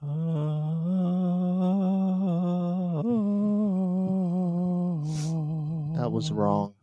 That 0.00 0.08
was 6.10 6.32
wrong. 6.32 6.74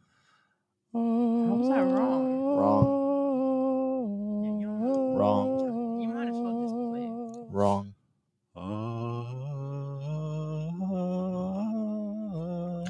How 0.93 0.99
was 0.99 1.69
that 1.69 1.81
wrong? 1.81 2.43
Wrong. 2.57 4.43
You, 4.45 4.59
you, 4.59 4.69
Wrong. 5.17 5.99
you 6.01 6.07
might 6.09 6.27
as 6.27 6.35
well 6.35 6.61
just 6.61 6.75
play 6.75 7.05
it. 7.05 7.11
Wrong. 7.51 7.95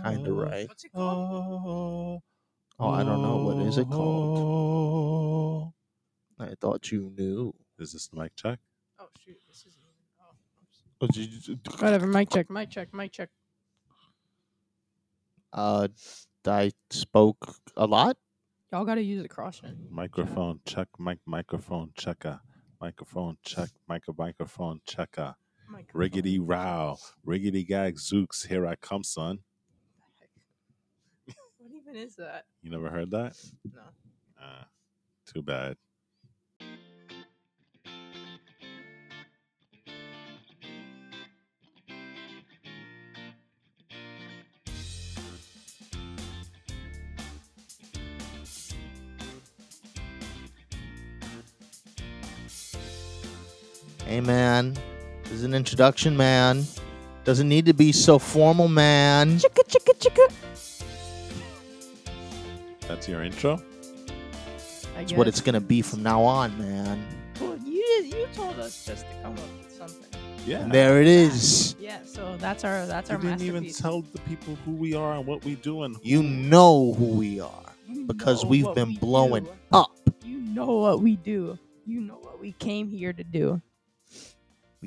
Kinda 0.03 0.31
right. 0.33 0.67
What's 0.67 0.83
it 0.83 0.91
called? 0.93 2.21
Oh, 2.79 2.89
I 2.89 3.03
don't 3.03 3.21
know. 3.21 3.37
What 3.37 3.65
is 3.65 3.77
it 3.77 3.89
called? 3.89 5.73
I 6.39 6.53
thought 6.59 6.91
you 6.91 7.11
knew. 7.17 7.53
Is 7.79 7.93
this 7.93 8.07
the 8.07 8.17
mic 8.19 8.35
check? 8.35 8.59
Oh 8.99 9.07
shoot, 9.23 9.37
this 9.47 9.59
isn't 9.65 9.81
even. 9.81 9.93
Oh, 10.19 10.33
oops. 11.03 11.06
Whatever. 11.79 12.07
Mic 12.07 12.29
check. 12.29 12.49
Mic 12.49 12.69
check. 12.69 12.93
Mic 12.93 13.11
check. 13.11 13.29
Uh, 15.53 15.87
I 16.45 16.71
spoke 16.89 17.55
a 17.75 17.85
lot. 17.85 18.17
Y'all 18.71 18.85
gotta 18.85 19.01
use 19.01 19.21
the 19.21 19.29
cross 19.29 19.59
gen. 19.59 19.87
Microphone 19.89 20.59
check. 20.65 20.87
Mic 20.99 21.19
microphone 21.25 21.91
checker. 21.95 22.39
Microphone 22.81 23.37
check. 23.43 23.69
mic, 23.89 24.03
microphone 24.17 24.79
checker. 24.85 25.35
Microphone. 25.69 26.09
Riggedy 26.09 26.39
row. 26.41 26.97
Riggedy 27.25 27.65
gag 27.65 27.95
zooks. 27.95 28.47
Here 28.47 28.67
I 28.67 28.75
come, 28.75 29.03
son. 29.03 29.39
What 31.57 31.71
even 31.73 31.95
is 31.95 32.15
that? 32.15 32.45
You 32.61 32.71
never 32.71 32.89
heard 32.89 33.11
that? 33.11 33.35
No. 33.73 33.81
Uh, 34.41 34.63
too 35.25 35.41
bad. 35.41 35.75
Hey, 54.07 54.21
man. 54.21 54.73
This 55.23 55.33
is 55.33 55.43
an 55.43 55.53
introduction, 55.53 56.15
man. 56.15 56.63
Doesn't 57.25 57.49
need 57.49 57.65
to 57.65 57.73
be 57.73 57.91
so 57.91 58.17
formal, 58.17 58.69
man. 58.69 59.37
Chicka 59.37 59.67
chicka 59.67 59.93
chicka. 59.99 60.31
That's 62.87 63.09
your 63.09 63.21
intro? 63.23 63.61
I 64.97 65.01
It's 65.01 65.11
what 65.11 65.27
it's 65.27 65.41
gonna 65.41 65.59
be 65.59 65.81
from 65.81 66.03
now 66.03 66.21
on, 66.23 66.57
man. 66.57 67.05
Well, 67.41 67.57
you 67.65 67.83
you 68.05 68.27
told 68.33 68.57
us 68.59 68.85
just 68.85 69.05
to 69.05 69.13
come 69.21 69.33
up 69.33 69.39
with 69.57 69.73
something. 69.77 70.07
Yeah. 70.45 70.59
And 70.61 70.71
there 70.71 71.01
it 71.01 71.07
is. 71.07 71.75
Yeah, 71.77 71.99
so 72.05 72.37
that's 72.37 72.63
our 72.63 72.85
that's 72.85 73.09
our 73.09 73.17
You 73.17 73.23
didn't 73.23 73.41
even 73.41 73.63
masterpiece. 73.63 73.81
tell 73.81 74.01
the 74.03 74.19
people 74.19 74.55
who 74.63 74.71
we 74.71 74.93
are 74.93 75.15
and 75.17 75.25
what 75.27 75.43
we 75.43 75.55
do 75.55 75.83
and 75.83 75.97
You 76.01 76.23
know 76.23 76.93
who 76.93 77.07
we 77.07 77.41
are 77.41 77.73
You 77.89 78.05
because 78.05 78.45
know 78.45 78.49
we've 78.51 78.65
what 78.67 78.75
been 78.75 78.89
we 78.91 78.97
blowing 78.99 79.43
do. 79.43 79.51
up. 79.73 79.91
You 80.23 80.37
know 80.39 80.77
what 80.77 81.01
we 81.01 81.17
do. 81.17 81.59
You 81.85 81.99
know 81.99 82.19
what 82.21 82.39
we 82.39 82.53
came 82.53 82.87
here 82.89 83.11
to 83.11 83.23
do. 83.25 83.61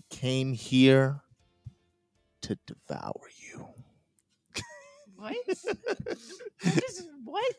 We 0.01 0.17
came 0.17 0.55
here 0.55 1.21
to 2.41 2.59
devour 2.67 3.21
you. 3.53 3.69
What? 5.15 5.37
what 5.45 6.85
is 6.89 7.07
what? 7.23 7.55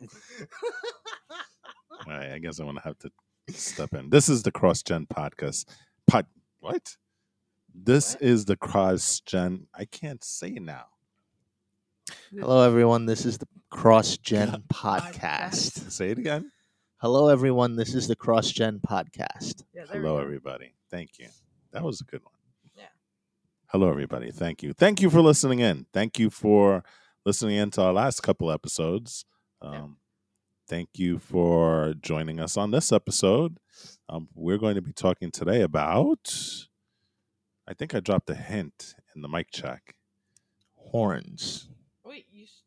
All 2.08 2.08
right, 2.08 2.32
I 2.32 2.40
guess 2.40 2.58
I'm 2.58 2.66
gonna 2.66 2.82
have 2.82 2.98
to 3.00 3.12
step 3.50 3.94
in. 3.94 4.10
This 4.10 4.28
is 4.28 4.42
the 4.42 4.52
Cross 4.52 4.82
Gen 4.82 5.06
podcast. 5.06 5.66
Pod 6.08 6.26
what? 6.62 6.98
This 7.76 8.16
What? 8.16 8.24
is 8.24 8.46
the 8.46 8.56
Cross 8.56 9.20
Gen. 9.28 9.68
I 9.76 9.86
can't 9.86 10.24
say 10.24 10.54
now. 10.54 10.86
Hello, 12.36 12.64
everyone. 12.68 13.06
This 13.06 13.24
is 13.28 13.38
the 13.38 13.48
Cross 13.70 14.18
Gen 14.18 14.64
podcast. 14.74 15.92
Say 15.92 16.10
it 16.10 16.18
again. 16.18 16.52
Hello, 16.98 17.28
everyone. 17.28 17.76
This 17.76 17.94
is 17.94 18.08
the 18.08 18.16
Cross 18.16 18.50
Gen 18.54 18.80
podcast. 18.80 19.62
Yeah, 19.76 19.84
Hello, 19.92 20.18
everybody. 20.18 20.74
Thank 20.90 21.20
you. 21.20 21.28
That 21.72 21.84
was 21.84 22.02
a 22.02 22.06
good 22.06 22.24
one. 22.24 22.34
Yeah. 23.72 23.78
Hello, 23.80 23.90
everybody. 23.90 24.32
Thank 24.32 24.64
you. 24.64 24.74
Thank 24.74 25.02
you 25.02 25.10
for 25.10 25.22
listening 25.22 25.60
in. 25.60 25.86
Thank 25.94 26.20
you 26.20 26.30
for 26.30 26.84
listening 27.26 27.56
in 27.58 27.72
to 27.72 27.82
our 27.84 27.94
last 27.94 28.22
couple 28.22 28.52
episodes. 28.52 29.26
Um, 29.62 29.74
Yeah. 29.74 29.88
Thank 30.68 30.90
you 30.96 31.20
for 31.20 31.94
joining 32.02 32.40
us 32.40 32.56
on 32.56 32.72
this 32.72 32.94
episode. 32.94 33.58
Um, 34.08 34.30
we're 34.34 34.58
going 34.58 34.76
to 34.76 34.82
be 34.82 34.94
talking 34.94 35.30
today 35.30 35.62
about. 35.64 36.34
I 37.68 37.74
think 37.74 37.94
I 37.94 38.00
dropped 38.00 38.30
a 38.30 38.36
hint 38.36 38.96
in 39.14 39.22
the 39.22 39.28
mic 39.28 39.52
check. 39.52 39.96
Horns. 40.76 41.68
Wait, 42.06 42.26
you. 42.32 42.44
s- 42.44 42.64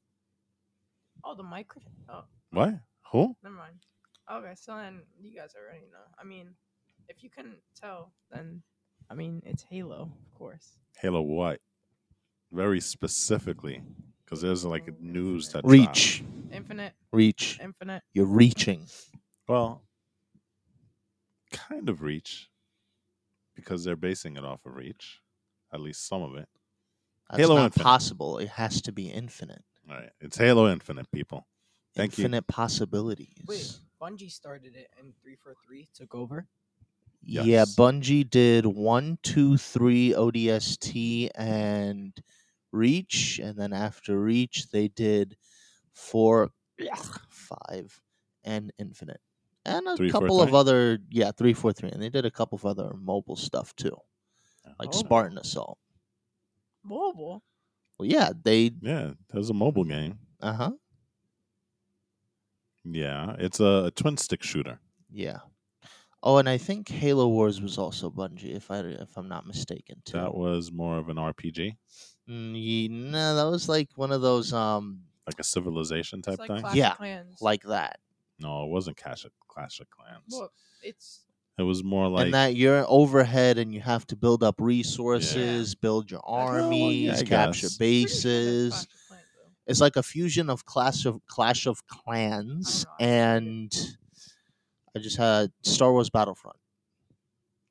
Oh, 1.25 1.35
the 1.35 1.43
microphone. 1.43 1.93
Oh, 2.11 2.25
What? 2.51 2.75
Who? 3.13 3.35
never 3.43 3.55
mind. 3.55 3.87
Okay, 4.31 4.55
so 4.55 4.77
then 4.77 5.01
you 5.19 5.35
guys 5.35 5.55
already 5.59 5.87
know. 5.91 6.05
I 6.19 6.25
mean, 6.25 6.55
if 7.09 7.23
you 7.23 7.31
couldn't 7.31 7.63
tell, 7.75 8.13
then 8.31 8.63
I 9.11 9.15
mean 9.15 9.43
it's 9.45 9.65
Halo, 9.69 10.11
of 10.25 10.35
course. 10.39 10.79
Halo 10.99 11.21
what? 11.23 11.61
Very 12.53 12.81
specifically, 12.81 13.83
because 14.25 14.41
there's 14.41 14.65
like 14.65 15.01
news 15.01 15.51
that 15.51 15.65
Reach. 15.65 16.23
Uh, 16.23 16.57
infinite, 16.57 16.93
Reach. 17.13 17.59
infinite. 17.63 18.03
You're 18.13 18.27
reaching. 18.27 18.87
Well, 19.49 19.83
kind 21.53 21.89
of 21.89 22.03
Reach, 22.03 22.49
because 23.57 23.85
they're 23.85 23.97
basing 23.97 24.37
it 24.37 24.45
off 24.45 24.65
of 24.67 24.75
Reach, 24.77 25.21
at 25.73 25.81
least 25.81 26.07
some 26.07 26.23
of 26.23 26.37
it. 26.37 26.49
That's 27.31 27.41
Halo 27.41 27.57
not 27.57 27.65
Infinite. 27.67 27.85
possible. 27.85 28.39
It 28.39 28.49
has 28.51 28.81
to 28.83 28.93
be 28.93 29.09
infinite. 29.09 29.63
All 29.89 29.97
right, 29.97 30.11
it's 30.21 30.37
Halo 30.39 30.71
Infinite, 30.71 31.11
people. 31.11 31.47
Thank 31.97 32.19
you. 32.19 32.25
infinite 32.25 32.47
possibilities. 32.47 33.43
Wait, 33.47 33.73
Bungie 34.01 34.31
started 34.31 34.75
it 34.77 34.89
and 34.99 35.13
three 35.23 35.37
four 35.37 35.55
three 35.67 35.89
took 35.95 36.15
over. 36.15 36.47
Yeah, 37.27 37.65
Bungie 37.65 38.29
did 38.29 38.67
one, 38.67 39.19
two, 39.23 39.57
three 39.57 40.13
ODST 40.13 41.31
and 41.35 42.13
Reach, 42.73 43.39
and 43.43 43.59
then 43.59 43.73
after 43.73 44.21
Reach 44.21 44.71
they 44.71 44.89
did 44.89 45.37
four, 45.93 46.51
five, 47.29 48.01
and 48.45 48.73
Infinite, 48.79 49.21
and 49.65 49.87
a 49.89 49.97
Three, 49.97 50.11
four, 50.11 50.21
couple 50.23 50.43
of 50.43 50.55
other 50.55 50.99
yeah 51.11 51.33
three, 51.33 51.55
four, 51.55 51.73
three, 51.73 51.91
and 51.91 52.03
they 52.03 52.11
did 52.11 52.27
a 52.27 52.31
couple 52.31 52.57
of 52.57 52.67
other 52.67 52.95
mobile 52.95 53.37
stuff 53.37 53.75
too, 53.77 53.97
like 54.79 54.93
Oh. 54.93 54.99
Spartan 54.99 55.39
Assault. 55.39 55.79
Mobile. 56.85 57.43
Well, 57.99 58.09
yeah, 58.09 58.33
they 58.35 58.73
Yeah, 58.81 59.15
there's 59.31 59.51
a 59.51 59.55
mobile 59.55 59.85
game. 59.85 60.19
uh 60.41 60.53
huh 60.53 60.73
Yeah, 62.85 63.35
it's 63.39 63.61
a, 63.61 63.85
a 63.87 63.91
twin 63.91 64.17
stick 64.17 64.43
shooter. 64.43 64.81
yeah. 65.11 65.41
Oh, 66.27 66.39
and 66.39 66.49
I 66.49 66.57
think 66.57 66.89
Halo 66.89 67.29
Wars 67.29 67.61
was 67.61 67.77
also 67.77 68.09
Bungie, 68.11 68.57
if 68.57 68.71
I 68.71 68.79
if 68.79 69.17
I'm 69.17 69.29
not 69.29 69.47
mistaken 69.47 70.01
too. 70.07 70.17
That 70.17 70.35
was 70.35 70.73
more 70.73 70.97
of 70.99 71.09
an 71.11 71.17
RPG, 71.19 71.77
Mm, 72.29 72.55
ye- 72.55 72.89
no, 72.89 73.35
that 73.37 73.45
was 73.45 73.69
like 73.69 73.91
one 73.97 74.11
of 74.11 74.23
those 74.23 74.53
um 74.55 75.03
like 75.27 75.39
a 75.39 75.45
civilization 75.45 76.23
type 76.23 76.33
It's 76.33 76.41
like 76.41 76.49
thing. 76.49 76.61
Clash 76.61 76.73
of 76.73 76.77
Yeah, 76.79 76.95
Clans. 76.95 77.37
like 77.43 77.63
that. 77.65 78.01
No, 78.41 78.65
it 78.65 78.71
wasn't 78.71 78.97
Clash 78.97 79.25
of, 79.27 79.33
Clash 79.49 79.81
of 79.81 79.89
Clans. 79.91 80.23
well, 80.31 80.51
it's 80.83 81.21
It 81.59 81.63
was 81.63 81.85
more 81.85 82.09
like 82.09 82.25
and 82.25 82.35
that 82.35 82.57
you're 82.57 82.85
overhead 82.89 83.59
and 83.59 83.73
you 83.75 83.81
have 83.83 84.07
to 84.09 84.17
build 84.17 84.43
up 84.43 84.59
resources, 84.59 85.75
build 85.75 86.11
your 86.11 86.23
well, 86.27 86.41
yeah, 86.55 86.63
armies, 86.63 87.23
capture 87.25 87.67
guess. 87.69 87.77
pretty 87.77 88.07
sure 88.07 88.09
that's 88.09 88.23
bases. 88.23 88.73
Clash 88.73 88.83
of 88.83 88.89
Clans, 89.09 89.23
though. 89.37 89.51
It's 89.67 89.81
like 89.83 89.97
a 89.97 90.03
fusion 90.03 90.49
of 90.51 90.65
Clash 90.65 91.05
of 91.05 91.21
Clash 91.27 91.67
of 91.67 91.87
Clans 91.87 92.87
I 92.99 93.05
know, 93.05 93.09
and 93.11 93.97
I 94.97 95.01
just 95.01 95.17
had 95.17 95.53
Star 95.63 95.93
Wars 95.93 96.11
Battlefront. 96.11 96.57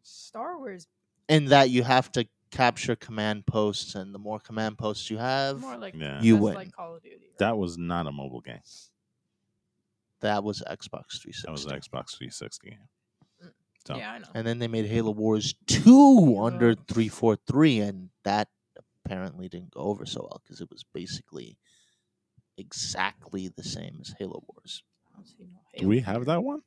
Star 0.02 0.58
Wars 0.58 0.88
In 1.30 1.46
that 1.46 1.70
you 1.70 1.84
have 1.84 2.12
to 2.14 2.28
capture 2.52 2.96
command 2.96 3.46
posts, 3.46 3.96
and 3.96 4.14
the 4.14 4.20
more 4.20 4.40
command 4.40 4.78
posts 4.78 5.10
you 5.10 5.18
have, 5.18 5.62
more 5.62 5.78
like 5.78 5.96
Yeah. 5.96 6.22
You 6.22 6.38
win. 6.38 6.54
like 6.56 6.72
Call 6.72 6.96
of 6.96 7.02
Duty. 7.04 7.16
right? 7.16 7.38
that 7.40 7.58
was 7.58 7.78
not 7.78 8.06
a 8.08 8.12
mobile 8.12 8.42
game. 8.42 8.60
that 10.20 10.44
was 10.44 10.62
Xbox 10.70 11.20
360. 11.22 11.42
That 11.46 11.52
was 11.52 11.66
an 11.66 11.72
Xbox 11.72 12.16
360. 12.18 12.78
Mm. 13.44 13.52
So 13.86 13.96
Yeah, 13.98 14.12
I 14.14 14.20
know. 14.20 14.28
And 14.34 14.46
then 14.48 14.60
they 14.60 14.68
made 14.70 14.86
Halo 14.86 15.12
Wars 15.12 15.54
2 15.68 16.38
under 16.40 16.70
Yeah. 16.72 16.76
343, 16.88 17.80
and 17.80 18.10
that 18.24 18.50
apparently 19.06 19.50
didn't 19.50 19.72
go 19.72 19.82
over 19.82 20.06
so 20.06 20.22
well 20.22 20.40
because 20.44 20.62
it 20.62 20.70
was 20.72 20.84
basically 20.94 21.58
exactly 22.58 23.48
the 23.50 23.64
same 23.64 23.98
as 24.00 24.14
Halo 24.20 24.44
Wars. 24.48 24.84
Don't 25.16 25.28
see 25.28 25.36
no 25.40 25.60
do 25.78 25.80
Halo 25.80 25.90
we 25.90 26.00
have 26.02 26.26
that 26.26 26.44
one? 26.44 26.62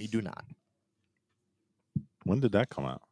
We 0.00 0.06
do 0.06 0.22
not. 0.22 0.44
When 2.24 2.40
did 2.40 2.52
that 2.52 2.70
come 2.70 2.86
out? 2.86 3.02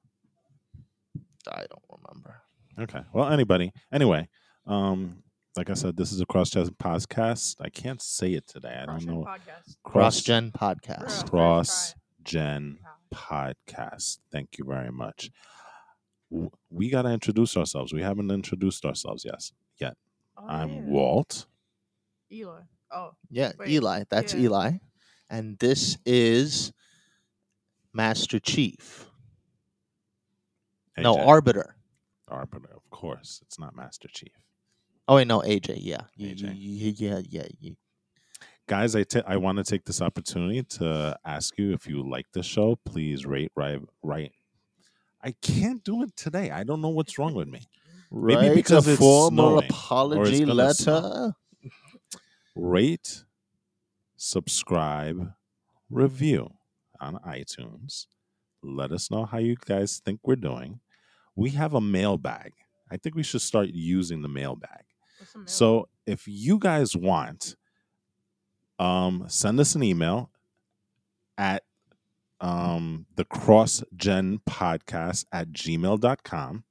I 1.47 1.65
don't 1.69 1.85
remember. 2.03 2.41
Okay. 2.81 3.01
Well, 3.13 3.29
anybody. 3.29 3.73
Anyway, 3.93 4.27
um, 4.67 5.23
like 5.55 5.69
I 5.69 5.75
said, 5.75 5.99
this 5.99 6.13
is 6.13 6.23
a 6.23 6.27
cross-gen 6.27 6.67
podcast. 6.83 7.57
I 7.61 7.69
can't 7.69 8.01
say 8.01 8.33
it 8.33 8.47
today. 8.47 8.75
I 8.75 8.87
don't 8.87 9.01
Cross 9.01 9.05
know. 9.05 9.27
Podcast. 9.27 9.77
Cross 9.83 10.21
Gen 10.23 10.51
Podcast. 10.51 11.29
Cross-gen 11.31 12.79
podcast. 13.13 14.19
Thank 14.33 14.57
you 14.57 14.65
very 14.65 14.91
much. 14.91 15.31
We 16.71 16.89
gotta 16.89 17.11
introduce 17.11 17.55
ourselves. 17.59 17.93
We 17.93 18.01
haven't 18.01 18.31
introduced 18.31 18.87
ourselves 18.87 19.27
yes 19.27 19.53
yet. 19.79 19.95
Oh, 20.39 20.47
I'm 20.49 20.71
yeah. 20.71 20.81
Walt. 20.85 21.47
Eli. 22.33 22.61
Oh, 22.91 23.11
Yeah, 23.31 23.53
Wait, 23.59 23.69
Eli. 23.69 24.05
That's 24.09 24.33
yeah. 24.33 24.41
Eli. 24.41 24.71
And 25.29 25.59
this 25.59 25.99
is 26.07 26.73
Master 27.99 28.39
Chief. 28.39 29.11
No, 30.97 31.19
Arbiter. 31.19 31.75
Arbiter, 32.29 32.71
of 32.73 32.89
course. 32.91 33.41
It's 33.45 33.59
not 33.59 33.75
Master 33.75 34.07
Chief. 34.07 34.33
Oh 35.09 35.17
wait, 35.17 35.27
no, 35.27 35.41
AJ. 35.41 35.79
Yeah, 35.81 36.03
AJ. 36.21 36.55
yeah, 36.55 37.21
yeah, 37.29 37.47
yeah. 37.59 37.73
Guys, 38.69 38.95
I 38.95 39.05
I 39.27 39.37
want 39.37 39.59
to 39.59 39.65
take 39.65 39.85
this 39.85 40.01
opportunity 40.01 40.63
to 40.63 41.19
ask 41.25 41.59
you 41.59 41.73
if 41.73 41.89
you 41.89 42.09
like 42.09 42.27
the 42.33 42.43
show, 42.45 42.77
please 42.85 43.27
rate, 43.27 43.51
write, 43.57 43.81
write. 44.05 44.33
I 45.21 45.33
can't 45.43 45.83
do 45.83 46.05
it 46.05 46.15
today. 46.15 46.53
I 46.53 46.63
don't 46.63 46.81
know 46.81 46.91
what's 46.91 47.19
wrong 47.19 47.35
with 47.35 47.49
me. 47.49 47.63
Maybe 48.13 48.55
because 48.55 48.87
a 48.87 48.93
it's 48.93 49.01
formal 49.01 49.59
apology 49.59 50.45
letter. 50.45 50.75
snow. 50.75 51.33
Rate, 52.55 53.25
subscribe, 54.17 55.33
review 55.91 56.53
on 57.01 57.19
iTunes. 57.27 58.07
Let 58.63 58.93
us 58.93 59.11
know 59.11 59.25
how 59.25 59.39
you 59.39 59.57
guys 59.57 60.01
think 60.05 60.21
we're 60.25 60.37
doing. 60.37 60.81
We 61.37 61.51
have 61.51 61.75
a 61.75 61.81
mailbag. 61.81 62.53
I 62.91 62.97
think 62.97 63.15
we 63.15 63.23
should 63.23 63.43
start 63.43 63.69
using 63.69 64.23
the 64.23 64.29
mailbag. 64.29 64.85
mail? 65.39 65.47
So 65.47 65.89
if 66.07 66.27
you 66.27 66.59
guys 66.59 66.97
want, 66.97 67.57
um, 68.79 69.25
send 69.29 69.61
us 69.61 69.75
an 69.75 69.83
email 69.83 70.31
at 71.37 71.63
um, 72.41 73.07
the 73.17 73.25
crossgen 73.25 74.39
podcast 74.49 75.27
at 75.33 75.51
gmail.com. 75.53 76.65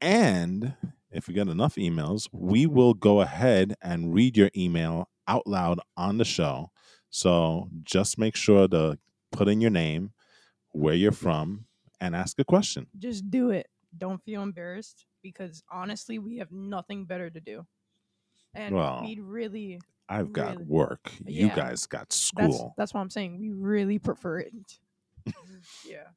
And 0.00 0.74
if 1.10 1.26
we 1.26 1.34
get 1.34 1.48
enough 1.48 1.74
emails, 1.76 2.28
we 2.32 2.66
will 2.66 2.94
go 2.94 3.20
ahead 3.20 3.74
and 3.82 4.14
read 4.14 4.36
your 4.36 4.50
email 4.56 5.08
out 5.26 5.46
loud 5.46 5.80
on 5.96 6.18
the 6.18 6.24
show. 6.24 6.70
So 7.10 7.68
just 7.82 8.18
make 8.18 8.36
sure 8.36 8.68
to 8.68 8.98
put 9.32 9.48
in 9.48 9.60
your 9.60 9.70
name, 9.70 10.12
where 10.72 10.94
you're 10.94 11.12
from, 11.12 11.66
and 12.00 12.14
ask 12.16 12.38
a 12.38 12.44
question. 12.44 12.86
just 12.98 13.30
do 13.30 13.50
it. 13.50 13.68
Don't 13.96 14.22
feel 14.24 14.42
embarrassed 14.42 15.06
because 15.22 15.62
honestly, 15.70 16.18
we 16.18 16.36
have 16.38 16.52
nothing 16.52 17.04
better 17.06 17.30
to 17.30 17.40
do. 17.40 17.66
And 18.54 18.74
Well, 18.74 19.00
we'd 19.02 19.20
really 19.20 19.80
I've 20.08 20.32
got 20.32 20.52
Really? 20.52 20.64
work. 20.64 21.12
You 21.26 21.48
guys 21.50 21.86
got 21.86 22.08
that's 22.10 22.16
school. 22.16 22.74
that's 22.76 22.94
what 22.94 23.00
I'm 23.00 23.10
saying. 23.10 23.38
We 23.38 23.50
really 23.50 23.98
prefer 23.98 24.38
it. 24.40 24.54
yeah. 25.86 26.08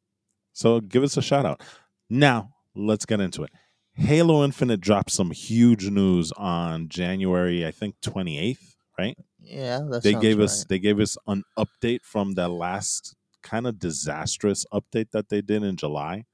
So 0.53 0.79
give 0.81 1.03
us 1.03 1.17
a 1.17 1.21
shout 1.21 1.45
out. 1.45 1.61
Now, 2.09 2.53
let's 2.75 3.05
get 3.05 3.19
into 3.19 3.43
it. 3.43 3.51
Halo 3.93 4.43
Infinite 4.43 4.79
dropped 4.81 5.11
some 5.11 5.31
huge 5.31 5.89
news 5.89 6.31
on 6.37 6.87
January, 6.89 7.65
I 7.65 7.71
think 7.71 7.95
28th, 8.01 8.75
right? 8.97 9.17
Yeah, 9.41 9.79
that 9.89 10.03
They 10.03 10.13
gave 10.13 10.39
us 10.39 10.59
right. 10.61 10.69
they 10.69 10.79
gave 10.79 10.99
us 10.99 11.17
an 11.27 11.43
update 11.57 12.03
from 12.03 12.33
that 12.33 12.49
last 12.49 13.15
kind 13.41 13.65
of 13.67 13.79
disastrous 13.79 14.65
update 14.71 15.11
that 15.11 15.29
they 15.29 15.41
did 15.41 15.63
in 15.63 15.75
July 15.75 16.25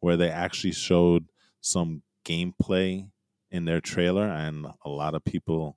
where 0.00 0.16
they 0.16 0.30
actually 0.30 0.72
showed 0.72 1.26
some 1.60 2.02
gameplay 2.24 3.10
in 3.50 3.64
their 3.64 3.80
trailer 3.80 4.26
and 4.28 4.66
a 4.84 4.88
lot 4.88 5.14
of 5.14 5.24
people 5.24 5.76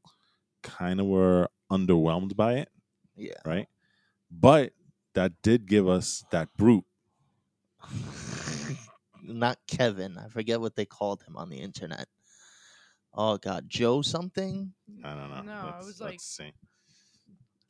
kind 0.64 1.00
of 1.00 1.08
were 1.08 1.48
underwhelmed 1.72 2.36
by 2.36 2.54
it, 2.56 2.70
Yeah. 3.16 3.40
right? 3.46 3.68
But 4.30 4.74
that 5.14 5.34
did 5.42 5.66
give 5.68 5.88
us 5.88 6.24
that 6.32 6.50
brute 6.58 6.86
Not 9.24 9.58
Kevin. 9.68 10.18
I 10.18 10.28
forget 10.30 10.62
what 10.62 10.76
they 10.76 10.86
called 10.86 11.24
him 11.24 11.36
on 11.36 11.50
the 11.50 11.58
internet. 11.58 12.08
Uh, 13.18 13.34
oh 13.34 13.38
God, 13.38 13.66
Joe 13.68 14.02
something. 14.02 14.74
I 15.04 15.10
don't 15.16 15.30
know. 15.30 15.42
No, 15.42 15.68
it 15.70 15.72
Let's- 15.74 15.86
was 15.88 16.02
like 16.02 16.12
let's 16.12 16.26
see. 16.26 16.52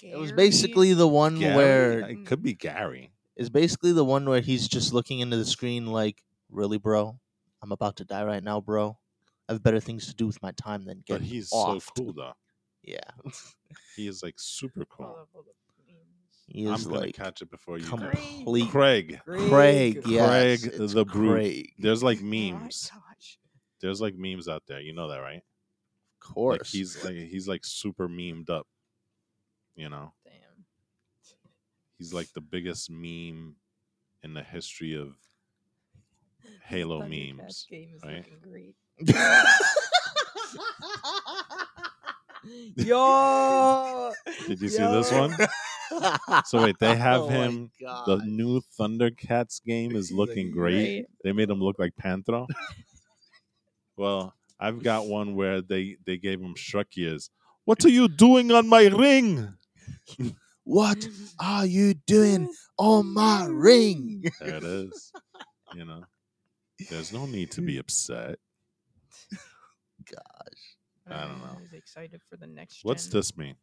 It 0.04 0.18
was 0.18 0.32
Gary- 0.32 0.38
basically 0.50 0.94
the 0.94 1.08
one 1.08 1.40
Gary? 1.40 1.56
where 1.56 2.00
it 2.10 2.26
could 2.26 2.44
be 2.44 2.54
Gary. 2.54 3.12
is 3.36 3.50
basically 3.50 3.94
the 3.94 4.06
one 4.06 4.26
where 4.30 4.42
he's 4.42 4.68
just 4.68 4.94
looking 4.94 5.20
into 5.22 5.38
the 5.38 5.46
screen 5.46 5.88
like, 5.88 6.24
really, 6.52 6.78
bro? 6.78 7.20
I'm 7.64 7.72
about 7.72 7.96
to 7.98 8.06
die 8.06 8.24
right 8.24 8.44
now, 8.44 8.62
bro. 8.62 8.98
I 9.50 9.54
have 9.54 9.64
better 9.64 9.80
things 9.80 10.06
to 10.08 10.14
do 10.16 10.28
with 10.28 10.40
my 10.44 10.52
time 10.52 10.86
than 10.86 11.04
get 11.08 11.14
But 11.20 11.22
he's 11.24 11.50
offed. 11.50 11.82
so 11.82 11.92
cool 11.98 12.14
though. 12.14 12.34
Yeah, 12.84 13.00
He 13.96 14.08
is 14.08 14.22
like 14.22 14.36
super 14.38 14.86
cool. 14.86 15.06
up, 15.08 15.30
hold 15.34 15.46
he 16.50 16.66
I'm 16.66 16.76
is 16.76 16.86
gonna 16.86 17.00
like 17.00 17.16
catch 17.16 17.42
it 17.42 17.50
before 17.52 17.78
you 17.78 17.84
do. 17.84 17.90
complete 17.90 18.70
Craig. 18.70 19.20
Craig. 19.26 20.02
Yes, 20.06 20.62
Craig 20.62 20.74
it's 20.82 20.94
the 20.94 21.04
Brute. 21.04 21.32
Craig. 21.34 21.74
There's 21.80 22.04
like 22.04 22.20
Oh 22.22 22.24
my 22.26 22.52
memes. 22.52 22.90
gosh. 22.94 23.38
There's 23.82 24.02
like 24.02 24.16
memes 24.16 24.48
out 24.48 24.64
there. 24.68 24.82
You 24.82 24.94
know 24.94 25.08
that, 25.10 25.18
right? 25.20 25.44
Of 26.22 26.34
course. 26.34 26.60
Like 26.60 26.68
he's 26.68 27.04
like 27.04 27.16
he's 27.16 27.48
like 27.48 27.66
super 27.66 28.08
memed 28.08 28.50
up. 28.50 28.68
You 29.76 29.90
know, 29.90 30.14
Damn. 30.26 30.66
he's 32.00 32.14
like 32.14 32.32
the 32.34 32.42
biggest 32.42 32.90
meme 32.90 33.56
in 34.24 34.34
the 34.34 34.42
history 34.42 34.96
of 34.96 35.14
Halo 36.66 37.02
memes. 37.08 37.68
game 37.70 37.90
is 37.96 38.04
right? 38.04 38.18
looking 38.18 38.40
great. 38.42 38.76
Yo. 42.78 44.14
Did 44.48 44.62
you 44.62 44.70
see 44.70 44.84
this 44.84 45.12
one? 45.12 45.36
So 46.46 46.62
wait, 46.64 46.78
they 46.80 46.96
have 47.08 47.22
Oh 47.22 47.28
him. 47.28 47.72
The 47.80 48.22
new 48.26 48.62
Thundercats 48.80 49.64
game 49.64 49.96
is 49.96 50.12
looking 50.12 50.48
like, 50.48 50.56
great. 50.58 51.06
They 51.24 51.32
made 51.32 51.50
him 51.50 51.60
look 51.60 51.80
like 51.80 51.94
Panthro. 51.96 52.48
Well, 53.98 54.34
I've 54.60 54.82
got 54.84 55.08
one 55.18 55.36
where 55.36 55.62
they 55.62 55.98
they 56.06 56.18
gave 56.18 56.40
him 56.40 56.56
Shrek 56.56 56.98
ears. 56.98 57.30
What 57.66 57.84
are 57.84 57.90
you 57.90 58.08
doing 58.08 58.52
on 58.52 58.68
my 58.68 58.88
ring? 58.88 59.54
What 60.70 61.08
are 61.40 61.66
you 61.66 61.94
doing 61.94 62.50
on 62.78 63.14
my 63.14 63.46
ring? 63.50 64.26
There 64.42 64.56
it 64.56 64.64
is. 64.66 65.14
You 65.74 65.86
know, 65.86 66.04
there's 66.90 67.14
no 67.14 67.26
need 67.26 67.52
to 67.52 67.62
be 67.62 67.78
upset. 67.78 68.38
Gosh. 70.12 70.78
I 71.10 71.22
don't 71.22 71.40
know. 71.40 71.58
I 71.58 71.62
was 71.62 71.72
excited 71.72 72.22
for 72.30 72.36
the 72.36 72.48
next. 72.48 72.84
What's 72.84 73.06
gen. 73.06 73.12
this 73.14 73.38
mean? 73.38 73.56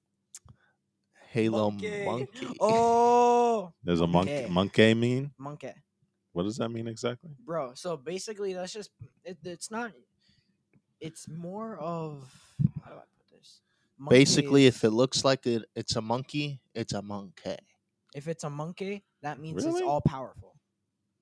Halo 1.31 1.71
Monkey. 1.71 2.05
monkey. 2.05 2.57
Oh, 2.59 3.73
There's 3.83 4.01
a 4.01 4.07
monkey. 4.07 4.33
Monkey. 4.33 4.51
Monkey 4.51 4.95
mean? 4.95 5.31
monkey, 5.37 5.73
What 6.33 6.45
does 6.45 6.57
that 6.57 6.71
mean 6.71 6.89
exactly? 6.89 7.33
bro. 7.45 7.73
So 7.75 7.99
basically, 7.99 8.55
that's 8.55 8.73
just 8.73 8.91
it, 9.25 9.37
it's 9.45 9.71
not. 9.71 9.93
It's 11.04 11.28
more 11.28 11.76
of 11.78 12.32
how 12.82 12.90
do 12.92 12.96
I 12.96 13.00
put 13.18 13.28
this? 13.38 13.61
Monkey 13.99 14.16
Basically, 14.18 14.66
if 14.66 14.82
it 14.84 14.90
looks 14.90 15.25
like 15.25 15.46
it, 15.46 15.64
it's 15.76 15.96
a 15.96 16.00
monkey, 16.00 16.61
it's 16.75 16.94
a 16.94 17.02
monkey. 17.02 17.56
if 18.14 18.26
it's 18.28 18.44
a 18.44 18.50
monkey, 18.50 19.04
that 19.23 19.38
means 19.38 19.56
Really? 19.64 19.80
it's 19.80 19.88
all 19.88 20.00
powerful. 20.00 20.54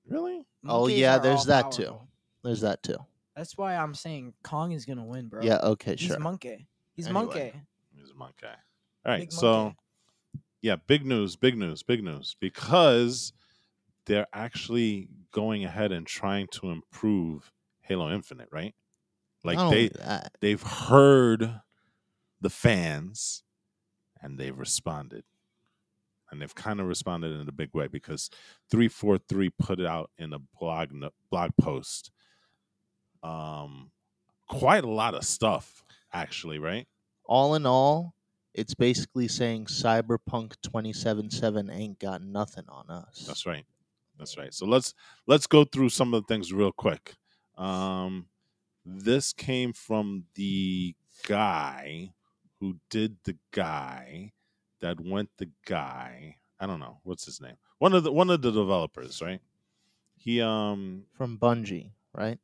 Really? 0.07 0.45
Oh, 0.65 0.81
Monkeys 0.81 0.99
yeah, 0.99 1.15
are 1.17 1.19
there's 1.19 1.39
all 1.39 1.45
that 1.45 1.71
too. 1.71 1.83
powerful. 1.83 2.07
There's 2.43 2.61
that 2.61 2.81
too. 2.83 2.97
That's 3.35 3.57
why 3.57 3.75
I'm 3.75 3.93
saying 3.95 4.33
Kong 4.43 4.71
is 4.71 4.85
gonna 4.85 5.03
win, 5.05 5.27
bro. 5.27 5.41
Yeah. 5.43 5.59
Okay. 5.63 5.95
he's 5.97 6.07
Sure. 6.07 6.19
monkey. 6.19 6.67
He's 6.93 7.07
Anyway. 7.07 7.25
monkey. 7.25 7.53
He's 7.95 8.11
a 8.11 8.15
monkey. 8.15 8.45
All 8.45 9.11
right. 9.11 9.19
Big 9.21 9.31
so, 9.33 9.63
monkey. 9.63 9.77
yeah, 10.61 10.75
big 10.77 11.05
news, 11.05 11.35
big 11.35 11.57
news, 11.57 11.83
big 11.83 12.03
news 12.03 12.35
because 12.39 13.33
they're 14.05 14.27
actually 14.33 15.09
going 15.31 15.65
ahead 15.65 15.91
and 15.91 16.05
trying 16.07 16.47
to 16.47 16.69
improve 16.69 17.51
Halo 17.81 18.11
Infinite, 18.11 18.49
right? 18.51 18.75
Like 19.43 19.69
they 19.69 19.89
that. 19.89 20.35
they've 20.39 20.61
heard 20.61 21.61
the 22.41 22.49
fans 22.49 23.43
and 24.21 24.37
they've 24.37 24.57
responded. 24.57 25.23
And 26.31 26.41
they've 26.41 26.55
kind 26.55 26.79
of 26.79 26.87
responded 26.87 27.39
in 27.39 27.47
a 27.47 27.51
big 27.51 27.69
way 27.73 27.87
because 27.87 28.31
343 28.71 29.51
put 29.51 29.79
it 29.79 29.85
out 29.85 30.09
in 30.17 30.33
a 30.33 30.39
blog 30.59 30.89
blog 31.29 31.51
post. 31.61 32.11
Um 33.21 33.91
quite 34.47 34.83
a 34.83 34.89
lot 34.89 35.13
of 35.13 35.23
stuff 35.23 35.83
actually, 36.11 36.59
right? 36.59 36.87
all 37.25 37.55
in 37.55 37.65
all, 37.65 38.15
it's 38.53 38.73
basically 38.73 39.27
saying 39.27 39.65
Cyberpunk 39.65 40.53
2077 40.61 41.69
ain't 41.69 41.99
got 41.99 42.21
nothing 42.21 42.65
on 42.67 42.89
us. 42.89 43.23
That's 43.25 43.45
right. 43.45 43.65
That's 44.19 44.37
right. 44.37 44.53
So 44.53 44.65
let's 44.65 44.93
let's 45.25 45.47
go 45.47 45.63
through 45.63 45.89
some 45.89 46.13
of 46.13 46.21
the 46.21 46.27
things 46.27 46.53
real 46.53 46.71
quick. 46.71 47.15
Um, 47.57 48.27
this 48.85 49.33
came 49.33 49.73
from 49.73 50.25
the 50.35 50.95
guy 51.27 52.13
who 52.59 52.77
did 52.89 53.17
the 53.23 53.37
guy 53.51 54.33
that 54.81 54.99
went 54.99 55.29
the 55.37 55.49
guy. 55.65 56.37
I 56.59 56.65
don't 56.65 56.79
know 56.79 56.99
what's 57.03 57.25
his 57.25 57.41
name. 57.41 57.55
One 57.79 57.93
of 57.93 58.03
the 58.03 58.11
one 58.11 58.29
of 58.29 58.41
the 58.41 58.51
developers, 58.51 59.21
right? 59.21 59.41
He 60.17 60.41
um 60.41 61.03
From 61.17 61.37
Bungie, 61.37 61.91
right? 62.13 62.39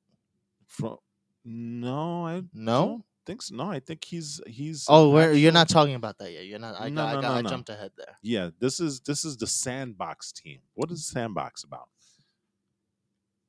from 0.66 0.98
no, 1.46 2.26
I 2.28 2.44
No? 2.54 3.04
think 3.26 3.42
so. 3.42 3.56
No, 3.56 3.72
I 3.72 3.80
think 3.80 4.04
he's 4.04 4.42
he's 4.48 4.86
Oh, 4.90 5.10
where 5.12 5.34
you're 5.34 5.52
not 5.52 5.70
talking 5.70 5.96
about 5.96 6.18
that 6.20 6.32
yet. 6.32 6.46
You're 6.46 6.60
not. 6.60 6.80
I, 6.80 6.90
No, 6.90 7.04
got, 7.04 7.22
no, 7.22 7.30
I, 7.30 7.42
no, 7.42 7.48
I 7.48 7.50
jumped 7.50 7.70
ahead 7.70 7.92
there. 7.98 8.18
Yeah, 8.22 8.50
this 8.60 8.80
is 8.80 9.00
this 9.02 9.24
is 9.24 9.38
the 9.38 9.48
sandbox 9.48 10.32
team. 10.32 10.60
What 10.74 10.92
is 10.92 11.06
sandbox 11.06 11.64
about? 11.64 11.90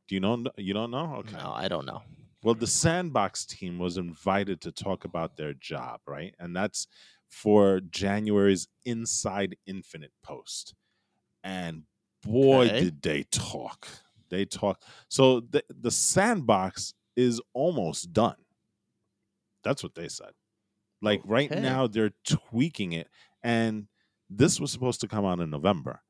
Do 0.09 0.15
you 0.17 0.21
know? 0.21 0.45
You 0.57 0.75
don't 0.75 0.91
know? 0.91 1.17
Okay. 1.21 1.37
No, 1.37 1.53
I 1.55 1.69
don't 1.69 1.87
know. 1.87 2.03
Well, 2.43 2.55
the 2.55 2.67
Sandbox 2.67 3.45
team 3.45 3.79
was 3.79 3.99
invited 3.99 4.61
to 4.63 4.73
talk 4.73 5.05
about 5.05 5.37
their 5.37 5.53
job, 5.55 6.01
right? 6.07 6.35
And 6.39 6.57
that's 6.57 6.87
for 7.29 7.81
January's 7.81 8.67
Inside 8.85 9.57
Infinite 9.67 10.13
post. 10.23 10.75
And 11.45 11.85
boy, 12.23 12.67
Okay. 12.67 12.81
did 12.81 13.03
they 13.03 13.25
talk. 13.25 13.89
They 14.31 14.45
talk. 14.47 14.83
So 15.09 15.41
the, 15.41 15.65
the 15.69 15.91
Sandbox 15.91 16.95
is 17.17 17.41
almost 17.53 18.13
done. 18.13 18.37
That's 19.63 19.83
what 19.83 19.95
they 19.95 20.09
said. 20.09 20.33
Like 21.03 21.21
right 21.25 21.51
now, 21.51 21.87
they're 21.87 22.13
tweaking 22.25 22.93
it. 22.93 23.09
And 23.43 23.89
this 24.31 24.61
was 24.61 24.73
supposed 24.73 25.01
to 25.03 25.09
come 25.09 25.25
out 25.25 25.41
in 25.41 25.51
November, 25.51 26.03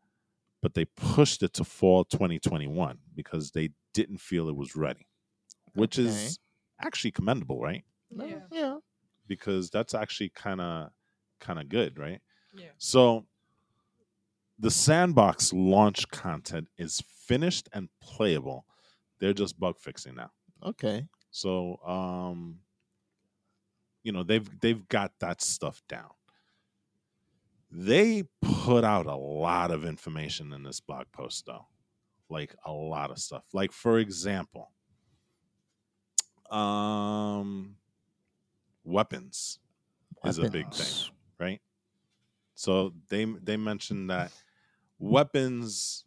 but 0.63 0.75
they 0.75 0.85
pushed 0.85 1.43
it 1.43 1.53
to 1.55 1.65
fall 1.65 2.05
2021 2.05 2.99
because 3.15 3.51
they 3.53 3.71
didn't 3.95 4.19
feel 4.21 4.49
it 4.49 4.57
was 4.57 4.77
ready 4.77 5.07
which 5.75 5.99
Okay. 5.99 6.09
is 6.09 6.39
actually 6.81 7.11
commendable, 7.13 7.61
right? 7.61 7.85
Yeah. 8.11 8.41
Yeah. 8.51 8.79
Because 9.27 9.71
that's 9.71 9.95
actually 9.95 10.31
kind 10.31 10.61
of 10.61 10.91
kind 11.41 11.59
of 11.59 11.69
good, 11.69 11.99
right? 11.99 12.21
Yeah. 12.55 12.71
So 12.79 13.27
the 14.59 14.71
sandbox 14.71 15.53
launch 15.53 16.09
content 16.11 16.69
is 16.77 17.03
finished 17.27 17.69
and 17.73 17.89
playable. 18.01 18.67
They're 19.19 19.33
just 19.33 19.59
bug 19.59 19.79
fixing 19.79 20.17
now. 20.17 20.33
Okay. 20.63 21.07
So 21.31 21.77
um 21.87 22.61
you 24.03 24.13
know, 24.13 24.23
they've 24.23 24.49
they've 24.61 24.87
got 24.89 25.13
that 25.21 25.41
stuff 25.43 25.83
down. 25.89 26.11
They 27.71 28.25
put 28.43 28.83
out 28.83 29.07
a 29.07 29.15
lot 29.15 29.71
of 29.71 29.85
information 29.85 30.53
in 30.53 30.63
this 30.63 30.81
blog 30.81 31.07
post 31.13 31.47
though. 31.47 31.67
Like 32.29 32.55
a 32.65 32.73
lot 32.73 33.11
of 33.11 33.19
stuff. 33.19 33.45
Like 33.53 33.73
for 33.73 33.99
example, 33.99 34.73
um 36.51 37.77
weapons 38.85 39.59
is 40.25 40.39
a 40.39 40.47
big 40.47 40.73
thing 40.75 40.99
right 41.41 41.61
so 42.55 42.95
they 43.09 43.25
they 43.25 43.57
mentioned 43.57 44.11
that 44.11 44.33
weapons 44.99 46.05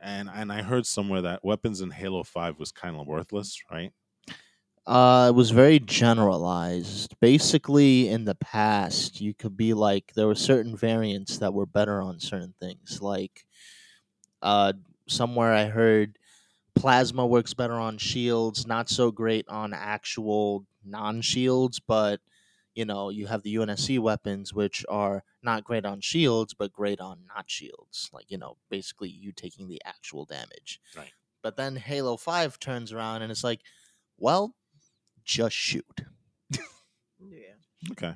and 0.00 0.28
and 0.32 0.52
i 0.52 0.62
heard 0.62 0.86
somewhere 0.86 1.22
that 1.22 1.44
weapons 1.44 1.80
in 1.80 1.90
halo 1.90 2.22
5 2.22 2.58
was 2.58 2.72
kind 2.72 2.96
of 2.96 3.06
worthless 3.06 3.62
right 3.70 3.92
Uh, 4.86 5.26
it 5.28 5.34
was 5.36 5.50
very 5.50 5.78
generalized. 5.78 7.14
Basically, 7.20 8.08
in 8.08 8.24
the 8.24 8.34
past, 8.34 9.20
you 9.20 9.34
could 9.34 9.56
be 9.56 9.74
like 9.74 10.14
there 10.14 10.26
were 10.26 10.34
certain 10.34 10.76
variants 10.76 11.38
that 11.38 11.52
were 11.52 11.66
better 11.66 12.00
on 12.00 12.18
certain 12.20 12.54
things. 12.58 13.02
Like, 13.02 13.44
uh, 14.42 14.74
somewhere 15.08 15.54
I 15.54 15.66
heard 15.66 16.17
plasma 16.80 17.26
works 17.26 17.54
better 17.54 17.74
on 17.74 17.98
shields, 17.98 18.66
not 18.66 18.88
so 18.88 19.10
great 19.10 19.48
on 19.48 19.72
actual 19.72 20.66
non-shields. 20.84 21.80
But 21.80 22.20
you 22.74 22.84
know, 22.84 23.10
you 23.10 23.26
have 23.26 23.42
the 23.42 23.56
UNSC 23.56 23.98
weapons, 23.98 24.54
which 24.54 24.84
are 24.88 25.24
not 25.42 25.64
great 25.64 25.84
on 25.84 26.00
shields, 26.00 26.54
but 26.54 26.72
great 26.72 27.00
on 27.00 27.20
not 27.34 27.50
shields. 27.50 28.08
Like 28.12 28.30
you 28.30 28.38
know, 28.38 28.56
basically 28.70 29.08
you 29.08 29.32
taking 29.32 29.68
the 29.68 29.82
actual 29.84 30.24
damage. 30.24 30.80
Right. 30.96 31.12
But 31.42 31.56
then 31.56 31.76
Halo 31.76 32.16
Five 32.16 32.58
turns 32.58 32.92
around 32.92 33.22
and 33.22 33.30
it's 33.30 33.44
like, 33.44 33.60
well, 34.16 34.54
just 35.24 35.54
shoot. 35.56 36.02
Yeah. 37.20 37.90
okay 37.90 38.14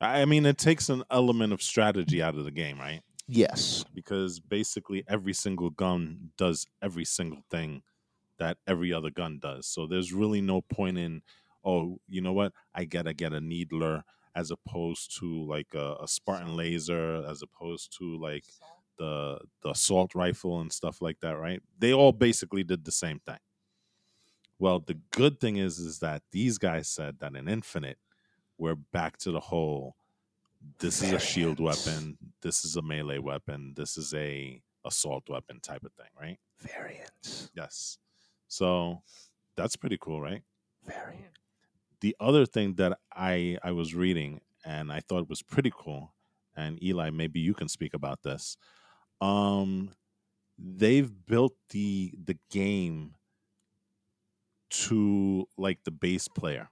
i 0.00 0.22
I 0.22 0.24
mean 0.24 0.46
it 0.46 0.58
takes 0.58 0.88
an 0.88 1.02
element 1.10 1.52
of 1.52 1.60
strategy 1.60 2.22
out 2.22 2.36
of 2.36 2.44
the 2.44 2.52
game 2.52 2.78
right 2.78 3.02
Yes. 3.28 3.84
because 3.94 4.40
basically 4.40 5.04
every 5.08 5.32
single 5.32 5.70
gun 5.70 6.30
does 6.36 6.66
every 6.82 7.04
single 7.04 7.42
thing 7.50 7.82
that 8.38 8.58
every 8.66 8.92
other 8.92 9.10
gun 9.10 9.38
does. 9.40 9.66
So 9.66 9.86
there's 9.86 10.12
really 10.12 10.40
no 10.40 10.62
point 10.62 10.98
in, 10.98 11.22
oh, 11.64 11.98
you 12.08 12.20
know 12.22 12.32
what? 12.32 12.52
I 12.74 12.84
gotta 12.84 13.14
get 13.14 13.32
a 13.32 13.40
needler 13.40 14.04
as 14.34 14.50
opposed 14.50 15.18
to 15.20 15.46
like 15.46 15.74
a, 15.74 15.96
a 16.02 16.08
Spartan 16.08 16.56
laser, 16.56 17.24
as 17.28 17.42
opposed 17.42 17.96
to 17.98 18.18
like 18.18 18.44
the 18.98 19.40
the 19.62 19.70
assault 19.70 20.14
rifle 20.14 20.60
and 20.60 20.72
stuff 20.72 21.02
like 21.02 21.20
that, 21.20 21.38
right? 21.38 21.62
They 21.78 21.92
all 21.94 22.12
basically 22.12 22.64
did 22.64 22.84
the 22.84 22.92
same 22.92 23.20
thing. 23.20 23.38
Well, 24.58 24.80
the 24.80 24.94
good 25.12 25.40
thing 25.40 25.56
is 25.56 25.78
is 25.78 26.00
that 26.00 26.22
these 26.32 26.58
guys 26.58 26.88
said 26.88 27.20
that 27.20 27.34
in 27.36 27.48
Infinite, 27.48 27.98
we're 28.58 28.76
back 28.76 29.18
to 29.18 29.32
the 29.32 29.40
whole 29.40 29.96
this 30.78 31.02
is 31.02 31.12
a 31.12 31.18
shield 31.18 31.60
weapon, 31.60 32.18
this 32.42 32.64
is 32.64 32.76
a 32.76 32.82
melee 32.82 33.18
weapon, 33.18 33.74
this 33.76 33.96
is 33.96 34.14
a 34.14 34.60
assault 34.84 35.24
weapon 35.28 35.60
type 35.60 35.84
of 35.84 35.92
thing, 35.92 36.10
right? 36.20 36.38
Variants. 36.60 37.50
Yes. 37.54 37.98
So 38.48 39.02
that's 39.56 39.76
pretty 39.76 39.98
cool, 40.00 40.20
right? 40.20 40.42
Variant. 40.84 41.38
The 42.00 42.16
other 42.20 42.46
thing 42.46 42.74
that 42.74 42.98
I 43.12 43.58
I 43.62 43.72
was 43.72 43.94
reading 43.94 44.40
and 44.64 44.92
I 44.92 45.00
thought 45.00 45.28
was 45.28 45.42
pretty 45.42 45.72
cool, 45.74 46.14
and 46.56 46.82
Eli, 46.82 47.10
maybe 47.10 47.40
you 47.40 47.54
can 47.54 47.68
speak 47.68 47.94
about 47.94 48.22
this. 48.22 48.56
Um, 49.20 49.90
they've 50.58 51.10
built 51.26 51.54
the 51.70 52.14
the 52.24 52.38
game 52.50 53.14
to 54.70 55.48
like 55.56 55.84
the 55.84 55.90
base 55.90 56.28
player, 56.28 56.68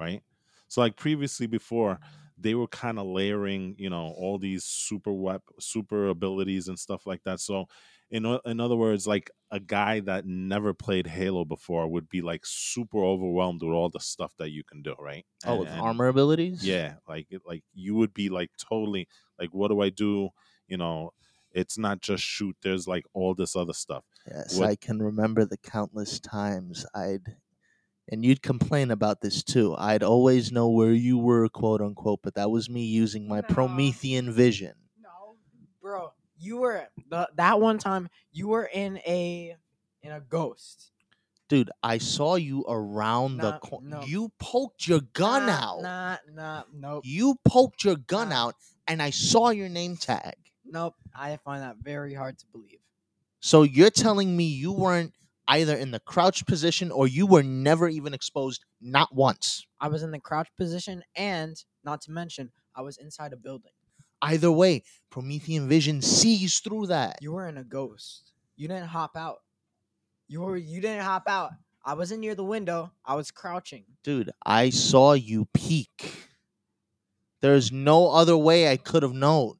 right? 0.00 0.22
So 0.68 0.80
like 0.80 0.96
previously 0.96 1.46
before, 1.46 1.98
they 2.38 2.54
were 2.54 2.66
kind 2.68 2.98
of 2.98 3.06
layering, 3.06 3.74
you 3.78 3.88
know, 3.90 4.14
all 4.16 4.38
these 4.38 4.64
super 4.64 5.12
wep- 5.12 5.42
super 5.58 6.08
abilities 6.08 6.68
and 6.68 6.78
stuff 6.78 7.06
like 7.06 7.22
that. 7.24 7.40
So 7.40 7.66
in 8.10 8.24
in 8.44 8.60
other 8.60 8.76
words, 8.76 9.06
like 9.06 9.30
a 9.50 9.58
guy 9.58 10.00
that 10.00 10.26
never 10.26 10.74
played 10.74 11.06
Halo 11.06 11.44
before 11.44 11.88
would 11.88 12.08
be 12.08 12.20
like 12.22 12.42
super 12.44 12.98
overwhelmed 13.02 13.62
with 13.62 13.72
all 13.72 13.88
the 13.88 14.00
stuff 14.00 14.32
that 14.38 14.50
you 14.50 14.62
can 14.64 14.82
do, 14.82 14.94
right? 14.98 15.24
Oh, 15.44 15.50
And- 15.52 15.60
with 15.60 15.68
and- 15.70 15.80
armor 15.80 16.08
abilities? 16.08 16.64
yeah, 16.66 16.96
like 17.08 17.26
like 17.46 17.64
you 17.74 17.94
would 17.96 18.12
be 18.14 18.28
like 18.28 18.50
totally 18.58 19.08
like, 19.40 19.50
what 19.52 19.68
do 19.68 19.80
I 19.80 19.88
do? 19.90 20.28
You 20.68 20.76
know, 20.76 21.12
it's 21.52 21.78
not 21.78 22.00
just 22.00 22.22
shoot. 22.22 22.56
There's 22.62 22.86
like 22.86 23.06
all 23.14 23.34
this 23.34 23.56
other 23.56 23.72
stuff. 23.72 24.04
Yes, 24.26 24.58
What- 24.58 24.68
I 24.68 24.76
can 24.76 24.98
remember 25.02 25.44
the 25.44 25.56
countless 25.58 26.20
times 26.20 26.84
I'd, 26.94 27.36
and 28.08 28.24
you'd 28.24 28.42
complain 28.42 28.90
about 28.90 29.20
this 29.20 29.42
too. 29.42 29.74
I'd 29.78 30.02
always 30.02 30.52
know 30.52 30.68
where 30.68 30.92
you 30.92 31.18
were, 31.18 31.48
quote 31.48 31.80
unquote, 31.80 32.20
but 32.22 32.34
that 32.34 32.50
was 32.50 32.68
me 32.70 32.84
using 32.84 33.26
my 33.28 33.36
No. 33.40 33.46
Promethean 33.48 34.32
vision. 34.32 34.74
No. 35.02 35.36
bro. 35.80 36.12
You 36.38 36.58
were 36.58 36.86
the, 37.08 37.28
that 37.36 37.60
one 37.60 37.78
time. 37.78 38.08
You 38.32 38.48
were 38.48 38.68
in 38.72 38.98
a 39.06 39.56
in 40.02 40.12
a 40.12 40.20
ghost. 40.20 40.92
Dude, 41.48 41.70
I 41.82 41.98
saw 41.98 42.34
you 42.34 42.64
around 42.68 43.38
the 43.38 43.52
corner. 43.60 43.88
no. 43.88 44.02
You 44.02 44.32
poked 44.40 44.86
your 44.88 45.00
gun 45.12 45.46
nah, 45.46 45.52
out. 45.52 45.82
Nah, 45.82 46.16
nah, 46.34 46.62
nope, 46.74 47.04
You 47.06 47.36
poked 47.44 47.84
your 47.84 47.96
gun 47.96 48.30
Nah. 48.30 48.46
out, 48.48 48.54
and 48.88 49.00
I 49.00 49.10
saw 49.10 49.50
your 49.50 49.68
name 49.68 49.96
tag. 49.96 50.34
nope. 50.64 50.94
I 51.14 51.36
find 51.38 51.62
that 51.62 51.76
very 51.76 52.12
hard 52.14 52.38
to 52.40 52.46
believe. 52.52 52.80
So 53.40 53.62
you're 53.62 53.90
telling 53.90 54.36
me 54.36 54.44
you 54.44 54.72
weren't 54.72 55.14
either 55.48 55.76
in 55.76 55.90
the 55.90 56.00
crouch 56.00 56.46
position 56.46 56.90
or 56.90 57.06
you 57.06 57.26
were 57.26 57.42
never 57.42 57.88
even 57.88 58.14
exposed, 58.14 58.64
not 58.80 59.14
once. 59.14 59.66
I 59.80 59.88
was 59.88 60.02
in 60.02 60.10
the 60.10 60.20
crouch 60.20 60.48
position, 60.56 61.02
and 61.14 61.56
not 61.84 62.00
to 62.02 62.10
mention, 62.10 62.50
I 62.74 62.82
was 62.82 62.96
inside 62.98 63.32
a 63.32 63.36
building. 63.36 63.72
Either 64.22 64.50
way, 64.50 64.82
Promethean 65.10 65.68
vision 65.68 66.02
sees 66.02 66.58
through 66.60 66.86
that. 66.88 67.18
You 67.20 67.32
were 67.32 67.48
in 67.48 67.58
a 67.58 67.64
ghost. 67.64 68.32
You 68.56 68.68
didn't 68.68 68.88
hop 68.88 69.16
out. 69.16 69.38
You 70.28 70.40
were 70.40 70.56
you 70.56 70.80
didn't 70.80 71.04
hop 71.04 71.24
out. 71.28 71.52
I 71.84 71.94
wasn't 71.94 72.20
near 72.20 72.34
the 72.34 72.44
window. 72.44 72.90
I 73.04 73.14
was 73.14 73.30
crouching. 73.30 73.84
Dude, 74.02 74.30
I 74.44 74.70
saw 74.70 75.12
you 75.12 75.46
peek. 75.54 76.28
There's 77.42 77.70
no 77.70 78.10
other 78.10 78.36
way 78.36 78.68
I 78.70 78.76
could 78.76 79.04
have 79.04 79.12
known. 79.12 79.54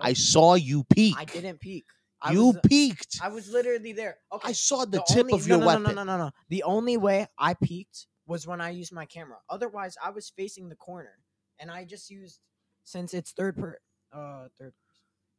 I 0.00 0.14
saw 0.14 0.54
you 0.54 0.84
peek. 0.84 1.14
I 1.16 1.26
didn't 1.26 1.60
peek. 1.60 1.84
I 2.22 2.32
You 2.32 2.46
was, 2.48 2.58
peeked. 2.66 3.18
I 3.22 3.28
was 3.28 3.48
literally 3.50 3.92
there. 3.92 4.18
Okay. 4.32 4.48
I 4.48 4.52
saw 4.52 4.84
the, 4.84 4.98
the 4.98 5.04
tip 5.08 5.18
only- 5.26 5.32
of 5.34 5.46
no, 5.48 5.54
your 5.54 5.60
no, 5.60 5.66
weapon. 5.66 5.82
No, 5.84 5.90
no, 5.92 6.04
no, 6.04 6.16
no, 6.16 6.24
no. 6.26 6.30
The 6.48 6.62
only 6.64 6.96
way 6.96 7.26
I 7.38 7.54
peeked 7.54 8.06
was 8.26 8.46
when 8.46 8.60
I 8.60 8.70
used 8.70 8.92
my 8.92 9.06
camera. 9.06 9.38
Otherwise, 9.48 9.96
I 10.02 10.10
was 10.10 10.28
facing 10.30 10.68
the 10.68 10.76
corner, 10.76 11.18
and 11.58 11.70
I 11.70 11.84
just 11.84 12.10
used 12.10 12.40
since 12.84 13.14
it's 13.14 13.32
third 13.32 13.56
per 13.56 13.78
uh 14.12 14.48
third. 14.58 14.74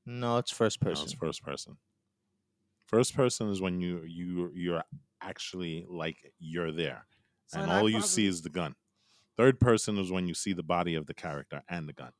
No, 0.06 0.38
it's 0.38 0.52
first 0.52 0.82
No, 0.82 0.90
person. 0.90 1.04
it's 1.06 1.14
first 1.14 1.44
person. 1.44 1.78
First 2.88 3.16
person 3.16 3.50
is 3.50 3.62
when 3.62 3.80
you 3.80 4.02
you 4.06 4.52
you're 4.56 4.84
actually 5.22 5.86
like 5.88 6.18
you're 6.40 6.72
there, 6.72 7.06
So 7.48 7.60
and 7.60 7.70
then 7.70 7.78
I 7.78 7.80
all 7.80 7.90
you 7.90 8.02
see 8.02 8.26
is 8.26 8.42
the 8.42 8.50
gun. 8.50 8.76
Third 9.38 9.60
person 9.60 9.98
is 9.98 10.12
when 10.12 10.28
you 10.28 10.34
see 10.34 10.54
the 10.54 10.64
body 10.64 10.96
of 10.96 11.06
the 11.06 11.14
character 11.14 11.62
and 11.70 11.88
the 11.88 11.94
gun. 11.94 12.12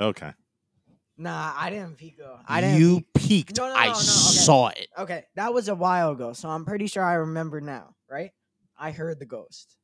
Okay. 0.00 0.32
Nah, 1.16 1.52
I 1.56 1.70
didn't 1.70 1.96
peek. 1.96 2.18
though. 2.18 2.38
I 2.46 2.60
didn't. 2.60 2.80
you 2.80 3.00
peek. 3.14 3.46
peeked. 3.46 3.56
No, 3.56 3.68
no, 3.68 3.74
I 3.74 3.86
no, 3.86 3.92
no, 3.92 3.98
okay. 3.98 4.02
saw 4.02 4.68
it. 4.68 4.88
Okay, 4.98 5.24
that 5.36 5.54
was 5.54 5.68
a 5.68 5.74
while 5.74 6.10
ago, 6.10 6.32
so 6.32 6.48
I'm 6.48 6.64
pretty 6.64 6.86
sure 6.86 7.04
I 7.04 7.14
remember 7.14 7.60
now. 7.60 7.94
Right? 8.10 8.32
I 8.76 8.90
heard 8.90 9.18
the 9.20 9.26
ghost. 9.26 9.76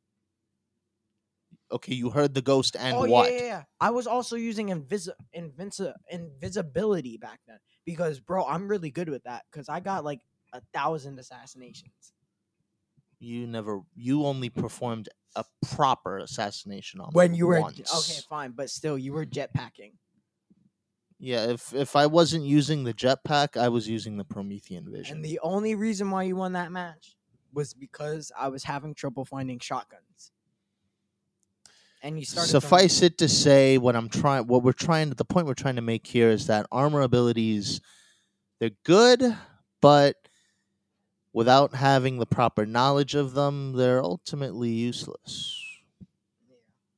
Okay, 1.73 1.95
you 1.95 2.11
heard 2.11 2.35
the 2.35 2.43
ghost 2.43 2.77
and 2.79 2.97
oh 2.97 3.07
what? 3.07 3.33
yeah, 3.33 3.39
yeah, 3.39 3.45
yeah. 3.45 3.63
I 3.81 3.91
was 3.91 4.09
also 4.09 4.35
using 4.35 4.69
invisi- 4.69 5.15
invisibility 6.11 7.17
back 7.17 7.39
then, 7.47 7.59
because 7.87 8.19
bro, 8.19 8.45
I'm 8.45 8.67
really 8.67 8.91
good 8.91 9.09
with 9.09 9.23
that 9.23 9.45
because 9.51 9.69
I 9.69 9.79
got 9.79 10.05
like 10.05 10.21
a 10.53 10.61
thousand 10.75 11.21
assassinations. 11.21 12.13
You 13.21 13.47
never. 13.47 13.83
You 13.95 14.27
only 14.27 14.49
performed 14.49 15.09
a 15.37 15.45
proper 15.71 16.19
assassination 16.19 17.01
on 17.01 17.11
When 17.13 17.35
you 17.35 17.47
were 17.47 17.61
once. 17.61 18.11
okay, 18.11 18.21
fine, 18.29 18.53
but 18.53 18.69
still, 18.69 18.99
you 18.99 19.13
were 19.13 19.27
jetpacking. 19.27 19.93
Yeah, 21.23 21.50
if 21.50 21.75
if 21.75 21.97
I 21.97 22.07
wasn't 22.07 22.45
using 22.45 22.85
the 22.85 22.95
jetpack, 22.95 23.57
I 23.59 23.69
was 23.69 23.87
using 23.87 24.17
the 24.17 24.25
Promethean 24.25 24.91
vision. 24.91 25.17
And 25.17 25.25
the 25.25 25.39
only 25.43 25.75
reason 25.75 26.11
why 26.11 26.23
you 26.23 26.35
won 26.35 26.55
that 26.55 26.73
match 26.73 27.15
was 27.53 27.75
because 27.75 28.33
I 28.39 28.49
was 28.49 28.65
having 28.65 28.95
trouble 28.95 29.27
finding 29.27 29.59
shotguns. 29.59 30.33
And 32.03 32.19
you 32.19 32.25
started. 32.25 32.49
throwing- 32.50 32.62
Suffice 32.62 33.03
it 33.03 33.19
to 33.19 33.29
say, 33.29 33.77
what 33.77 33.95
I'm 33.95 34.09
trying, 34.09 34.47
what 34.47 34.62
we're 34.62 34.73
trying, 34.73 35.11
the 35.11 35.25
point 35.25 35.47
we're 35.47 35.53
trying 35.53 35.77
to 35.77 35.83
make 35.83 36.07
here 36.07 36.31
is 36.31 36.47
that 36.47 36.67
armor 36.73 37.03
abilities, 37.03 37.83
they're 38.59 38.71
good, 38.85 39.21
but 39.83 40.17
without 41.35 41.75
having 41.75 42.19
the 42.19 42.25
proper 42.27 42.65
knowledge 42.65 43.15
of 43.15 43.35
them, 43.35 43.73
they're 43.75 44.03
ultimately 44.03 44.71
useless. 44.71 45.62
Yeah, 46.49 46.57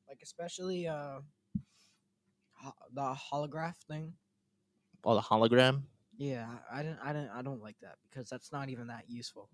like 0.09 0.21
especially 0.23 0.87
uh, 0.87 1.19
the 2.93 3.15
holograph 3.33 3.77
thing. 3.89 4.13
Oh, 5.05 5.15
the 5.15 5.21
hologram. 5.21 5.83
Yeah, 6.17 6.47
I 6.71 6.81
I 6.81 6.83
didn't, 6.83 6.99
I 7.03 7.13
didn't, 7.13 7.31
I 7.31 7.43
don't 7.43 7.63
like 7.63 7.77
that 7.81 7.97
because 8.09 8.29
that's 8.29 8.53
not 8.53 8.69
even 8.69 8.87
that 8.89 9.05
useful. 9.09 9.49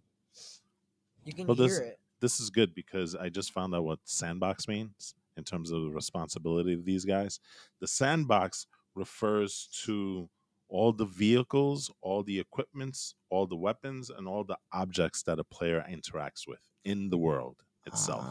You 1.25 1.33
can 1.33 1.47
Well, 1.47 1.57
hear 1.57 1.69
this- 1.69 1.79
it. 1.79 2.01
This 2.21 2.41
is 2.41 2.51
good 2.51 2.75
because 2.75 3.15
I 3.15 3.29
just 3.29 3.53
found 3.53 3.75
out 3.77 3.85
what 3.85 4.01
sandbox 4.03 4.67
means 4.67 5.15
in 5.37 5.45
terms 5.45 5.71
of 5.71 5.83
the 5.83 5.91
responsibility 5.91 6.73
of 6.73 6.85
these 6.85 7.05
guys. 7.05 7.39
The 7.79 7.87
sandbox 7.87 8.67
refers 8.97 9.69
to 9.85 10.29
all 10.69 10.93
the 10.93 11.05
vehicles, 11.05 11.93
all 12.01 12.25
the 12.25 12.41
equipments, 12.41 13.15
all 13.31 13.47
the 13.47 13.55
weapons, 13.57 14.11
and 14.11 14.27
all 14.27 14.43
the 14.43 14.59
objects 14.73 15.23
that 15.23 15.39
a 15.39 15.45
player 15.45 15.87
interacts 15.89 16.45
with 16.49 16.69
in 16.85 17.09
the 17.11 17.19
world 17.19 17.63
itself. 17.89 18.25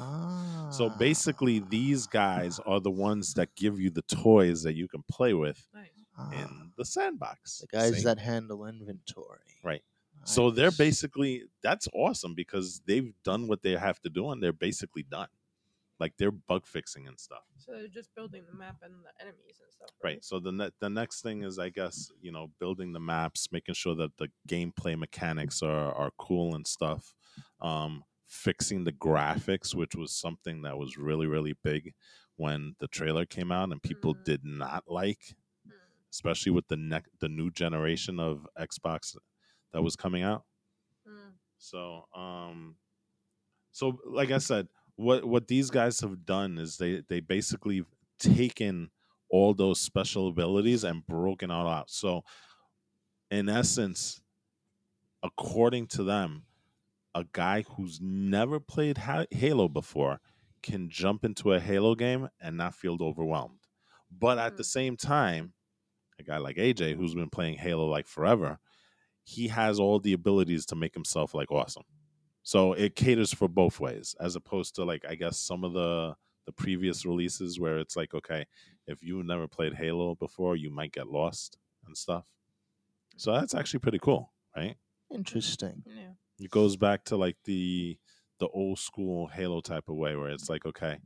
So 0.74 0.90
Ah. 0.90 0.98
basically, 0.98 1.60
these 1.60 2.08
guys 2.08 2.60
are 2.60 2.80
the 2.80 2.92
ones 3.10 3.34
that 3.36 3.50
give 3.56 3.80
you 3.80 3.90
the 3.90 4.02
toys 4.04 4.64
that 4.64 4.76
you 4.76 4.88
can 4.88 5.04
play 5.18 5.34
with 5.34 5.60
Nice. 5.74 5.90
Ah, 6.18 6.32
in 6.32 6.72
the 6.78 6.86
sandbox. 6.86 7.60
the 7.60 7.68
guys 7.68 7.98
See? 7.98 8.04
that 8.04 8.20
handle 8.20 8.66
inventory. 8.66 9.40
Right. 9.64 9.84
So 10.24 10.52
they're 10.52 10.72
basically 10.88 11.34
that's 11.62 11.88
awesome 11.94 12.34
because 12.34 12.82
they've 12.88 13.14
done 13.24 13.48
what 13.48 13.62
they 13.62 13.74
have 13.88 14.00
to 14.02 14.10
do 14.10 14.32
and 14.32 14.42
they're 14.42 14.52
basically 14.70 15.04
done. 15.04 15.30
Like 16.00 16.14
they're 16.18 16.32
bug 16.52 16.66
fixing 16.68 17.08
and 17.08 17.18
stuff. 17.20 17.46
So 17.58 17.72
they're 17.72 17.88
just 17.88 18.14
building 18.14 18.44
the 18.52 18.56
map 18.58 18.78
and 18.84 18.94
the 19.06 19.14
enemies 19.24 19.58
and 19.64 19.72
stuff. 19.72 19.90
Right. 20.04 20.24
So 20.26 20.40
the 20.40 20.52
ne- 20.52 20.72
the 20.80 20.90
next 20.90 21.22
thing 21.22 21.44
is 21.44 21.58
I 21.60 21.70
guess, 21.70 22.12
you 22.22 22.32
know, 22.32 22.52
building 22.60 22.92
the 22.94 23.00
maps, 23.00 23.52
making 23.52 23.76
sure 23.76 23.96
that 23.96 24.18
the 24.18 24.28
gameplay 24.48 24.98
mechanics 24.98 25.62
are 25.64 25.92
are 26.02 26.12
cool 26.18 26.56
and 26.56 26.68
stuff. 26.68 27.14
Um 27.62 28.04
fixing 28.28 28.84
the 28.84 28.92
graphics, 28.92 29.74
which 29.76 29.96
was 29.96 30.12
something 30.14 30.62
that 30.64 30.78
was 30.78 30.98
really 30.98 31.28
really 31.28 31.54
big 31.64 31.94
when 32.36 32.76
the 32.80 32.88
trailer 32.88 33.26
came 33.26 33.52
out 33.52 33.72
and 33.72 33.82
people 33.82 34.14
Mhm. 34.16 34.24
did 34.24 34.46
not 34.46 34.84
like, 34.88 35.36
Mm. 35.68 35.74
especially 36.12 36.52
with 36.52 36.68
the 36.68 36.78
ne- 36.78 37.02
the 37.20 37.30
new 37.30 37.50
generation 37.52 38.20
of 38.20 38.48
Xbox 38.58 39.18
that 39.72 39.82
was 39.82 39.96
coming 39.96 40.24
out. 40.24 40.46
Mm. 41.08 41.34
So, 41.58 42.08
um, 42.14 42.78
so 43.72 44.00
like 44.06 44.32
I 44.32 44.38
said, 44.40 44.68
what 44.96 45.26
what 45.26 45.48
these 45.48 45.70
guys 45.70 46.00
have 46.02 46.26
done 46.26 46.58
is 46.58 46.78
they 46.78 47.02
they 47.02 47.20
basically 47.22 47.86
taken 48.20 48.92
all 49.30 49.54
those 49.54 49.80
special 49.80 50.28
abilities 50.30 50.84
and 50.84 51.06
broken 51.06 51.52
it 51.52 51.54
all 51.54 51.68
out. 51.68 51.90
So, 51.90 52.24
in 53.30 53.50
essence, 53.50 54.22
according 55.24 55.88
to 55.88 56.04
them, 56.04 56.46
a 57.20 57.26
guy 57.32 57.64
who's 57.64 58.00
never 58.02 58.60
played 58.60 59.00
ha- 59.00 59.26
Halo 59.32 59.68
before 59.68 60.20
can 60.64 60.90
jump 60.90 61.24
into 61.26 61.54
a 61.54 61.60
Halo 61.60 61.96
game 61.96 62.30
and 62.42 62.58
not 62.58 62.76
feel 62.76 62.98
overwhelmed. 63.02 63.62
But 64.12 64.38
at 64.40 64.58
the 64.58 64.64
Hmm. 64.64 64.68
same 64.78 64.98
time, 64.98 65.54
a 66.20 66.24
guy 66.24 66.38
like 66.38 66.58
AJ 66.58 66.94
who's 66.96 67.16
been 67.16 67.30
playing 67.30 67.58
Halo 67.58 67.88
like 67.88 68.08
forever, 68.08 68.60
he 69.24 69.50
has 69.50 69.80
all 69.80 70.00
the 70.00 70.14
abilities 70.14 70.66
to 70.68 70.76
make 70.76 70.94
himself 70.94 71.34
like 71.34 71.52
awesome. 71.52 71.86
So 72.44 72.74
it 72.74 72.96
caters 72.96 73.34
for 73.34 73.48
both 73.50 73.80
ways, 73.80 74.16
as 74.20 74.36
opposed 74.36 74.76
to 74.76 74.86
like 74.86 75.06
I 75.08 75.16
guess 75.16 75.38
some 75.38 75.64
of 75.64 75.74
the 75.74 76.16
the 76.46 76.54
previous 76.54 77.06
releases 77.06 77.60
where 77.60 77.80
it's 77.80 77.96
like, 77.98 78.14
okay, 78.14 78.46
if 78.88 79.04
you 79.04 79.24
never 79.24 79.48
played 79.48 79.76
Halo 79.76 80.16
before, 80.16 80.56
you 80.56 80.70
might 80.72 80.94
get 80.94 81.08
lost 81.08 81.58
and 81.86 81.98
stuff. 81.98 82.34
So 83.18 83.34
that's 83.34 83.56
actually 83.56 83.82
pretty 83.82 84.00
cool, 84.00 84.34
right? 84.56 84.78
Interesting. 85.12 85.84
Yeah. 85.86 86.14
It 86.40 86.52
goes 86.52 86.78
back 86.78 87.04
to 87.06 87.18
like 87.18 87.38
the 87.46 87.98
the 88.40 88.48
old 88.50 88.80
school 88.80 89.28
Halo 89.28 89.62
type 89.62 89.90
of 89.90 89.96
way 89.96 90.16
where 90.16 90.30
it's 90.30 90.50
like, 90.50 90.66
okay, 90.66 91.00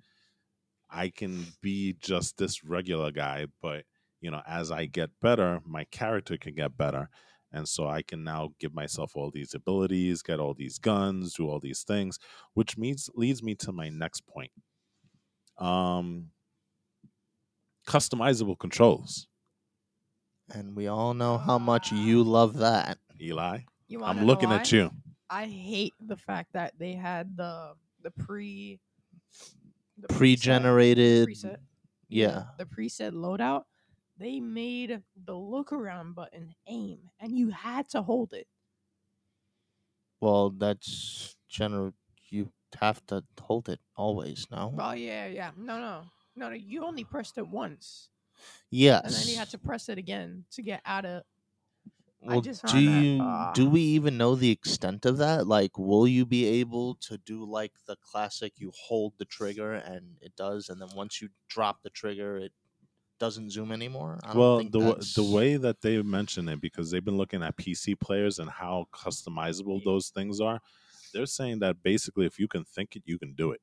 I 0.89 1.09
can 1.09 1.45
be 1.61 1.93
just 1.93 2.37
this 2.37 2.63
regular 2.63 3.11
guy, 3.11 3.47
but 3.61 3.85
you 4.19 4.29
know, 4.29 4.41
as 4.47 4.71
I 4.71 4.85
get 4.85 5.09
better, 5.21 5.61
my 5.65 5.85
character 5.85 6.37
can 6.37 6.53
get 6.55 6.77
better. 6.77 7.09
And 7.53 7.67
so 7.67 7.87
I 7.87 8.01
can 8.01 8.23
now 8.23 8.51
give 8.59 8.73
myself 8.73 9.15
all 9.15 9.29
these 9.31 9.53
abilities, 9.53 10.21
get 10.21 10.39
all 10.39 10.53
these 10.53 10.79
guns, 10.79 11.33
do 11.33 11.49
all 11.49 11.59
these 11.59 11.83
things, 11.83 12.17
which 12.53 12.77
means 12.77 13.09
leads 13.15 13.43
me 13.43 13.55
to 13.55 13.71
my 13.71 13.89
next 13.89 14.25
point. 14.27 14.51
Um 15.57 16.31
customizable 17.87 18.57
controls. 18.57 19.27
And 20.53 20.75
we 20.75 20.87
all 20.87 21.13
know 21.13 21.37
how 21.37 21.57
much 21.57 21.91
you 21.91 22.23
love 22.23 22.57
that. 22.57 22.99
Eli, 23.21 23.59
You 23.87 23.99
wanna 23.99 24.11
I'm 24.11 24.25
know 24.25 24.25
looking 24.27 24.51
at 24.51 24.71
you. 24.71 24.91
I 25.31 25.45
hate 25.45 25.93
the 26.05 26.17
fact 26.17 26.53
that 26.53 26.77
they 26.77 26.93
had 26.93 27.37
the 27.37 27.73
the 28.03 28.11
pre 28.11 28.79
the 29.97 30.07
pre-generated 30.09 31.27
preset. 31.29 31.57
Yeah. 32.09 32.43
The 32.57 32.65
preset 32.65 33.13
loadout. 33.13 33.63
They 34.17 34.39
made 34.39 35.01
the 35.25 35.33
look 35.33 35.71
around 35.71 36.13
button 36.15 36.53
aim, 36.67 37.09
and 37.19 37.37
you 37.37 37.49
had 37.49 37.89
to 37.89 38.01
hold 38.01 38.33
it. 38.33 38.47
Well, 40.19 40.51
that's 40.51 41.35
general. 41.49 41.93
You 42.29 42.51
have 42.79 43.03
to 43.07 43.23
hold 43.39 43.69
it 43.69 43.79
always. 43.95 44.45
No. 44.51 44.75
Oh 44.77 44.91
yeah, 44.91 45.27
yeah. 45.27 45.51
No, 45.57 45.79
no, 45.79 46.03
no, 46.35 46.49
no. 46.49 46.55
You 46.55 46.83
only 46.83 47.03
pressed 47.03 47.37
it 47.37 47.47
once, 47.47 48.09
Yes. 48.69 49.03
and 49.05 49.13
then 49.13 49.27
you 49.27 49.37
had 49.37 49.49
to 49.51 49.57
press 49.57 49.89
it 49.89 49.97
again 49.97 50.45
to 50.51 50.61
get 50.61 50.81
out 50.85 51.05
of. 51.05 51.23
I 52.27 52.39
Well, 52.39 52.41
just 52.41 52.63
do 52.63 52.77
you 52.79 53.47
do 53.51 53.67
ah. 53.67 53.69
we 53.69 53.81
even 53.81 54.17
know 54.17 54.35
the 54.35 54.51
extent 54.51 55.05
of 55.05 55.17
that? 55.17 55.47
Like, 55.47 55.77
will 55.77 56.07
you 56.07 56.25
be 56.25 56.45
able 56.45 56.95
to 56.95 57.17
do 57.17 57.43
like 57.43 57.73
the 57.87 57.95
classic? 57.95 58.59
You 58.59 58.71
hold 58.75 59.17
the 59.17 59.25
trigger 59.25 59.73
and 59.73 60.17
it 60.21 60.35
does, 60.35 60.69
and 60.69 60.79
then 60.81 60.89
once 60.95 61.21
you 61.21 61.29
drop 61.49 61.81
the 61.81 61.89
trigger, 61.89 62.37
it 62.37 62.53
doesn't 63.19 63.51
zoom 63.51 63.71
anymore. 63.71 64.19
I 64.23 64.33
don't 64.35 64.53
Well, 64.53 64.63
the 64.63 64.79
w- 64.79 65.05
the 65.05 65.23
way 65.23 65.57
that 65.57 65.81
they 65.81 66.01
mention 66.01 66.47
it, 66.47 66.61
because 66.61 66.91
they've 66.91 67.03
been 67.03 67.17
looking 67.17 67.43
at 67.43 67.57
PC 67.57 67.95
players 67.95 68.39
and 68.39 68.49
how 68.49 68.87
customizable 68.93 69.83
those 69.83 70.09
things 70.09 70.39
are, 70.39 70.61
they're 71.13 71.25
saying 71.25 71.59
that 71.59 71.83
basically, 71.83 72.25
if 72.25 72.39
you 72.39 72.47
can 72.47 72.63
think 72.63 72.95
it, 72.95 73.03
you 73.05 73.19
can 73.19 73.33
do 73.33 73.51
it. 73.51 73.61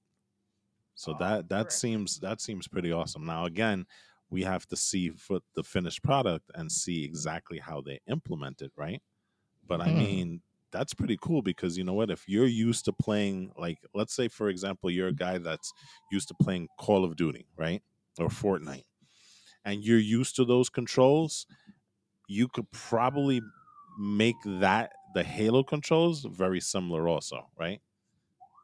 So 0.95 1.13
Oh, 1.13 1.21
that 1.21 1.49
that 1.51 1.73
correct. 1.73 1.73
seems 1.73 2.21
that 2.21 2.41
seems 2.41 2.69
pretty 2.69 2.93
awesome. 2.93 3.25
Now, 3.27 3.45
again, 3.47 3.87
we 4.31 4.43
have 4.43 4.67
to 4.69 4.77
see 4.77 5.11
for 5.11 5.41
the 5.55 5.63
finished 5.63 6.03
product 6.03 6.51
and 6.55 6.71
see 6.73 7.05
exactly 7.05 7.59
how 7.59 7.81
they 7.81 8.01
implement 8.07 8.63
it, 8.63 8.73
right? 8.77 9.03
But 9.67 9.81
I 9.81 9.91
Hmm. 9.91 9.91
mean, 9.91 10.43
that's 10.73 10.95
pretty 10.95 11.19
cool 11.21 11.43
because 11.43 11.79
you 11.79 11.85
know 11.85 11.95
what? 11.95 12.11
If 12.11 12.29
you're 12.29 12.47
used 12.47 12.85
to 12.87 12.93
playing, 12.93 13.53
like, 13.59 13.79
let's 13.95 14.15
say, 14.15 14.29
for 14.29 14.49
example, 14.49 14.91
you're 14.91 15.09
a 15.09 15.15
guy 15.15 15.39
that's 15.39 15.73
used 16.13 16.29
to 16.29 16.35
playing 16.35 16.69
Call 16.81 17.05
of 17.05 17.17
Duty, 17.17 17.49
right? 17.57 17.83
Or 18.19 18.29
Fortnite, 18.29 18.85
and 19.65 19.85
you're 19.85 19.99
used 19.99 20.37
to 20.37 20.45
those 20.45 20.69
controls, 20.71 21.47
you 22.29 22.49
could 22.49 22.71
probably 22.73 23.41
make 23.99 24.37
that 24.45 24.93
the 25.15 25.25
Halo 25.25 25.65
controls 25.65 26.25
very 26.25 26.61
similar, 26.61 27.09
also, 27.09 27.51
right? 27.59 27.81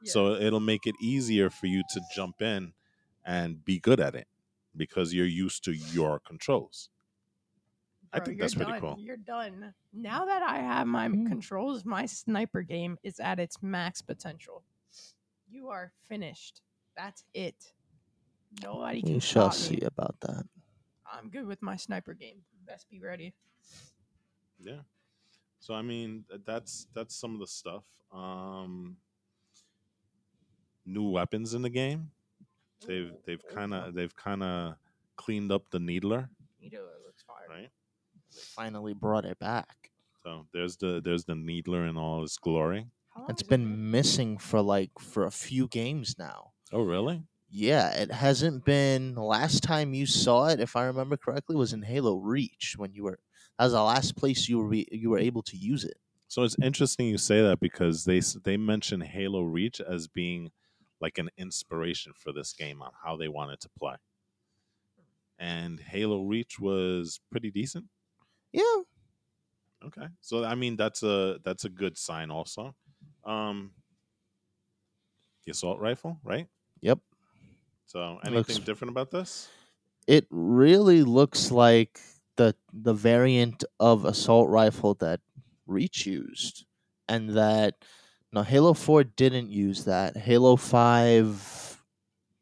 So 0.05 0.35
it'll 0.35 0.61
make 0.61 0.87
it 0.87 0.95
easier 1.01 1.51
for 1.51 1.67
you 1.67 1.83
to 1.95 2.01
jump 2.15 2.43
in 2.43 2.75
and 3.25 3.65
be 3.65 3.79
good 3.81 4.01
at 4.01 4.15
it 4.15 4.29
because 4.77 5.13
you're 5.15 5.27
used 5.27 5.65
to 5.65 5.73
your 5.73 6.21
controls. 6.21 6.91
I 8.13 8.21
think 8.21 8.39
you're 8.39 8.45
that's 8.45 8.55
pretty 8.55 8.71
done. 8.73 8.81
cool. 8.81 8.97
You're 8.99 9.17
done. 9.17 9.75
Now 9.93 10.25
that 10.25 10.43
I 10.43 10.59
have 10.59 10.87
my 10.87 11.09
Mm. 11.09 11.27
controls, 11.29 11.85
my 11.85 12.07
sniper 12.07 12.63
game 12.63 12.97
is 13.03 13.19
at 13.19 13.41
its 13.41 13.61
max 13.63 14.03
potential. 14.03 14.63
You 15.51 15.69
are 15.71 15.93
finished. 16.09 16.63
That's 16.97 17.25
it. 17.35 17.73
Nobody 18.63 19.03
can 19.03 19.15
we 19.15 19.21
shall 19.21 19.51
stop 19.51 19.67
see 19.69 19.77
me. 19.77 19.83
about 19.83 20.15
that. 20.21 20.47
I'm 21.13 21.29
good 21.29 21.47
with 21.47 21.61
my 21.61 21.77
sniper 21.77 22.15
game. 22.15 22.45
Best 22.67 22.89
be 22.89 23.01
ready. 23.01 23.35
Yeah. 24.61 24.81
So 25.59 25.75
I 25.75 25.83
mean, 25.83 26.25
that's 26.45 26.87
that's 26.95 27.17
some 27.17 27.35
of 27.35 27.41
the 27.41 27.47
stuff. 27.49 27.85
Um 28.13 28.97
new 30.87 31.09
weapons 31.11 31.55
in 31.55 31.63
the 31.63 31.71
game. 31.71 32.11
They've 32.87 33.13
they've 33.27 33.43
kind 33.53 33.75
of 33.75 33.95
they've 33.95 34.15
kind 34.17 34.43
of 34.43 34.75
cleaned 35.17 35.53
up 35.53 35.71
the 35.71 35.79
needler, 35.79 36.29
Needler 36.61 36.81
looks 37.07 37.23
fire. 37.23 37.47
right? 37.49 37.71
They 38.35 38.41
finally 38.41 38.95
brought 38.95 39.25
it 39.25 39.39
back. 39.39 39.91
So 40.25 40.47
there's 40.53 40.77
the 40.77 41.01
there's 41.05 41.25
the 41.25 41.35
Needler 41.35 41.87
in 41.87 41.97
all 41.97 42.23
its 42.25 42.39
glory. 42.39 42.87
How 43.15 43.21
long 43.23 43.31
It's 43.31 43.43
has 43.43 43.47
it 43.47 43.51
been 43.51 43.91
missing 43.91 44.39
for 44.39 44.61
like 44.63 44.91
for 44.99 45.25
a 45.27 45.31
few 45.31 45.69
games 45.69 46.17
now. 46.19 46.53
Oh 46.73 46.83
really? 46.83 47.23
Yeah, 47.51 47.91
it 47.93 48.11
hasn't 48.11 48.65
been. 48.65 49.15
Last 49.15 49.63
time 49.63 49.95
you 49.95 50.07
saw 50.07 50.49
it, 50.49 50.59
if 50.61 50.75
I 50.75 50.85
remember 50.87 51.17
correctly, 51.17 51.55
was 51.55 51.73
in 51.73 51.83
Halo 51.83 52.17
Reach 52.17 52.75
when 52.77 52.93
you 52.95 53.05
were. 53.05 53.19
That 53.59 53.67
was 53.67 53.73
the 53.75 53.83
last 53.83 54.17
place 54.17 54.49
you 54.49 54.59
were 54.59 54.69
be, 54.69 54.89
you 54.91 55.11
were 55.11 55.19
able 55.19 55.43
to 55.43 55.57
use 55.57 55.85
it. 55.85 55.97
So 56.27 56.43
it's 56.43 56.57
interesting 56.61 57.07
you 57.07 57.19
say 57.19 57.43
that 57.43 57.61
because 57.61 58.05
they 58.05 58.21
they 58.45 58.57
mention 58.57 59.01
Halo 59.03 59.43
Reach 59.43 59.81
as 59.81 60.09
being 60.09 60.51
like 61.01 61.19
an 61.19 61.31
inspiration 61.37 62.13
for 62.17 62.33
this 62.33 62.53
game 62.53 62.83
on 62.83 62.93
how 63.05 63.17
they 63.17 63.29
wanted 63.29 63.61
to 63.61 63.69
play. 63.79 63.97
And 65.39 65.81
Halo 65.81 66.23
Reach 66.25 66.59
was 66.61 67.21
pretty 67.31 67.51
decent. 67.51 67.87
Yeah, 68.53 68.83
Okay. 69.85 70.07
So 70.23 70.45
I 70.45 70.55
mean 70.55 70.77
that's 70.77 71.03
a 71.03 71.39
that's 71.45 71.65
a 71.65 71.69
good 71.69 71.99
sign 71.99 72.31
also. 72.31 72.75
Um 73.25 73.75
the 75.45 75.51
assault 75.53 75.79
rifle, 75.81 76.19
right? 76.23 76.49
Yep. 76.81 77.01
So 77.87 78.19
anything 78.25 78.35
looks- 78.35 78.59
different 78.59 78.91
about 78.91 79.11
this? 79.11 79.49
it 80.07 80.27
really 80.31 81.03
looks 81.03 81.51
like 81.51 82.01
the 82.37 82.55
the 82.73 82.95
variant 82.95 83.65
of 83.81 84.05
assault 84.05 84.49
rifle 84.51 84.95
that 84.95 85.21
Reach 85.67 86.07
used, 86.07 86.67
and 87.09 87.31
that 87.31 87.85
no 88.35 88.43
Halo 88.43 88.75
Four 88.75 89.05
didn't 89.05 89.49
use 89.51 89.85
that. 89.85 90.17
Halo 90.17 90.57
Five, 90.57 91.81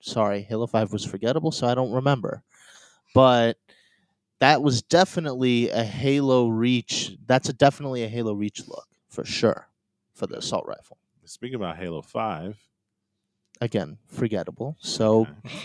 sorry, 0.01 0.43
Halo 0.43 0.67
Five 0.67 0.93
was 0.93 1.05
forgettable, 1.05 1.53
so 1.53 1.67
I 1.67 1.75
don't 1.75 1.93
remember. 1.93 2.43
But 3.15 3.59
that 4.41 4.63
was 4.63 4.83
definitely 4.83 5.69
a 5.71 5.85
Halo 5.85 6.49
Reach. 6.49 7.17
That's 7.27 7.49
a 7.49 7.53
definitely 7.53 8.03
a 8.05 8.09
Halo 8.09 8.33
Reach 8.33 8.67
look 8.67 8.87
for 9.09 9.25
sure 9.25 9.69
for 10.15 10.27
the 10.27 10.39
assault 10.39 10.67
rifle. 10.67 10.97
Speaking 11.25 11.55
about 11.57 11.77
Halo 11.77 12.03
5, 12.03 12.59
Again, 13.61 13.99
forgettable. 14.09 14.77
So 14.81 15.21
Okay. 15.21 15.59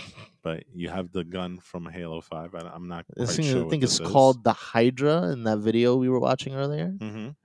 but 0.43 0.63
you 0.71 0.87
have 0.89 1.11
the 1.11 1.23
gun 1.23 1.57
from 1.59 1.87
Halo 1.87 2.21
5. 2.21 2.53
I, 2.53 2.59
I'm 2.71 2.87
not 2.87 3.05
I 3.19 3.23
quite 3.25 3.29
think, 3.35 3.47
sure 3.49 3.65
I 3.65 3.69
think 3.69 3.83
it's 3.83 3.97
this 3.97 4.07
is. 4.07 4.13
called 4.13 4.43
the 4.43 4.53
Hydra 4.53 5.31
in 5.31 5.43
that 5.45 5.57
video 5.59 5.95
we 5.95 6.07
were 6.07 6.19
watching 6.19 6.53
earlier. 6.53 6.89
Mhm. 6.99 7.35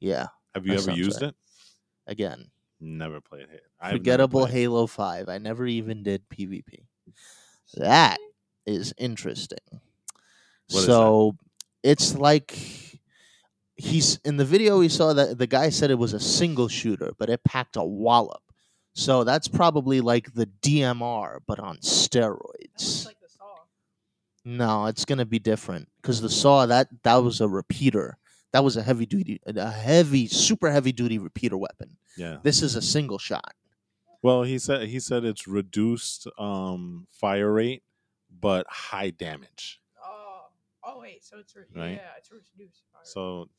Yeah, 0.00 0.26
Have 0.54 0.66
you 0.66 0.74
ever 0.74 0.90
used 0.90 1.22
right. 1.22 1.28
it? 1.28 1.36
Again, 2.06 2.50
Never 2.80 3.20
played 3.20 3.46
Halo. 3.48 3.60
I've 3.80 3.92
forgettable 3.92 4.40
played. 4.42 4.52
Halo 4.52 4.86
5. 4.86 5.28
I 5.28 5.38
never 5.38 5.66
even 5.66 6.02
did 6.02 6.28
PvP. 6.28 6.84
That 7.74 8.18
is 8.66 8.92
interesting. 8.98 9.58
What 9.70 10.80
is 10.80 10.86
that? 10.86 10.92
so 10.92 11.36
it's 11.82 12.14
like 12.16 12.58
he's 13.76 14.18
in 14.24 14.36
the 14.36 14.44
video 14.44 14.78
we 14.78 14.88
saw 14.88 15.12
that 15.14 15.38
the 15.38 15.46
guy 15.46 15.70
said 15.70 15.90
it 15.90 15.98
was 15.98 16.12
a 16.12 16.20
single 16.20 16.68
shooter, 16.68 17.12
but 17.18 17.30
it 17.30 17.44
packed 17.44 17.76
a 17.76 17.84
wallop. 17.84 18.42
So 18.94 19.24
that's 19.24 19.48
probably 19.48 20.00
like 20.00 20.32
the 20.34 20.46
DMR, 20.62 21.38
but 21.46 21.58
on 21.60 21.76
That 21.76 21.84
looks 21.84 21.88
steroids. 21.88 23.06
like 23.06 23.20
the 23.20 23.28
saw. 23.28 23.54
No, 24.44 24.86
it's 24.86 25.04
gonna 25.04 25.26
be 25.26 25.38
different 25.38 25.88
because 26.00 26.20
the 26.20 26.30
saw 26.30 26.66
that 26.66 26.88
that 27.04 27.16
was 27.16 27.40
a 27.40 27.48
repeater. 27.48 28.18
That 28.56 28.64
was 28.64 28.78
a 28.78 28.82
heavy 28.82 29.04
duty, 29.04 29.38
a 29.44 29.70
heavy, 29.70 30.26
super 30.28 30.70
heavy 30.70 30.90
duty 30.90 31.18
repeater 31.18 31.58
weapon. 31.58 31.98
Yeah. 32.16 32.38
This 32.42 32.62
is 32.62 32.74
a 32.74 32.80
single 32.80 33.18
shot. 33.18 33.52
Well, 34.22 34.44
he 34.44 34.58
said 34.58 34.88
he 34.88 34.98
said 34.98 35.26
it's 35.26 35.46
reduced 35.46 36.26
um, 36.38 37.06
fire 37.10 37.52
rate, 37.52 37.82
but 38.30 38.64
high 38.66 39.10
damage. 39.10 39.78
Oh, 40.02 40.46
oh 40.84 41.00
wait, 41.00 41.22
so 41.22 41.36
it's 41.38 41.54
re- 41.54 41.64
Right. 41.74 42.00
yeah, 42.02 42.12
it's 42.16 42.30
reduced. 42.32 42.80
fire. 42.94 43.02
So 43.04 43.50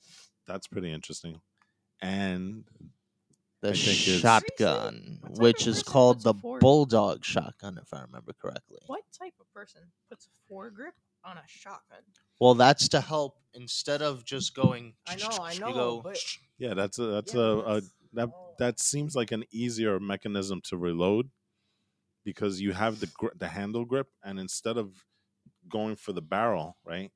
that's 0.47 0.65
pretty 0.65 0.91
interesting. 0.91 1.41
And 2.01 2.63
The 3.61 3.69
I 3.69 3.73
shotgun, 3.73 5.19
which 5.37 5.67
is 5.67 5.83
called 5.83 6.23
the 6.23 6.33
bulldog 6.33 7.23
shotgun, 7.23 7.77
if 7.79 7.93
I 7.93 8.01
remember 8.01 8.33
correctly. 8.33 8.79
what 8.87 9.03
type 9.15 9.35
of 9.39 9.45
person 9.53 9.81
puts 10.09 10.25
a 10.27 10.51
foregrip 10.51 10.93
on 11.23 11.37
a 11.37 11.43
shotgun? 11.45 12.01
Well, 12.39 12.53
that's 12.53 12.87
to 12.89 13.01
help 13.01 13.39
instead 13.53 14.01
of 14.01 14.23
just 14.25 14.55
going. 14.55 14.95
I 15.07 15.15
know, 15.15 15.29
I 15.41 15.53
know, 15.55 15.73
go, 15.73 16.01
but 16.03 16.19
yeah, 16.59 16.73
that's 16.73 16.99
a 16.99 17.05
that's 17.07 17.33
Yeah, 17.33 17.39
a, 17.41 17.57
a 17.57 17.81
that 18.13 18.29
oh. 18.29 18.55
that 18.59 18.79
seems 18.79 19.15
like 19.15 19.31
an 19.31 19.43
easier 19.51 19.99
mechanism 19.99 20.61
to 20.65 20.77
reload 20.77 21.29
because 22.23 22.61
you 22.61 22.73
have 22.73 22.99
the 22.99 23.07
gri- 23.07 23.31
the 23.35 23.47
handle 23.49 23.85
grip, 23.85 24.09
and 24.23 24.39
instead 24.39 24.77
of 24.77 25.05
going 25.69 25.95
for 25.95 26.13
the 26.13 26.21
barrel, 26.21 26.77
right, 26.85 27.11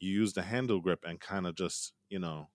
you 0.00 0.12
use 0.12 0.32
the 0.34 0.42
handle 0.42 0.80
grip 0.80 1.04
and 1.06 1.20
kind 1.20 1.46
of 1.46 1.54
just 1.56 1.94
you 2.08 2.18
know 2.18 2.48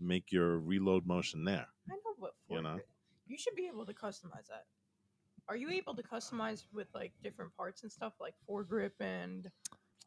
make 0.00 0.32
your 0.32 0.58
reload 0.58 1.06
motion 1.06 1.44
there. 1.44 1.68
I 1.90 1.94
know 1.94 2.14
what 2.18 2.32
You 2.48 2.62
know? 2.62 2.76
foregrip. 2.76 2.86
You 3.26 3.38
should 3.38 3.54
be 3.54 3.66
able 3.68 3.86
to 3.86 3.94
customize 3.94 4.48
that. 4.48 4.66
Are 5.48 5.56
you 5.56 5.70
able 5.70 5.94
to 5.94 6.02
customize 6.02 6.64
with 6.72 6.88
like 6.94 7.12
different 7.22 7.56
parts 7.56 7.82
and 7.82 7.92
stuff 7.92 8.14
like 8.20 8.34
foregrip 8.48 8.92
and 9.00 9.50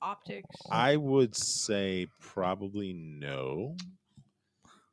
optics? 0.01 0.55
I 0.69 0.95
would 0.95 1.35
say 1.35 2.07
probably 2.19 2.93
no, 2.93 3.75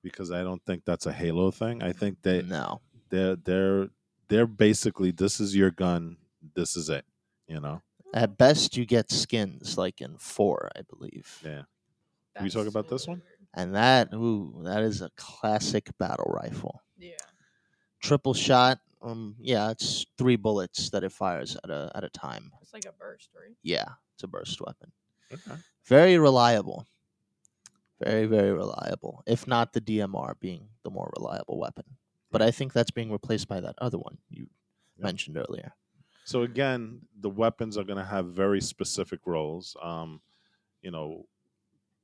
because 0.03 0.31
I 0.31 0.43
don't 0.43 0.63
think 0.65 0.85
that's 0.85 1.07
a 1.07 1.13
Halo 1.13 1.51
thing. 1.51 1.83
I 1.83 1.93
think 1.93 2.23
that 2.23 2.47
no. 2.47 2.81
they're 3.11 3.37
they're 3.37 3.89
they're 4.29 4.47
basically 4.47 5.11
this 5.11 5.41
is 5.41 5.55
your 5.55 5.71
gun, 5.71 6.17
this 6.55 6.77
is 6.77 6.89
it. 6.89 7.05
You 7.49 7.61
know, 7.61 7.83
At 8.15 8.39
best, 8.39 8.77
you 8.77 8.87
get 8.87 9.11
skins, 9.11 9.77
like 9.77 10.01
in 10.01 10.17
four, 10.17 10.71
I 10.77 10.83
believe. 10.83 11.39
yeah. 11.45 11.63
we 12.41 12.49
talk 12.49 12.67
about 12.67 12.89
this 12.89 13.07
one? 13.07 13.21
And 13.55 13.75
that, 13.75 14.15
ooh, 14.15 14.63
that 14.65 14.83
is 14.83 15.03
a 15.03 15.11
classic 15.17 15.91
battle 15.99 16.33
rifle. 16.35 16.81
Yeah. 16.97 17.11
Triple 18.01 18.33
shot. 18.33 18.79
Um, 19.03 19.35
yeah, 19.39 19.71
it's 19.71 20.07
three 20.17 20.37
bullets 20.37 20.91
that 20.91 21.03
it 21.05 21.13
fires 21.13 21.57
at 21.65 21.71
a 21.71 21.91
at 21.95 22.05
a 22.05 22.09
time. 22.11 22.53
It's 22.63 22.73
like 22.73 22.85
a 22.87 22.93
burst, 22.93 23.31
right? 23.35 23.57
Yeah, 23.63 23.87
it's 24.15 24.23
a 24.23 24.29
burst 24.29 24.61
weapon. 24.61 24.93
Okay. 25.33 25.61
Very 25.87 26.19
reliable. 26.19 26.87
Very, 28.01 28.27
very 28.27 28.53
reliable. 28.53 29.23
If 29.27 29.47
not 29.47 29.73
the 29.73 29.81
DMR 29.81 30.35
being 30.41 30.69
the 30.83 30.91
more 30.91 31.13
reliable 31.17 31.59
weapon. 31.59 31.85
But 32.31 32.43
I 32.43 32.51
think 32.51 32.73
that's 32.73 32.91
being 32.91 33.13
replaced 33.13 33.47
by 33.49 33.61
that 33.61 33.75
other 33.79 33.99
one 33.99 34.19
you 34.29 34.49
Yep. 34.97 35.05
mentioned 35.05 35.37
earlier. 35.39 35.73
So 36.25 36.43
again, 36.43 37.01
the 37.19 37.31
weapons 37.31 37.79
are 37.79 37.85
going 37.85 37.99
to 37.99 38.05
have 38.05 38.27
very 38.27 38.61
specific 38.61 39.21
roles. 39.27 39.77
Um, 39.81 40.21
you 40.83 40.91
know, 40.91 41.27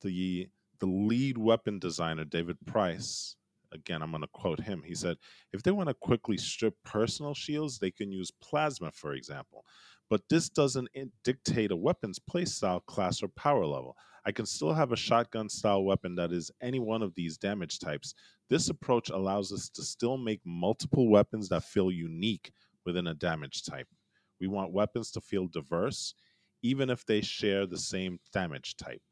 the 0.01 0.49
the 0.79 0.87
lead 0.87 1.39
weapon 1.39 1.79
designer 1.79 2.25
David 2.25 2.57
Price. 2.67 3.37
Again, 3.73 4.03
I'm 4.03 4.11
going 4.11 4.23
to 4.23 4.29
quote 4.29 4.61
him. 4.61 4.83
He 4.85 4.95
said, 4.95 5.19
"If 5.53 5.63
they 5.63 5.71
want 5.71 5.89
to 5.89 5.95
quickly 5.95 6.39
strip 6.39 6.75
personal 6.85 7.35
shields, 7.35 7.79
they 7.79 7.91
can 7.91 8.11
use 8.11 8.31
plasma, 8.31 8.91
for 8.93 9.13
example. 9.15 9.65
But 10.09 10.23
this 10.31 10.49
doesn't 10.49 10.89
dictate 11.23 11.71
a 11.71 11.77
weapon's 11.77 12.19
playstyle, 12.19 12.85
class, 12.87 13.23
or 13.23 13.29
power 13.29 13.67
level. 13.67 13.97
I 14.25 14.33
can 14.33 14.47
still 14.47 14.73
have 14.73 14.93
a 14.93 14.97
shotgun 14.97 15.49
style 15.49 15.85
weapon 15.85 16.15
that 16.17 16.33
is 16.33 16.51
any 16.63 16.79
one 16.79 17.03
of 17.03 17.15
these 17.15 17.37
damage 17.37 17.79
types. 17.79 18.15
This 18.49 18.71
approach 18.71 19.11
allows 19.11 19.53
us 19.53 19.69
to 19.71 19.83
still 19.83 20.17
make 20.17 20.41
multiple 20.45 21.11
weapons 21.11 21.49
that 21.51 21.65
feel 21.65 21.91
unique 21.91 22.53
within 22.87 23.07
a 23.09 23.15
damage 23.15 23.65
type. 23.65 23.89
We 24.41 24.47
want 24.47 24.73
weapons 24.73 25.11
to 25.13 25.21
feel 25.21 25.47
diverse, 25.47 26.15
even 26.63 26.89
if 26.91 27.05
they 27.05 27.21
share 27.21 27.67
the 27.67 27.79
same 27.79 28.19
damage 28.33 28.77
type. 28.77 29.03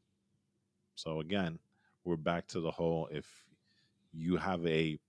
So 0.95 1.19
again, 1.19 1.59
we're 2.05 2.15
back 2.15 2.47
to 2.47 2.59
the 2.59 2.71
whole 2.71 3.07
if 3.11 3.27
you 4.17 4.37
have 4.37 4.65
a 4.67 4.99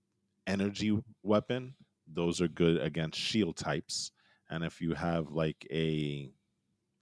energy 0.47 0.99
weapon, 1.23 1.75
those 2.07 2.41
are 2.41 2.47
good 2.47 2.81
against 2.81 3.19
shield 3.19 3.57
types. 3.57 4.11
And 4.49 4.63
if 4.63 4.81
you 4.81 4.93
have 4.95 5.31
like 5.31 5.67
a 5.71 6.31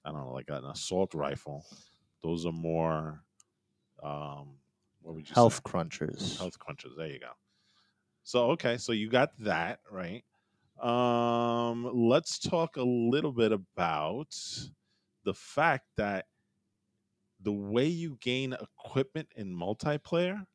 I 0.06 0.12
don't 0.12 0.22
know, 0.22 0.34
like 0.34 0.50
an 0.50 0.66
assault 0.66 1.14
rifle, 1.14 1.66
those 2.24 2.46
are 2.46 2.54
more 2.54 3.24
um 4.04 4.60
what 5.02 5.16
would 5.16 5.30
you 5.30 5.36
Health 5.36 5.64
say? 5.64 5.64
crunchers. 5.64 6.38
Health 6.38 6.60
crunchers. 6.60 6.96
There 6.98 7.08
you 7.08 7.20
go. 7.20 7.32
So 8.24 8.52
okay, 8.52 8.78
so 8.78 8.92
you 8.92 9.10
got 9.10 9.38
that 9.40 9.82
right. 9.92 10.24
Um, 10.82 11.90
let's 12.10 12.40
talk 12.40 12.78
a 12.78 12.84
little 12.84 13.32
bit 13.32 13.52
about 13.52 14.36
the 15.24 15.34
fact 15.34 15.86
that 15.98 16.28
the 17.40 17.52
way 17.52 17.86
you 17.88 18.18
gain 18.22 18.54
equipment 18.54 19.30
in 19.36 19.56
multiplayer 19.56 20.46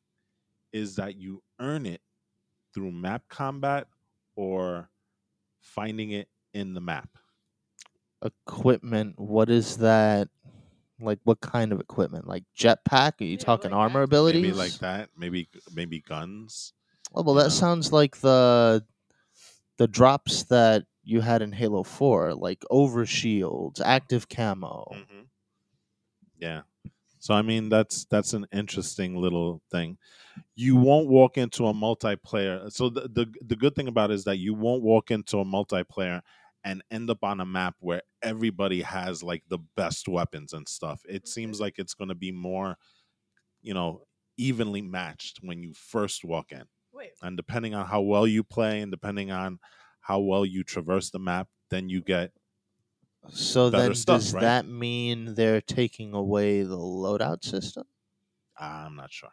is 0.73 0.95
that 0.95 1.15
you 1.15 1.41
earn 1.59 1.85
it 1.85 2.01
through 2.73 2.91
map 2.91 3.23
combat 3.29 3.87
or 4.35 4.89
finding 5.61 6.11
it 6.11 6.27
in 6.53 6.73
the 6.73 6.81
map. 6.81 7.09
Equipment. 8.23 9.19
What 9.19 9.49
is 9.49 9.77
that? 9.77 10.29
Like 10.99 11.19
what 11.23 11.41
kind 11.41 11.71
of 11.71 11.79
equipment? 11.79 12.27
Like 12.27 12.43
jetpack? 12.57 13.19
Are 13.21 13.23
you 13.25 13.31
Yeah, 13.31 13.43
talking 13.43 13.71
like 13.71 13.77
armor 13.77 13.99
that. 14.01 14.03
abilities? 14.05 14.41
Maybe 14.41 14.53
like 14.53 14.79
that. 14.79 15.09
Maybe 15.17 15.49
maybe 15.73 15.99
guns. 15.99 16.73
Oh, 17.13 17.21
well, 17.23 17.35
that 17.35 17.43
know? 17.45 17.49
sounds 17.49 17.91
like 17.91 18.17
the 18.17 18.85
the 19.77 19.87
drops 19.87 20.43
that 20.43 20.85
you 21.03 21.21
had 21.21 21.41
in 21.41 21.51
Halo 21.51 21.83
Four, 21.83 22.33
like 22.35 22.63
over 22.69 23.05
shields, 23.05 23.81
active 23.81 24.29
camo. 24.29 24.87
Mhm. 24.93 25.27
Yeah. 26.39 26.61
So 27.23 27.33
I 27.33 27.41
mean 27.41 27.69
that's 27.69 28.03
that's 28.11 28.33
an 28.33 28.45
interesting 28.51 29.15
little 29.15 29.61
thing. 29.71 29.97
You 30.55 30.75
won't 30.75 31.09
walk 31.09 31.37
into 31.37 31.67
a 31.67 31.73
multiplayer. 31.73 32.71
So 32.71 32.89
the 32.89 33.01
the, 33.01 33.33
the 33.41 33.55
good 33.55 33.75
thing 33.75 33.87
about 33.87 34.11
it 34.11 34.15
is 34.15 34.25
that 34.25 34.37
you 34.39 34.53
won't 34.53 34.83
walk 34.83 35.11
into 35.11 35.39
a 35.39 35.45
multiplayer 35.45 36.21
and 36.65 36.83
end 36.91 37.09
up 37.09 37.23
on 37.23 37.39
a 37.39 37.45
map 37.45 37.75
where 37.79 38.01
everybody 38.23 38.81
has 38.81 39.23
like 39.23 39.43
the 39.49 39.59
best 39.77 40.09
weapons 40.09 40.53
and 40.53 40.67
stuff. 40.67 41.01
It 41.09 41.27
seems 41.27 41.61
like 41.61 41.79
it's 41.79 41.93
going 41.93 42.09
to 42.09 42.15
be 42.15 42.31
more, 42.33 42.77
you 43.61 43.73
know, 43.73 44.03
evenly 44.37 44.81
matched 44.81 45.39
when 45.41 45.63
you 45.63 45.73
first 45.73 46.23
walk 46.25 46.51
in. 46.51 46.65
Wait, 46.91 47.13
And 47.21 47.37
depending 47.37 47.73
on 47.73 47.85
how 47.87 48.01
well 48.01 48.27
you 48.27 48.43
play 48.43 48.81
and 48.81 48.91
depending 48.91 49.31
on 49.31 49.59
how 50.01 50.19
well 50.19 50.45
you 50.45 50.63
traverse 50.63 51.09
the 51.11 51.19
map, 51.19 51.47
then 51.69 51.89
you 51.89 52.01
get 52.01 52.31
So 53.29 53.69
then, 53.69 53.95
stuff, 53.95 54.19
does 54.19 54.33
right? 54.33 54.41
that 54.41 54.67
mean 54.67 55.35
they're 55.35 55.61
taking 55.61 56.13
away 56.13 56.63
the 56.63 56.77
loadout 56.77 57.43
system? 57.43 57.85
I'm 58.57 58.95
not 58.95 59.11
sure. 59.11 59.31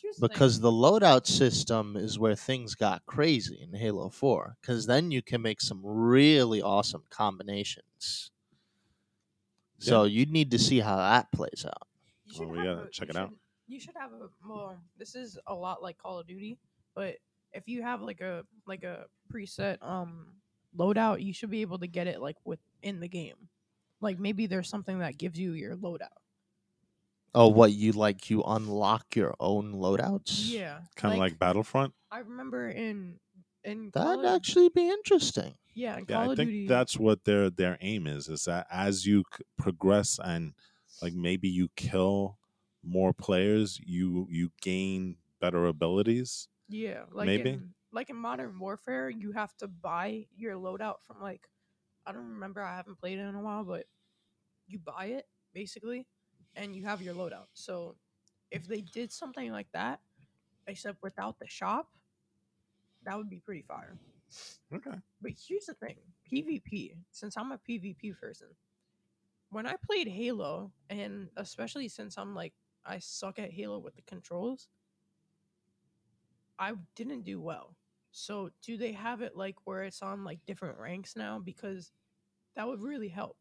here's. 0.00 0.18
Because 0.18 0.60
the 0.60 0.70
loadout 0.70 1.26
system 1.26 1.96
is 1.96 2.18
where 2.18 2.36
things 2.36 2.74
got 2.74 3.04
crazy 3.06 3.60
in 3.60 3.78
Halo 3.78 4.10
4. 4.10 4.56
Because 4.60 4.86
then 4.86 5.10
you 5.10 5.22
can 5.22 5.42
make 5.42 5.60
some 5.60 5.80
really 5.82 6.62
awesome 6.62 7.04
combinations. 7.10 8.30
So 9.78 10.04
you'd 10.04 10.30
need 10.30 10.50
to 10.52 10.58
see 10.58 10.80
how 10.80 10.96
that 10.96 11.30
plays 11.32 11.66
out. 11.66 11.88
Well, 12.38 12.48
we 12.48 12.58
gotta 12.58 12.84
a- 12.84 12.90
check 12.90 13.08
you 13.08 13.10
it 13.10 13.16
out. 13.16 13.34
You 13.66 13.80
should 13.80 13.94
have 13.98 14.12
a 14.12 14.28
well. 14.46 14.78
This 14.98 15.14
is 15.14 15.38
a 15.46 15.54
lot 15.54 15.82
like 15.82 15.98
Call 15.98 16.18
of 16.20 16.26
Duty, 16.26 16.58
but 16.94 17.16
if 17.52 17.66
you 17.66 17.82
have 17.82 18.02
like 18.02 18.20
a 18.20 18.44
like 18.66 18.82
a 18.82 19.06
preset 19.32 19.78
um 19.82 20.34
loadout, 20.76 21.22
you 21.22 21.32
should 21.32 21.50
be 21.50 21.62
able 21.62 21.78
to 21.78 21.86
get 21.86 22.06
it 22.06 22.20
like 22.20 22.36
within 22.44 23.00
the 23.00 23.08
game. 23.08 23.36
Like 24.00 24.18
maybe 24.18 24.46
there's 24.46 24.68
something 24.68 24.98
that 25.00 25.18
gives 25.18 25.38
you 25.38 25.52
your 25.52 25.76
loadout. 25.76 26.08
Oh, 27.34 27.48
what 27.48 27.72
you 27.72 27.92
like? 27.92 28.30
You 28.30 28.42
unlock 28.46 29.16
your 29.16 29.34
own 29.40 29.74
loadouts? 29.74 30.48
Yeah, 30.50 30.80
Kind 30.94 31.14
of 31.14 31.18
like, 31.18 31.38
Battlefront. 31.38 31.92
I 32.10 32.20
remember 32.20 32.68
in 32.68 33.18
in 33.64 33.90
That'd 33.94 34.24
of- 34.24 34.34
actually 34.36 34.68
be 34.68 34.88
interesting. 34.88 35.54
yeah 35.74 35.94
in 35.96 36.04
Yeah, 36.08 36.14
Call 36.16 36.28
I 36.28 36.32
of 36.32 36.36
think 36.36 36.50
Duty. 36.50 36.66
that's 36.68 36.98
what 36.98 37.24
their 37.24 37.50
their 37.50 37.76
aim 37.80 38.06
is. 38.06 38.28
Is 38.28 38.44
that 38.44 38.66
as 38.70 39.04
you 39.06 39.24
c- 39.36 39.42
progress 39.58 40.20
and 40.22 40.52
like 41.02 41.14
maybe 41.14 41.48
you 41.48 41.68
kill 41.76 42.38
more 42.84 43.12
players, 43.12 43.80
you 43.84 44.28
you 44.30 44.50
gain 44.62 45.16
better 45.40 45.66
abilities. 45.66 46.46
Yeah, 46.68 47.04
like 47.12 47.26
Maybe. 47.26 47.50
in 47.50 47.74
like 47.94 48.10
in 48.10 48.16
Modern 48.16 48.58
Warfare, 48.58 49.08
you 49.08 49.32
have 49.32 49.56
to 49.58 49.68
buy 49.68 50.26
your 50.36 50.54
loadout 50.56 50.96
from 51.06 51.20
like 51.22 51.48
I 52.06 52.12
don't 52.12 52.28
remember. 52.28 52.62
I 52.62 52.76
haven't 52.76 52.98
played 52.98 53.18
it 53.18 53.22
in 53.22 53.34
a 53.34 53.40
while, 53.40 53.64
but 53.64 53.86
you 54.66 54.78
buy 54.78 55.06
it 55.06 55.26
basically, 55.54 56.06
and 56.56 56.74
you 56.76 56.84
have 56.84 57.00
your 57.00 57.14
loadout. 57.14 57.46
So 57.54 57.96
if 58.50 58.66
they 58.66 58.82
did 58.82 59.12
something 59.12 59.50
like 59.50 59.68
that, 59.72 60.00
except 60.66 61.02
without 61.02 61.38
the 61.38 61.46
shop, 61.46 61.88
that 63.04 63.16
would 63.16 63.30
be 63.30 63.38
pretty 63.38 63.62
fire. 63.62 63.96
Okay. 64.74 64.98
But 65.22 65.32
here's 65.48 65.66
the 65.66 65.74
thing: 65.74 65.96
PvP. 66.30 66.96
Since 67.10 67.36
I'm 67.36 67.52
a 67.52 67.58
PvP 67.58 68.18
person, 68.18 68.48
when 69.50 69.66
I 69.66 69.76
played 69.86 70.08
Halo, 70.08 70.72
and 70.90 71.28
especially 71.36 71.88
since 71.88 72.18
I'm 72.18 72.34
like 72.34 72.52
I 72.84 72.98
suck 72.98 73.38
at 73.38 73.52
Halo 73.52 73.78
with 73.78 73.94
the 73.94 74.02
controls, 74.02 74.68
I 76.58 76.72
didn't 76.96 77.22
do 77.22 77.40
well. 77.40 77.76
So 78.16 78.50
do 78.62 78.76
they 78.76 78.92
have 78.92 79.22
it 79.22 79.36
like 79.36 79.56
where 79.64 79.82
it's 79.82 80.00
on 80.00 80.22
like 80.22 80.38
different 80.46 80.78
ranks 80.78 81.16
now? 81.16 81.40
Because 81.40 81.90
that 82.54 82.66
would 82.66 82.80
really 82.80 83.08
help. 83.08 83.36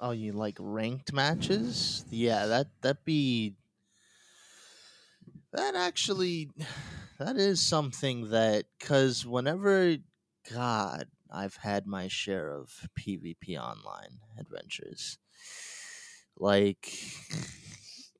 Oh, 0.00 0.10
you 0.10 0.32
like 0.32 0.56
ranked 0.58 1.12
matches? 1.12 2.04
Yeah, 2.10 2.46
that 2.46 2.66
that 2.82 3.04
be 3.04 3.54
that 5.52 5.76
actually 5.76 6.50
that 7.20 7.36
is 7.36 7.60
something 7.60 8.30
that 8.30 8.66
cuz 8.80 9.24
whenever 9.24 9.96
god, 10.52 11.06
I've 11.30 11.56
had 11.56 11.86
my 11.86 12.08
share 12.08 12.50
of 12.50 12.88
PvP 12.98 13.56
online 13.56 14.18
adventures. 14.36 15.18
Like 16.36 16.92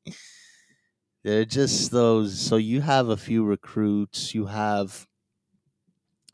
they're 1.25 1.45
just 1.45 1.91
those 1.91 2.39
so 2.39 2.55
you 2.55 2.81
have 2.81 3.09
a 3.09 3.17
few 3.17 3.45
recruits, 3.45 4.37
you 4.37 4.47
have 4.47 5.09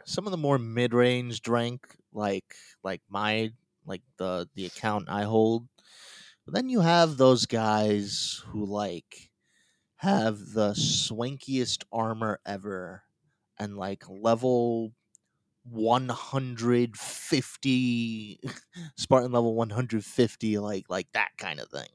some 0.05 0.27
of 0.27 0.31
the 0.31 0.37
more 0.37 0.59
mid-range 0.59 1.47
rank 1.49 1.97
like 2.13 2.55
like 2.83 3.01
my 3.09 3.51
like 3.87 4.03
the 4.19 4.49
the 4.55 4.67
account 4.67 5.09
I 5.09 5.23
hold. 5.25 5.69
But 6.45 6.55
then 6.55 6.69
you 6.69 6.81
have 6.81 7.17
those 7.17 7.47
guys 7.47 8.43
who 8.49 8.65
like 8.67 9.31
have 9.97 10.53
the 10.55 10.73
swankiest 10.73 11.85
armor 11.93 12.41
ever 12.47 13.03
and 13.59 13.77
like 13.77 14.05
level 14.09 14.93
150 15.65 18.41
Spartan 18.97 19.33
level 19.33 19.55
150 19.55 20.59
like 20.59 20.87
like 20.89 21.09
that 21.13 21.31
kind 21.39 21.61
of 21.61 21.69
thing. 21.71 21.89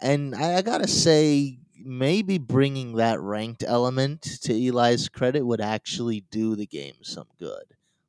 And 0.00 0.34
I, 0.34 0.56
I 0.56 0.62
gotta 0.62 0.88
say, 0.88 1.58
maybe 1.84 2.38
bringing 2.38 2.96
that 2.96 3.20
ranked 3.20 3.64
element 3.66 4.22
to 4.42 4.52
Eli's 4.52 5.08
credit 5.08 5.42
would 5.44 5.60
actually 5.60 6.24
do 6.30 6.56
the 6.56 6.66
game 6.66 6.96
some 7.02 7.28
good. 7.38 7.64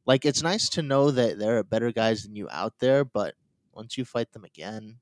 Like, 0.06 0.26
it's 0.26 0.42
nice 0.42 0.70
to 0.70 0.82
know 0.82 1.12
that 1.12 1.38
there 1.38 1.58
are 1.58 1.64
better 1.64 1.92
guys 1.92 2.24
than 2.24 2.36
you 2.36 2.48
out 2.50 2.80
there, 2.80 3.06
but 3.06 3.36
once 3.74 3.98
you 3.98 4.06
fight 4.06 4.32
them 4.32 4.44
again 4.44 4.98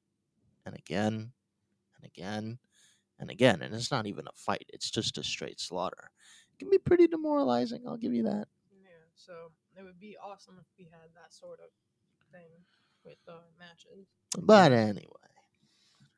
and 0.66 0.76
again 0.76 1.32
and 1.96 2.06
again 2.06 2.60
and 3.20 3.32
again, 3.32 3.62
and 3.62 3.74
it's 3.74 3.92
not 3.92 4.06
even 4.06 4.28
a 4.28 4.36
fight, 4.36 4.66
it's 4.74 4.92
just 4.92 5.18
a 5.18 5.24
straight 5.24 5.60
slaughter, 5.60 6.12
it 6.54 6.60
can 6.60 6.70
be 6.70 6.78
pretty 6.78 7.08
demoralizing. 7.08 7.84
I'll 7.88 7.98
give 7.98 8.14
you 8.14 8.24
that. 8.24 8.48
Yeah. 8.72 8.90
So 9.16 9.52
it 9.78 9.84
would 9.84 10.00
be 10.00 10.18
awesome 10.22 10.56
if 10.60 10.66
we 10.78 10.86
had 10.86 11.10
that 11.16 11.34
sort 11.34 11.60
of 11.60 11.70
thing 12.32 12.50
with 13.06 13.18
uh, 13.28 13.40
matches. 13.58 14.08
But 14.38 14.72
anyway, 14.72 15.27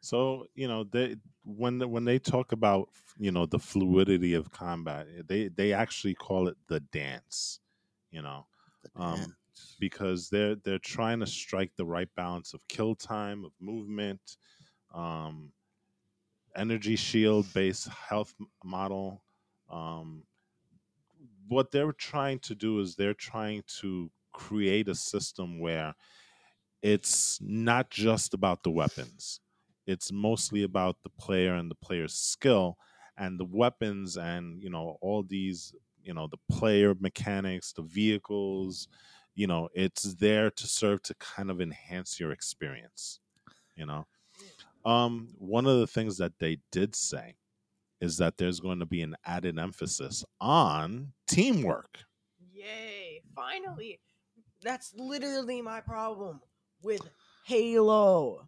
So 0.01 0.47
you 0.55 0.67
know 0.67 0.83
they 0.83 1.17
when 1.43 1.79
the, 1.79 1.87
when 1.87 2.05
they 2.05 2.19
talk 2.19 2.51
about 2.51 2.89
you 3.17 3.31
know 3.31 3.45
the 3.45 3.59
fluidity 3.59 4.33
of 4.33 4.51
combat, 4.51 5.27
they 5.27 5.49
they 5.49 5.73
actually 5.73 6.15
call 6.15 6.47
it 6.47 6.57
the 6.67 6.79
dance. 6.79 7.59
You 8.11 8.21
know, 8.21 8.47
Um, 8.95 9.35
because 9.79 10.29
they're 10.29 10.55
they're 10.55 10.79
trying 10.79 11.19
to 11.19 11.27
strike 11.27 11.75
the 11.75 11.85
right 11.85 12.13
balance 12.15 12.53
of 12.53 12.67
kill 12.67 12.95
time, 12.95 13.45
of 13.45 13.53
movement, 13.59 14.37
um, 14.93 15.53
energy 16.55 16.95
shield 16.95 17.51
based 17.53 17.87
health 17.87 18.35
model. 18.63 19.23
Um, 19.69 20.25
what 21.47 21.71
they're 21.71 21.91
trying 21.93 22.39
to 22.39 22.55
do 22.55 22.79
is 22.79 22.95
they're 22.95 23.13
trying 23.13 23.63
to 23.79 24.11
create 24.31 24.87
a 24.87 24.95
system 24.95 25.59
where 25.59 25.95
it's 26.81 27.41
not 27.41 27.89
just 27.91 28.33
about 28.33 28.63
the 28.63 28.71
weapons. 28.71 29.41
It's 29.89 30.11
mostly 30.11 30.61
about 30.63 30.97
the 31.01 31.09
player 31.09 31.55
and 31.55 31.69
the 31.69 31.75
player's 31.87 32.13
skill 32.13 32.77
and 33.17 33.39
the 33.39 33.45
weapons 33.45 34.17
and 34.17 34.61
you 34.61 34.69
know 34.69 34.97
all 35.01 35.23
these 35.23 35.73
you 36.03 36.13
know 36.13 36.27
the 36.27 36.37
player 36.55 36.93
mechanics, 36.99 37.73
the 37.73 37.81
vehicles, 37.81 38.87
you 39.33 39.47
know, 39.47 39.67
it's 39.73 40.13
there 40.15 40.51
to 40.51 40.67
serve 40.67 41.01
to 41.03 41.15
kind 41.15 41.49
of 41.49 41.59
enhance 41.59 42.19
your 42.19 42.31
experience, 42.31 43.19
you 43.75 43.85
know. 43.87 44.05
Um 44.85 45.29
one 45.39 45.65
of 45.65 45.79
the 45.79 45.87
things 45.87 46.17
that 46.17 46.33
they 46.39 46.59
did 46.71 46.95
say 46.95 47.35
is 47.99 48.17
that 48.17 48.37
there's 48.37 48.59
going 48.59 48.79
to 48.79 48.85
be 48.85 49.01
an 49.01 49.15
added 49.25 49.57
emphasis 49.57 50.23
on 50.39 51.13
teamwork. 51.27 52.05
Yay! 52.53 53.21
Finally, 53.35 53.99
that's 54.61 54.93
literally 54.95 55.61
my 55.63 55.81
problem 55.81 56.41
with 56.83 57.01
Halo. 57.45 58.47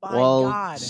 By 0.00 0.16
well, 0.16 0.42
God, 0.42 0.80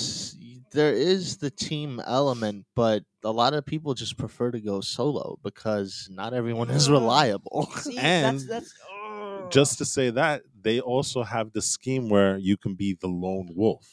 there 0.73 0.93
is 0.95 1.39
the 1.39 1.51
team 1.51 2.01
element, 2.07 2.67
but 2.77 3.03
a 3.25 3.33
lot 3.33 3.55
of 3.55 3.67
people 3.67 3.95
just 3.95 4.17
prefer 4.17 4.51
to 4.51 4.61
go 4.61 4.81
solo 4.81 5.39
because 5.43 6.09
not 6.11 6.33
everyone 6.33 6.71
is 6.71 6.89
reliable. 6.91 7.69
see, 7.77 7.99
and 7.99 8.39
that's 8.39 8.47
that's 8.47 8.75
ugh. 9.09 9.51
Just 9.51 9.79
to 9.79 9.85
say 9.85 10.11
that, 10.11 10.43
they 10.61 10.81
also 10.81 11.23
have 11.23 11.53
the 11.53 11.63
scheme 11.63 12.09
where 12.09 12.39
you 12.39 12.57
can 12.57 12.75
be 12.75 12.97
the 13.01 13.09
lone 13.09 13.49
wolf. 13.55 13.89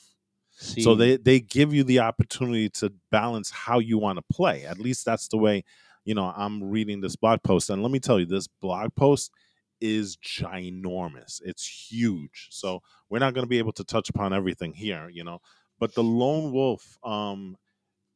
See, 0.52 0.82
So 0.82 0.96
they 0.96 1.18
they 1.18 1.40
give 1.40 1.74
you 1.74 1.84
the 1.84 2.00
opportunity 2.00 2.70
to 2.70 2.92
balance 3.12 3.50
how 3.50 3.80
you 3.80 3.98
want 3.98 4.18
to 4.18 4.36
play. 4.36 4.66
At 4.66 4.80
least 4.80 5.06
that's 5.06 5.28
the 5.28 5.38
way, 5.38 5.64
you 6.06 6.14
know, 6.14 6.32
I'm 6.36 6.64
reading 6.64 7.02
this 7.02 7.16
blog 7.16 7.42
post. 7.44 7.70
And 7.70 7.82
let 7.82 7.92
me 7.92 8.00
tell 8.00 8.20
you, 8.20 8.26
this 8.26 8.48
blog 8.48 8.94
post 8.96 9.32
is 9.82 10.18
ginormous. 10.18 11.42
It's 11.46 11.68
huge. 11.92 12.48
So 12.52 12.82
we're 13.10 13.20
not 13.20 13.34
going 13.34 13.44
to 13.46 13.50
be 13.50 13.60
able 13.60 13.74
to 13.74 13.84
touch 13.84 14.10
upon 14.10 14.34
everything 14.34 14.74
here, 14.74 15.10
you 15.10 15.24
know. 15.24 15.40
But 15.80 15.94
the 15.94 16.04
lone 16.04 16.52
wolf, 16.52 16.98
um, 17.04 17.58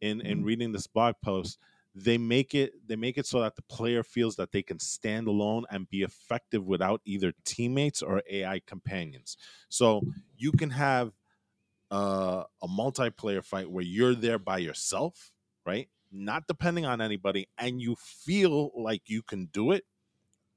in 0.01 0.21
in 0.21 0.43
reading 0.43 0.71
this 0.71 0.87
blog 0.87 1.15
post, 1.23 1.59
they 1.93 2.17
make 2.17 2.55
it 2.55 2.73
they 2.87 2.95
make 2.95 3.17
it 3.17 3.25
so 3.25 3.41
that 3.41 3.55
the 3.55 3.61
player 3.63 4.03
feels 4.03 4.35
that 4.37 4.51
they 4.51 4.63
can 4.63 4.79
stand 4.79 5.27
alone 5.27 5.65
and 5.69 5.89
be 5.89 6.01
effective 6.03 6.65
without 6.65 7.01
either 7.05 7.33
teammates 7.45 8.01
or 8.01 8.21
AI 8.29 8.61
companions. 8.65 9.37
So 9.69 10.01
you 10.37 10.51
can 10.51 10.71
have 10.71 11.13
uh, 11.91 12.43
a 12.61 12.67
multiplayer 12.67 13.43
fight 13.43 13.69
where 13.69 13.83
you're 13.83 14.15
there 14.15 14.39
by 14.39 14.57
yourself, 14.59 15.31
right? 15.65 15.89
Not 16.11 16.47
depending 16.47 16.85
on 16.85 17.01
anybody, 17.01 17.47
and 17.57 17.81
you 17.81 17.95
feel 17.95 18.71
like 18.75 19.03
you 19.09 19.21
can 19.21 19.47
do 19.47 19.71
it, 19.71 19.83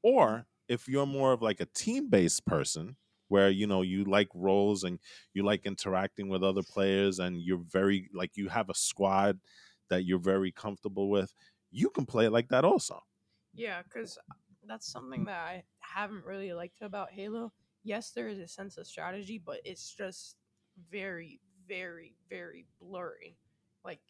or 0.03 0.47
if 0.69 0.89
you're 0.89 1.07
more 1.07 1.33
of 1.33 1.43
like 1.43 1.61
a 1.61 1.67
team-based 1.67 2.45
person 2.47 2.97
where 3.29 3.49
you 3.49 3.67
know 3.67 3.83
you 3.83 4.05
like 4.05 4.29
roles 4.35 4.85
and 4.85 4.99
you 5.33 5.43
like 5.45 5.67
interacting 5.67 6.29
with 6.29 6.43
other 6.43 6.63
players 6.63 7.19
and 7.19 7.41
you're 7.41 7.63
very 7.71 8.09
like 8.15 8.37
you 8.37 8.49
have 8.49 8.69
a 8.71 8.75
squad 8.75 9.39
that 9.91 10.05
you're 10.05 10.19
very 10.19 10.53
comfortable 10.53 11.09
with 11.09 11.35
you 11.71 11.91
can 11.91 12.07
play 12.07 12.27
it 12.27 12.33
like 12.33 12.49
that 12.49 12.65
also 12.65 13.01
Yeah, 13.55 13.83
because 13.83 14.19
uh, 14.31 14.35
that's 14.67 14.91
something 14.91 15.25
that 15.27 15.39
I 15.39 15.63
haven't 15.81 16.25
really 16.25 16.53
liked 16.53 16.83
about 16.83 17.11
Halo. 17.11 17.53
Yes, 17.83 18.11
there 18.11 18.29
is 18.29 18.39
a 18.39 18.49
sense 18.49 18.79
of 18.79 18.87
strategy, 18.87 19.41
but 19.45 19.61
it's 19.65 19.93
just 19.93 20.37
very, 20.91 21.41
very, 21.69 22.15
very 22.29 22.67
blurry, 22.81 23.37
like 23.85 24.01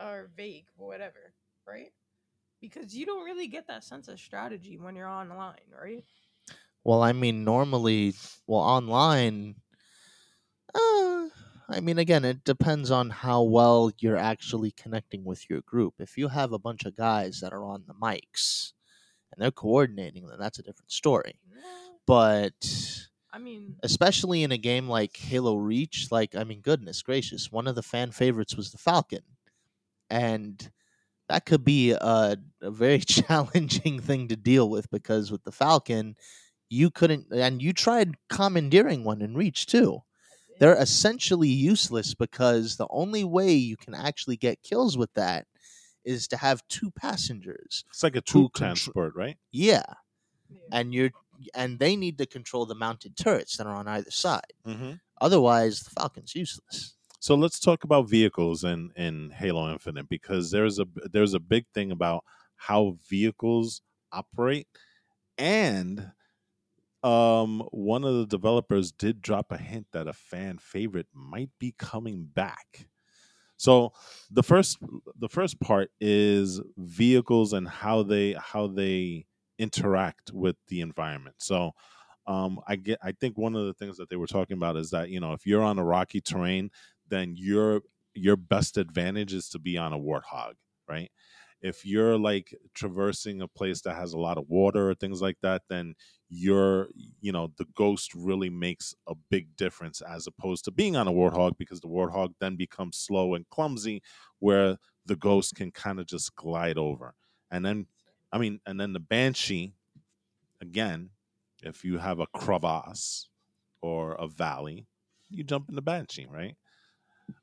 or 0.00 0.30
vague, 0.36 0.66
whatever, 0.76 1.34
right? 1.66 1.92
Because 2.62 2.96
you 2.96 3.04
don't 3.04 3.24
really 3.24 3.48
get 3.48 3.66
that 3.66 3.84
sense 3.84 4.08
of 4.08 4.18
strategy 4.20 4.78
when 4.78 4.94
you're 4.96 5.08
online, 5.08 5.58
right? 5.78 6.04
Well, 6.84 7.02
I 7.02 7.12
mean, 7.12 7.44
normally, 7.44 8.14
well, 8.46 8.60
online, 8.60 9.56
uh, 10.74 11.28
I 11.68 11.80
mean, 11.80 11.98
again, 11.98 12.24
it 12.24 12.44
depends 12.44 12.90
on 12.90 13.10
how 13.10 13.42
well 13.42 13.90
you're 13.98 14.16
actually 14.16 14.70
connecting 14.70 15.24
with 15.24 15.50
your 15.50 15.60
group. 15.62 15.94
If 15.98 16.16
you 16.16 16.28
have 16.28 16.52
a 16.52 16.58
bunch 16.58 16.84
of 16.84 16.96
guys 16.96 17.40
that 17.40 17.52
are 17.52 17.64
on 17.64 17.84
the 17.86 17.94
mics 17.94 18.72
and 19.32 19.42
they're 19.42 19.50
coordinating, 19.50 20.28
then 20.28 20.38
that's 20.38 20.60
a 20.60 20.62
different 20.62 20.92
story. 20.92 21.40
But 22.06 23.08
I 23.32 23.38
mean, 23.38 23.76
especially 23.82 24.44
in 24.44 24.52
a 24.52 24.58
game 24.58 24.88
like 24.88 25.16
Halo 25.16 25.56
Reach, 25.56 26.08
like, 26.12 26.36
I 26.36 26.44
mean, 26.44 26.60
goodness 26.60 27.02
gracious, 27.02 27.50
one 27.50 27.66
of 27.66 27.74
the 27.74 27.82
fan 27.82 28.12
favorites 28.12 28.56
was 28.56 28.70
the 28.70 28.78
Falcon. 28.78 29.22
And 30.10 30.70
that 31.32 31.46
could 31.46 31.64
be 31.64 31.92
a, 31.92 32.36
a 32.60 32.70
very 32.70 32.98
challenging 33.16 34.00
thing 34.00 34.28
to 34.28 34.36
deal 34.36 34.68
with 34.68 34.90
because 34.90 35.32
with 35.32 35.42
the 35.44 35.52
Falcon, 35.52 36.14
you 36.68 36.90
couldn't, 36.90 37.26
and 37.32 37.62
you 37.62 37.72
tried 37.72 38.16
commandeering 38.28 39.02
one 39.02 39.22
in 39.22 39.34
Reach 39.34 39.64
too. 39.64 40.02
They're 40.60 40.76
essentially 40.76 41.48
useless 41.48 42.12
because 42.12 42.76
the 42.76 42.86
only 42.90 43.24
way 43.24 43.54
you 43.54 43.78
can 43.78 43.94
actually 43.94 44.36
get 44.36 44.62
kills 44.62 44.98
with 44.98 45.12
that 45.14 45.46
is 46.04 46.28
to 46.28 46.36
have 46.36 46.62
two 46.68 46.90
passengers. 46.90 47.84
it's 47.88 48.02
like 48.02 48.16
a 48.16 48.20
two 48.20 48.50
transport 48.54 49.14
right 49.16 49.38
Yeah, 49.50 49.82
yeah. 50.50 50.58
and 50.70 50.92
you're 50.92 51.10
and 51.54 51.78
they 51.78 51.96
need 51.96 52.18
to 52.18 52.26
control 52.26 52.66
the 52.66 52.74
mounted 52.74 53.16
turrets 53.16 53.56
that 53.56 53.66
are 53.66 53.74
on 53.74 53.88
either 53.88 54.10
side. 54.10 54.52
mm-hmm. 54.66 54.92
Otherwise, 55.20 55.80
the 55.80 55.90
Falcon's 55.90 56.34
useless. 56.34 56.94
So 57.22 57.36
let's 57.36 57.60
talk 57.60 57.84
about 57.84 58.10
vehicles 58.10 58.64
in 58.64 58.92
in 58.96 59.30
Halo 59.30 59.70
Infinite 59.72 60.08
because 60.08 60.50
there's 60.50 60.80
a 60.80 60.86
there's 61.12 61.34
a 61.34 61.40
big 61.40 61.66
thing 61.72 61.92
about 61.92 62.24
how 62.56 62.96
vehicles 63.08 63.80
operate 64.12 64.66
and 65.38 66.12
um 67.04 67.60
one 67.72 68.04
of 68.04 68.14
the 68.16 68.26
developers 68.26 68.92
did 68.92 69.22
drop 69.22 69.52
a 69.52 69.58
hint 69.58 69.86
that 69.92 70.08
a 70.08 70.14
fan 70.14 70.58
favorite 70.58 71.08
might 71.14 71.50
be 71.58 71.74
coming 71.78 72.24
back. 72.24 72.88
So 73.56 73.92
the 74.30 74.42
first 74.42 74.78
the 75.16 75.28
first 75.28 75.60
part 75.60 75.90
is 76.00 76.60
vehicles 76.76 77.52
and 77.52 77.68
how 77.68 78.02
they 78.02 78.32
how 78.32 78.66
they 78.66 79.26
interact 79.58 80.32
with 80.32 80.56
the 80.68 80.80
environment. 80.80 81.36
So 81.38 81.72
um 82.26 82.60
I 82.68 82.76
get 82.76 82.98
I 83.02 83.12
think 83.12 83.38
one 83.38 83.56
of 83.56 83.66
the 83.66 83.74
things 83.74 83.96
that 83.98 84.08
they 84.10 84.16
were 84.16 84.26
talking 84.26 84.56
about 84.56 84.76
is 84.76 84.90
that 84.90 85.10
you 85.10 85.20
know 85.20 85.32
if 85.32 85.46
you're 85.46 85.62
on 85.62 85.78
a 85.78 85.84
rocky 85.84 86.20
terrain 86.20 86.70
then 87.12 87.36
your 87.36 87.82
your 88.14 88.36
best 88.36 88.78
advantage 88.78 89.34
is 89.34 89.50
to 89.50 89.60
be 89.60 89.78
on 89.78 89.94
a 89.94 90.00
warthog, 90.00 90.54
right? 90.88 91.12
If 91.60 91.86
you're 91.86 92.18
like 92.18 92.54
traversing 92.74 93.40
a 93.40 93.48
place 93.48 93.82
that 93.82 93.94
has 93.94 94.12
a 94.12 94.18
lot 94.18 94.38
of 94.38 94.48
water 94.48 94.90
or 94.90 94.94
things 94.94 95.22
like 95.22 95.38
that, 95.42 95.62
then 95.68 95.94
you're 96.28 96.88
you 97.20 97.32
know 97.32 97.52
the 97.58 97.66
ghost 97.76 98.14
really 98.14 98.50
makes 98.50 98.94
a 99.06 99.14
big 99.30 99.56
difference 99.56 100.00
as 100.02 100.26
opposed 100.26 100.64
to 100.66 100.72
being 100.72 100.96
on 100.96 101.08
a 101.08 101.12
warthog 101.12 101.58
because 101.58 101.80
the 101.80 101.88
warthog 101.88 102.34
then 102.40 102.56
becomes 102.56 102.96
slow 102.98 103.34
and 103.34 103.48
clumsy 103.50 104.02
where 104.40 104.78
the 105.06 105.16
ghost 105.16 105.54
can 105.54 105.70
kind 105.72 106.00
of 106.00 106.06
just 106.06 106.34
glide 106.36 106.78
over. 106.78 107.14
And 107.50 107.64
then 107.64 107.86
I 108.32 108.38
mean 108.38 108.60
and 108.66 108.80
then 108.80 108.94
the 108.94 109.00
banshee 109.00 109.74
again, 110.60 111.10
if 111.62 111.84
you 111.84 111.98
have 111.98 112.20
a 112.20 112.26
crevasse 112.28 113.28
or 113.82 114.14
a 114.14 114.28
valley, 114.28 114.86
you 115.30 115.44
jump 115.44 115.70
in 115.70 115.76
the 115.76 115.82
banshee, 115.82 116.26
right? 116.26 116.56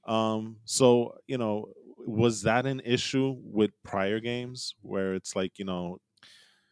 Um, 0.06 0.60
so 0.66 1.18
you 1.28 1.38
know, 1.38 1.74
was 1.98 2.44
that 2.44 2.66
an 2.66 2.82
issue 2.86 3.36
with 3.44 3.72
prior 3.84 4.20
games 4.20 4.76
where 4.82 5.14
it's 5.14 5.36
like 5.36 5.60
you 5.60 5.66
know, 5.66 6.00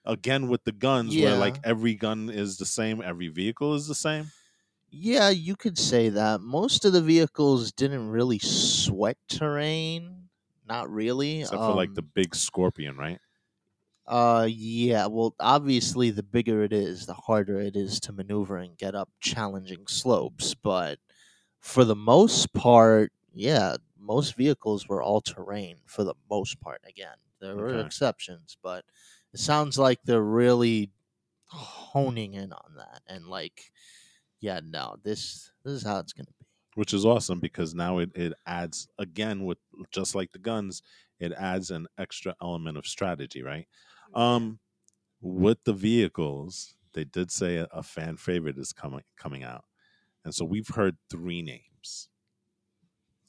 again 0.05 0.47
with 0.49 0.63
the 0.65 0.71
guns, 0.71 1.17
where 1.17 1.35
like 1.35 1.59
every 1.63 1.95
gun 1.95 2.29
is 2.29 2.57
the 2.57 2.65
same, 2.65 3.01
every 3.01 3.27
vehicle 3.29 3.75
is 3.75 3.87
the 3.87 3.95
same? 3.95 4.31
Yeah, 4.89 5.29
you 5.29 5.55
could 5.55 5.77
say 5.77 6.09
that. 6.09 6.41
Most 6.41 6.85
of 6.85 6.93
the 6.93 7.01
vehicles 7.01 7.71
didn't 7.71 8.09
really 8.09 8.39
sweat 8.39 9.17
terrain. 9.27 10.29
Not 10.65 10.89
really. 10.89 11.41
Except 11.41 11.63
for 11.63 11.73
like 11.73 11.93
the 11.93 12.01
um, 12.01 12.11
big 12.13 12.35
scorpion, 12.35 12.97
right? 12.97 13.19
Uh, 14.05 14.47
yeah. 14.49 15.05
Well, 15.07 15.35
obviously, 15.39 16.11
the 16.11 16.23
bigger 16.23 16.63
it 16.63 16.71
is, 16.71 17.05
the 17.05 17.13
harder 17.13 17.59
it 17.59 17.75
is 17.75 17.99
to 18.01 18.13
maneuver 18.13 18.57
and 18.57 18.77
get 18.77 18.95
up 18.95 19.09
challenging 19.19 19.87
slopes. 19.87 20.55
But 20.55 20.99
for 21.67 21.85
the 21.85 21.95
most 21.95 22.53
part, 22.53 23.11
yeah, 23.33 23.77
most 23.97 24.35
vehicles 24.35 24.87
were 24.87 25.01
all 25.03 25.21
terrain 25.21 25.81
for 25.85 26.03
the 26.03 26.15
most 26.29 26.59
part. 26.61 26.81
Again, 26.85 27.17
there 27.39 27.55
were 27.57 27.79
Okay. 27.79 27.81
exceptions, 27.81 28.57
but 28.61 28.85
it 29.33 29.39
sounds 29.39 29.77
like 29.77 29.99
they're 30.03 30.23
really 30.23 30.91
honing 31.45 32.33
in 32.35 32.53
on 32.53 32.75
that. 32.77 33.01
And 33.07 33.27
like, 33.27 33.71
yeah, 34.39 34.61
no, 34.63 34.97
this 35.03 35.51
this 35.63 35.73
is 35.73 35.83
how 35.83 35.99
it's 35.99 36.13
gonna 36.13 36.31
be. 36.39 36.47
Which 36.75 36.93
is 36.93 37.05
awesome 37.05 37.39
because 37.39 37.73
now 37.73 37.97
it, 37.97 38.11
it 38.15 38.33
adds 38.45 38.87
again 38.99 39.45
with 39.45 39.57
just 39.91 40.13
like 40.13 40.31
the 40.31 40.37
guns, 40.39 40.83
it 41.19 41.31
adds 41.31 41.71
an 41.71 41.87
extra 41.97 42.35
element 42.39 42.77
of 42.77 42.85
strategy, 42.85 43.41
right? 43.41 43.67
Um, 44.13 44.59
with 45.21 45.63
the 45.65 45.73
vehicles, 45.73 46.77
they 46.93 47.05
did 47.05 47.31
say 47.31 47.57
a, 47.57 47.65
a 47.71 47.83
fan 47.83 48.17
favorite 48.17 48.57
is 48.59 48.73
coming 48.73 49.03
coming 49.17 49.43
out, 49.43 49.65
and 50.27 50.35
so 50.35 50.43
we've 50.43 50.67
heard 50.67 50.97
three 51.09 51.41
names. 51.41 52.09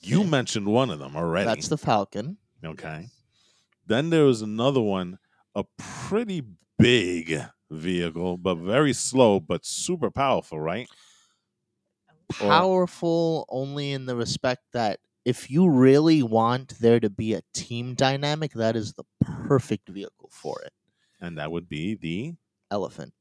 You 0.03 0.21
Okay. 0.23 0.29
mentioned 0.31 0.67
one 0.67 0.91
of 0.91 0.99
them 0.99 1.15
already. 1.17 1.47
That's 1.47 1.69
the 1.69 1.79
Falcon. 1.79 2.39
okay. 2.65 3.07
Then 3.87 4.11
there 4.11 4.25
was 4.25 4.43
another 4.43 4.81
one, 4.81 5.19
a 5.55 5.65
pretty 5.79 6.43
big 6.77 7.41
vehicle, 7.71 8.37
but 8.37 8.57
very 8.57 8.93
slow, 8.93 9.39
but 9.39 9.65
super 9.65 10.11
powerful, 10.11 10.59
right? 10.61 10.89
Or- 12.41 12.49
powerful 12.51 13.47
only 13.49 13.93
in 13.93 14.07
the 14.07 14.17
respect 14.17 14.63
that 14.73 15.01
if 15.25 15.51
you 15.51 15.69
really 15.69 16.23
want 16.23 16.79
there 16.81 17.01
to 17.01 17.11
be 17.11 17.35
a 17.35 17.43
team 17.55 17.95
dynamic, 17.95 18.53
that 18.55 18.77
is 18.77 18.95
the 18.95 19.05
perfect 19.21 19.89
vehicle 19.89 20.31
for 20.33 20.61
it. 20.63 20.73
And 21.21 21.39
that 21.39 21.51
would 21.53 21.69
be 21.69 21.95
the 21.95 22.35
Elephant. 22.71 23.15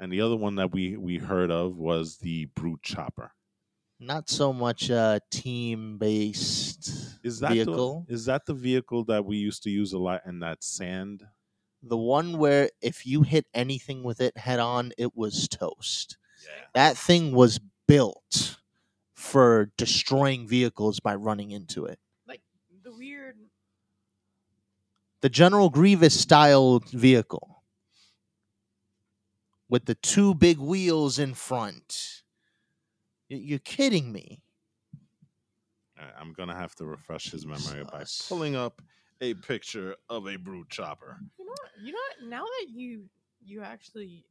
And 0.00 0.12
the 0.12 0.20
other 0.20 0.36
one 0.36 0.56
that 0.56 0.72
we 0.72 0.96
we 0.96 1.18
heard 1.18 1.50
of 1.50 1.76
was 1.76 2.18
the 2.18 2.46
brute 2.54 2.82
chopper. 2.82 3.32
Not 4.00 4.28
so 4.30 4.52
much 4.52 4.90
a 4.90 5.20
team 5.30 5.98
based 5.98 7.18
Is 7.24 7.40
that 7.40 7.52
vehicle. 7.52 8.04
the 8.06 8.14
is 8.14 8.26
that 8.26 8.46
the 8.46 8.54
vehicle 8.54 9.04
that 9.04 9.24
we 9.24 9.36
used 9.38 9.62
to 9.64 9.70
use 9.70 9.92
a 9.92 9.98
lot 9.98 10.22
in 10.24 10.38
that 10.40 10.62
sand? 10.62 11.26
The 11.82 11.96
one 11.96 12.38
where 12.38 12.70
if 12.80 13.06
you 13.06 13.22
hit 13.22 13.46
anything 13.54 14.02
with 14.02 14.20
it 14.20 14.36
head 14.36 14.60
on, 14.60 14.92
it 14.98 15.16
was 15.16 15.48
toast. 15.48 16.16
Yeah. 16.44 16.64
That 16.74 16.96
thing 16.96 17.32
was 17.32 17.58
built 17.86 18.56
for 19.14 19.72
destroying 19.76 20.46
vehicles 20.46 21.00
by 21.00 21.14
running 21.16 21.50
into 21.50 21.84
it. 21.86 21.98
like 22.26 22.40
the 22.84 22.92
weird. 22.92 23.36
the 25.22 25.28
General 25.28 25.70
Grievous 25.70 26.18
style 26.20 26.80
vehicle 26.92 27.47
with 29.68 29.84
the 29.84 29.94
two 29.94 30.34
big 30.34 30.58
wheels 30.58 31.18
in 31.18 31.34
front. 31.34 32.22
You're 33.28 33.58
kidding 33.58 34.12
me. 34.12 34.42
I'm 36.18 36.32
gonna 36.32 36.54
have 36.54 36.74
to 36.76 36.86
refresh 36.86 37.30
his 37.30 37.44
memory 37.44 37.84
by 37.84 38.04
pulling 38.28 38.54
up 38.56 38.80
a 39.20 39.34
picture 39.34 39.96
of 40.08 40.28
a 40.28 40.36
brute 40.36 40.68
chopper. 40.70 41.18
You 41.38 41.44
know, 41.44 41.50
what- 41.50 41.72
you 41.82 41.92
know. 41.92 41.98
What? 42.20 42.28
Now 42.28 42.44
that 42.44 42.66
you 42.70 43.08
you 43.44 43.62
actually, 43.62 44.24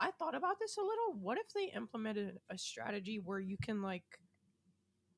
I 0.00 0.10
thought 0.12 0.34
about 0.34 0.58
this 0.58 0.76
a 0.76 0.80
little. 0.80 1.14
What 1.20 1.38
if 1.38 1.52
they 1.52 1.66
implemented 1.74 2.40
a 2.50 2.58
strategy 2.58 3.18
where 3.18 3.38
you 3.40 3.56
can 3.56 3.82
like, 3.82 4.20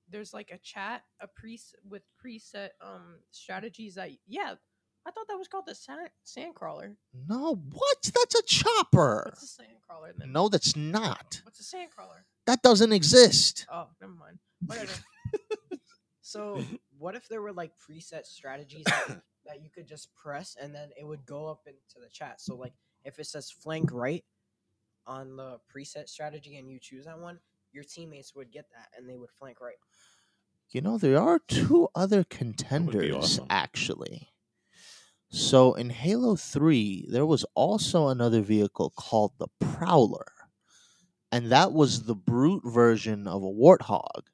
there's 0.09 0.32
like 0.32 0.51
a 0.51 0.59
chat, 0.59 1.05
a 1.20 1.26
pre 1.28 1.59
with 1.89 2.03
preset 2.22 2.70
um 2.80 3.18
strategies 3.30 3.95
that 3.97 4.11
yeah, 4.26 4.55
I 5.07 5.11
thought 5.11 5.27
that 5.29 5.37
was 5.37 5.49
called 5.49 5.67
the 5.67 5.75
sand 5.75 6.09
sandcrawler. 6.27 6.97
No, 7.29 7.57
what? 7.73 8.11
That's 8.15 8.35
a 8.35 8.43
chopper. 8.43 9.31
It's 9.33 9.59
a 9.59 9.63
sandcrawler. 9.63 9.67
sandcrawler 9.67 10.19
then. 10.19 10.33
No, 10.33 10.49
that's 10.49 10.75
not. 10.77 11.41
What's 11.45 11.61
a 11.61 11.77
sandcrawler? 11.77 12.25
That 12.47 12.63
doesn't 12.63 12.93
exist. 12.93 13.67
Oh, 13.71 13.89
never 14.01 14.15
mind. 14.15 14.39
Whatever. 14.67 14.93
So 16.35 16.65
what 16.99 17.15
if 17.15 17.29
there 17.29 17.43
were 17.43 17.53
like 17.53 17.73
preset 17.79 18.27
strategies 18.27 18.85
that, 18.87 19.09
that 19.47 19.63
you 19.63 19.69
could 19.73 19.87
just 19.87 20.13
press 20.15 20.57
and 20.61 20.75
then 20.75 20.89
it 20.99 21.07
would 21.07 21.25
go 21.27 21.47
up 21.47 21.61
into 21.67 22.03
the 22.03 22.11
chat? 22.11 22.41
So 22.41 22.57
like 22.57 22.73
if 23.05 23.19
it 23.19 23.27
says 23.27 23.51
flank 23.51 23.91
right 23.93 24.25
on 25.07 25.37
the 25.37 25.59
preset 25.73 26.09
strategy 26.09 26.57
and 26.57 26.69
you 26.69 26.81
choose 26.81 27.05
that 27.05 27.21
one, 27.21 27.39
your 27.73 27.85
teammates 27.85 28.35
would 28.35 28.51
get 28.51 28.67
that 28.71 28.89
and 28.97 29.09
they 29.09 29.17
would 29.17 29.31
flank 29.39 29.61
right. 29.61 29.77
You 30.71 30.81
know, 30.81 30.97
there 30.97 31.21
are 31.21 31.41
two 31.47 31.89
other 31.95 32.25
contenders 32.25 33.15
awesome. 33.15 33.47
actually. 33.51 34.31
So 35.35 35.74
in 35.74 35.91
Halo 35.91 36.37
3, 36.37 37.09
there 37.09 37.26
was 37.26 37.45
also 37.57 38.07
another 38.07 38.41
vehicle 38.41 38.93
called 38.97 39.32
the 39.39 39.49
Prowler. 39.59 40.30
And 41.32 41.51
that 41.51 41.72
was 41.72 42.05
the 42.05 42.14
brute 42.14 42.62
version 42.64 43.26
of 43.26 43.43
a 43.43 43.47
warthog. 43.47 44.28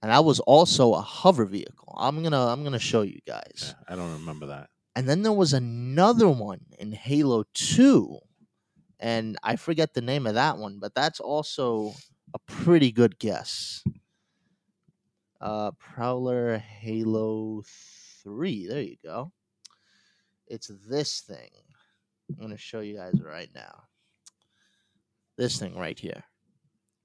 And 0.00 0.12
that 0.12 0.24
was 0.24 0.38
also 0.38 0.94
a 0.94 1.00
hover 1.00 1.44
vehicle. 1.44 1.96
I'm 1.98 2.20
going 2.20 2.30
to 2.30 2.38
I'm 2.38 2.60
going 2.60 2.72
to 2.72 2.78
show 2.78 3.02
you 3.02 3.18
guys. 3.26 3.74
Yeah, 3.76 3.94
I 3.94 3.96
don't 3.96 4.12
remember 4.12 4.46
that. 4.46 4.70
And 4.94 5.08
then 5.08 5.22
there 5.22 5.32
was 5.32 5.54
another 5.54 6.28
one 6.28 6.66
in 6.78 6.92
Halo 6.92 7.42
2. 7.54 8.16
And 9.00 9.36
I 9.42 9.56
forget 9.56 9.92
the 9.92 10.02
name 10.02 10.28
of 10.28 10.34
that 10.34 10.56
one, 10.56 10.78
but 10.78 10.94
that's 10.94 11.18
also 11.18 11.94
a 12.32 12.38
pretty 12.46 12.92
good 12.92 13.18
guess. 13.18 13.82
Uh, 15.40 15.72
Prowler 15.72 16.58
Halo 16.58 17.64
3. 18.22 18.68
There 18.68 18.82
you 18.82 18.96
go. 19.02 19.32
It's 20.52 20.70
this 20.86 21.20
thing. 21.20 21.48
I'm 22.28 22.36
going 22.36 22.50
to 22.50 22.58
show 22.58 22.80
you 22.80 22.94
guys 22.98 23.14
right 23.24 23.48
now. 23.54 23.84
This 25.38 25.58
thing 25.58 25.74
right 25.78 25.98
here. 25.98 26.22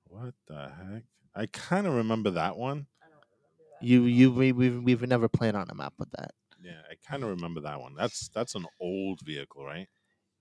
What 0.09 0.33
the 0.49 0.69
heck? 0.69 1.03
I 1.33 1.45
kind 1.45 1.87
of 1.87 1.93
remember 1.93 2.29
that 2.31 2.57
one. 2.57 2.87
I 3.01 3.05
don't 3.07 3.23
remember 3.31 3.63
that. 3.79 3.87
You 3.87 4.01
you 4.03 4.31
we, 4.31 4.51
we've, 4.51 4.83
we've 4.83 5.07
never 5.07 5.29
played 5.29 5.55
on 5.55 5.67
a 5.69 5.75
map 5.75 5.93
with 5.97 6.11
that. 6.11 6.31
Yeah, 6.61 6.81
I 6.91 6.95
kind 7.09 7.23
of 7.23 7.29
remember 7.29 7.61
that 7.61 7.79
one. 7.79 7.93
That's 7.95 8.27
that's 8.35 8.55
an 8.55 8.65
old 8.81 9.21
vehicle, 9.21 9.63
right? 9.63 9.87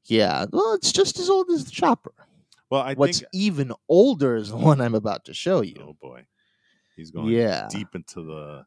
Yeah, 0.07 0.47
well, 0.53 0.75
it's 0.75 0.91
just 0.91 1.21
as 1.21 1.31
old 1.31 1.49
as 1.51 1.65
the 1.65 1.71
chopper. 1.71 2.13
Well, 2.71 2.83
I 2.83 2.95
What's 2.95 3.21
think. 3.21 3.29
even 3.33 3.73
older 3.89 4.35
is 4.35 4.49
the 4.51 4.57
one 4.57 4.81
I'm 4.81 4.95
about 4.97 5.25
to 5.27 5.35
show 5.35 5.61
you. 5.61 5.77
Oh 5.81 5.97
boy, 6.01 6.27
he's 6.97 7.13
going 7.13 7.29
Yeah. 7.29 7.69
deep 7.71 7.95
into 7.95 8.23
the 8.25 8.65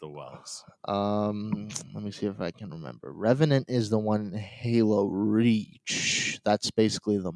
the 0.00 0.08
wells. 0.08 0.64
Um, 0.86 1.68
let 1.94 2.02
me 2.02 2.10
see 2.10 2.26
if 2.26 2.40
I 2.40 2.50
can 2.50 2.70
remember. 2.70 3.12
Revenant 3.12 3.66
is 3.68 3.88
the 3.90 3.98
one 3.98 4.20
in 4.32 4.32
Halo 4.38 5.06
Reach. 5.06 6.40
That's 6.44 6.70
basically 6.70 7.18
the 7.18 7.32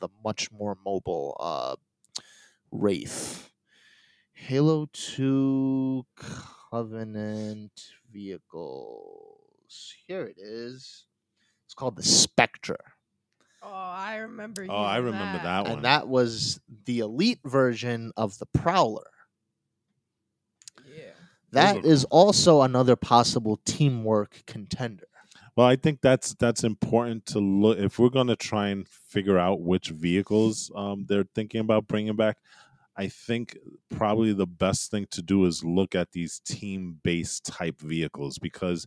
the 0.00 0.08
much 0.24 0.50
more 0.50 0.76
mobile 0.84 1.36
uh 1.40 1.76
Wraith. 2.72 3.50
Halo 4.32 4.88
Two 4.92 6.04
Covenant 6.70 7.72
vehicles. 8.12 9.94
Here 10.06 10.22
it 10.24 10.36
is. 10.38 11.04
It's 11.66 11.74
called 11.74 11.96
the 11.96 12.02
Spectre, 12.02 12.80
Oh, 13.62 13.68
I 13.72 14.16
remember. 14.16 14.66
Oh, 14.68 14.74
I 14.76 14.94
hearing 14.94 15.06
remember 15.12 15.42
that 15.44 15.62
one. 15.64 15.72
and 15.72 15.84
that 15.84 16.08
was 16.08 16.58
the 16.86 17.00
elite 17.00 17.38
version 17.44 18.10
of 18.16 18.38
the 18.38 18.46
Prowler. 18.46 19.06
That 21.52 21.84
is 21.84 22.04
also 22.04 22.62
another 22.62 22.96
possible 22.96 23.60
teamwork 23.64 24.42
contender. 24.46 25.06
Well, 25.56 25.66
I 25.66 25.76
think 25.76 26.00
that's 26.00 26.34
that's 26.34 26.64
important 26.64 27.26
to 27.26 27.40
look 27.40 27.78
if 27.78 27.98
we're 27.98 28.08
going 28.08 28.28
to 28.28 28.36
try 28.36 28.68
and 28.68 28.88
figure 28.88 29.38
out 29.38 29.60
which 29.60 29.88
vehicles 29.88 30.70
um, 30.74 31.06
they're 31.06 31.26
thinking 31.34 31.60
about 31.60 31.88
bringing 31.88 32.16
back. 32.16 32.38
I 32.96 33.08
think 33.08 33.58
probably 33.88 34.32
the 34.32 34.46
best 34.46 34.90
thing 34.90 35.06
to 35.10 35.22
do 35.22 35.44
is 35.46 35.64
look 35.64 35.94
at 35.94 36.12
these 36.12 36.40
team-based 36.40 37.46
type 37.46 37.80
vehicles 37.80 38.38
because 38.38 38.86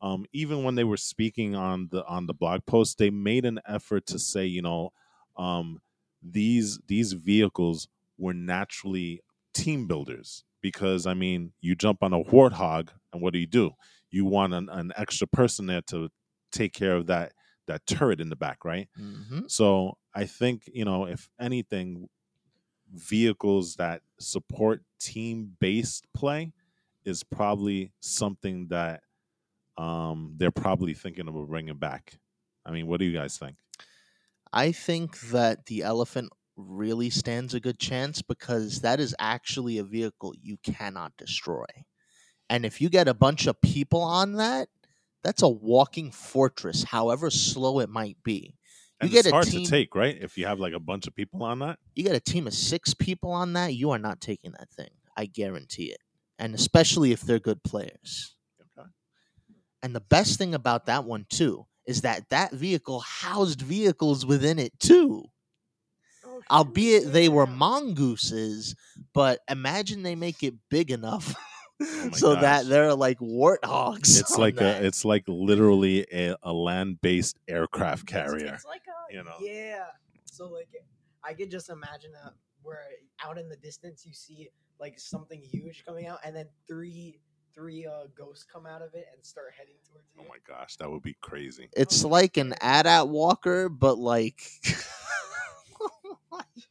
um, 0.00 0.26
even 0.32 0.62
when 0.62 0.76
they 0.76 0.84
were 0.84 0.96
speaking 0.96 1.54
on 1.56 1.88
the 1.90 2.04
on 2.06 2.26
the 2.26 2.34
blog 2.34 2.64
post, 2.66 2.98
they 2.98 3.10
made 3.10 3.44
an 3.44 3.60
effort 3.66 4.06
to 4.06 4.18
say, 4.18 4.46
you 4.46 4.62
know, 4.62 4.92
um, 5.36 5.80
these 6.22 6.78
these 6.86 7.12
vehicles 7.12 7.88
were 8.16 8.34
naturally 8.34 9.22
team 9.54 9.86
builders 9.86 10.44
because 10.60 11.06
I 11.06 11.14
mean, 11.14 11.52
you 11.60 11.74
jump 11.74 12.02
on 12.02 12.12
a 12.12 12.22
warthog, 12.22 12.90
and 13.12 13.22
what 13.22 13.32
do 13.32 13.38
you 13.38 13.46
do? 13.46 13.72
You 14.10 14.24
want 14.24 14.54
an, 14.54 14.68
an 14.70 14.92
extra 14.96 15.26
person 15.26 15.66
there 15.66 15.82
to 15.88 16.08
take 16.50 16.72
care 16.72 16.96
of 16.96 17.06
that 17.06 17.32
that 17.66 17.86
turret 17.86 18.20
in 18.20 18.30
the 18.30 18.36
back, 18.36 18.64
right? 18.64 18.88
Mm-hmm. 18.98 19.40
So 19.48 19.98
I 20.14 20.24
think 20.24 20.68
you 20.72 20.84
know, 20.84 21.04
if 21.04 21.28
anything, 21.40 22.08
vehicles 22.92 23.76
that 23.76 24.02
support 24.18 24.82
team 25.00 25.56
based 25.60 26.06
play 26.14 26.52
is 27.04 27.22
probably 27.22 27.92
something 28.00 28.68
that 28.68 29.02
um, 29.76 30.34
they're 30.36 30.50
probably 30.50 30.94
thinking 30.94 31.28
about 31.28 31.48
bringing 31.48 31.76
back. 31.76 32.18
I 32.66 32.72
mean, 32.72 32.86
what 32.86 32.98
do 32.98 33.06
you 33.06 33.16
guys 33.16 33.38
think? 33.38 33.56
I 34.52 34.72
think 34.72 35.20
that 35.30 35.66
the 35.66 35.82
elephant 35.82 36.30
really 36.58 37.10
stands 37.10 37.54
a 37.54 37.60
good 37.60 37.78
chance 37.78 38.22
because 38.22 38.82
that 38.82 39.00
is 39.00 39.14
actually 39.18 39.78
a 39.78 39.84
vehicle 39.84 40.34
you 40.42 40.58
cannot 40.58 41.16
destroy. 41.16 41.66
And 42.50 42.64
if 42.66 42.80
you 42.80 42.88
get 42.88 43.08
a 43.08 43.14
bunch 43.14 43.46
of 43.46 43.60
people 43.60 44.00
on 44.02 44.34
that, 44.34 44.68
that's 45.22 45.42
a 45.42 45.48
walking 45.48 46.10
fortress, 46.10 46.84
however 46.84 47.30
slow 47.30 47.80
it 47.80 47.88
might 47.90 48.16
be. 48.22 48.56
You 49.00 49.04
And 49.04 49.10
get 49.10 49.18
it's 49.20 49.28
a 49.28 49.30
hard 49.32 49.46
team- 49.46 49.64
to 49.64 49.70
take, 49.70 49.94
right? 49.94 50.16
If 50.20 50.38
you 50.38 50.46
have 50.46 50.58
like 50.60 50.72
a 50.72 50.80
bunch 50.80 51.06
of 51.06 51.14
people 51.14 51.42
on 51.44 51.60
that. 51.60 51.78
You 51.94 52.04
get 52.04 52.16
a 52.16 52.20
team 52.20 52.46
of 52.46 52.54
six 52.54 52.94
people 52.94 53.30
on 53.30 53.52
that, 53.54 53.74
you 53.74 53.90
are 53.90 53.98
not 53.98 54.20
taking 54.20 54.52
that 54.52 54.70
thing. 54.70 54.90
I 55.16 55.26
guarantee 55.26 55.86
it. 55.92 56.00
And 56.38 56.54
especially 56.54 57.12
if 57.12 57.20
they're 57.22 57.40
good 57.40 57.62
players. 57.64 58.36
Okay. 58.78 58.88
And 59.82 59.94
the 59.94 60.00
best 60.00 60.38
thing 60.38 60.54
about 60.54 60.86
that 60.86 61.04
one 61.04 61.26
too 61.28 61.66
is 61.86 62.02
that 62.02 62.28
that 62.30 62.52
vehicle 62.52 63.00
housed 63.00 63.62
vehicles 63.62 64.26
within 64.26 64.58
it 64.58 64.78
too. 64.80 65.24
Oh, 66.38 66.42
shoot, 66.42 66.50
albeit 66.50 67.12
they 67.12 67.28
were 67.28 67.46
mongooses 67.46 68.74
but 69.14 69.40
imagine 69.48 70.02
they 70.02 70.14
make 70.14 70.42
it 70.42 70.54
big 70.70 70.90
enough 70.90 71.34
Oh 71.80 72.08
so 72.12 72.34
gosh. 72.34 72.42
that 72.42 72.66
they're 72.68 72.94
like 72.94 73.18
warthogs 73.20 74.20
It's 74.20 74.36
like 74.38 74.56
that. 74.56 74.82
a, 74.82 74.86
it's 74.86 75.04
like 75.04 75.24
literally 75.28 76.06
a, 76.12 76.36
a 76.42 76.52
land 76.52 77.00
based 77.00 77.38
aircraft 77.48 78.06
carrier. 78.06 78.54
It's 78.54 78.64
like 78.64 78.82
a 78.88 79.14
You 79.14 79.24
know. 79.24 79.36
Yeah. 79.40 79.84
So 80.24 80.46
like 80.48 80.68
I 81.24 81.34
could 81.34 81.50
just 81.50 81.70
imagine 81.70 82.12
that 82.12 82.32
where 82.62 82.82
out 83.24 83.38
in 83.38 83.48
the 83.48 83.56
distance 83.56 84.04
you 84.06 84.12
see 84.12 84.48
like 84.80 84.98
something 84.98 85.40
huge 85.40 85.84
coming 85.86 86.06
out 86.06 86.18
and 86.24 86.34
then 86.34 86.46
three 86.66 87.20
three 87.54 87.86
uh 87.86 88.06
ghosts 88.16 88.44
come 88.44 88.66
out 88.66 88.82
of 88.82 88.94
it 88.94 89.06
and 89.14 89.24
start 89.24 89.46
heading 89.56 89.74
towards 89.90 90.08
you. 90.14 90.22
Oh 90.24 90.28
my 90.28 90.38
gosh, 90.46 90.76
that 90.76 90.90
would 90.90 91.02
be 91.02 91.16
crazy. 91.20 91.68
it's 91.76 92.04
Oh, 92.04 92.08
like 92.08 92.36
an 92.36 92.48
yeah. 92.50 92.56
AT-AT 92.60 93.08
walker 93.08 93.68
but 93.68 93.98
like 93.98 94.40
oh 94.66 94.72
my 95.27 95.27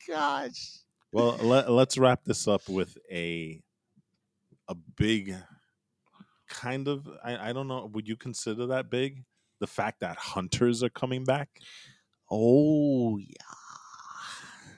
gosh 0.08 0.80
Well, 1.12 1.38
let, 1.42 1.70
let's 1.72 1.98
wrap 1.98 2.24
this 2.26 2.48
up 2.48 2.68
with 2.70 2.98
a 3.12 3.62
a 4.68 4.76
big 4.76 5.36
kind 6.50 6.88
of 6.88 7.08
I, 7.24 7.50
I 7.50 7.54
don't 7.54 7.68
know, 7.68 7.90
would 7.94 8.08
you 8.08 8.16
consider 8.16 8.68
that 8.68 8.90
big? 8.90 9.24
The 9.60 9.68
fact 9.68 10.02
that 10.02 10.18
hunters 10.18 10.84
are 10.84 10.90
coming 10.90 11.24
back? 11.24 11.50
oh 12.30 13.18
yeah 13.18 13.26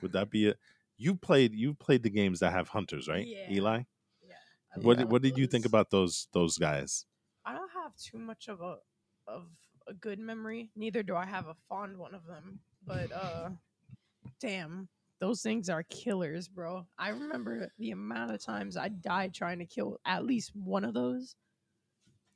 Would 0.02 0.12
that 0.12 0.30
be 0.30 0.46
it? 0.46 0.58
You 0.96 1.14
played 1.14 1.54
you 1.54 1.74
played 1.74 2.02
the 2.02 2.10
games 2.10 2.40
that 2.40 2.52
have 2.52 2.68
hunters, 2.68 3.08
right? 3.08 3.26
Yeah. 3.26 3.50
Eli? 3.50 3.82
I 4.72 4.78
What 4.78 4.84
love 4.84 4.98
did, 4.98 5.10
what 5.10 5.22
did 5.22 5.36
you 5.36 5.46
think 5.48 5.64
about 5.66 5.90
those 5.90 6.28
those 6.32 6.56
guys? 6.58 7.06
I 7.44 7.52
don't 7.54 7.70
have 7.72 7.96
too 7.96 8.18
much 8.18 8.48
of 8.48 8.60
a 8.60 8.76
of 9.26 9.48
a 9.88 9.94
good 9.94 10.20
memory. 10.20 10.70
Neither 10.76 11.02
do 11.02 11.16
I 11.16 11.24
have 11.26 11.48
a 11.48 11.56
fond 11.68 11.98
one 11.98 12.14
of 12.14 12.24
them. 12.26 12.60
But 12.86 13.10
uh 13.12 13.50
damn, 14.40 14.88
those 15.20 15.42
things 15.42 15.68
are 15.68 15.82
killers, 15.82 16.48
bro. 16.48 16.86
I 16.98 17.10
remember 17.10 17.70
the 17.78 17.90
amount 17.90 18.32
of 18.32 18.42
times 18.42 18.76
I 18.76 18.88
died 18.88 19.34
trying 19.34 19.58
to 19.58 19.66
kill 19.66 19.98
at 20.04 20.24
least 20.24 20.52
one 20.54 20.84
of 20.84 20.94
those. 20.94 21.36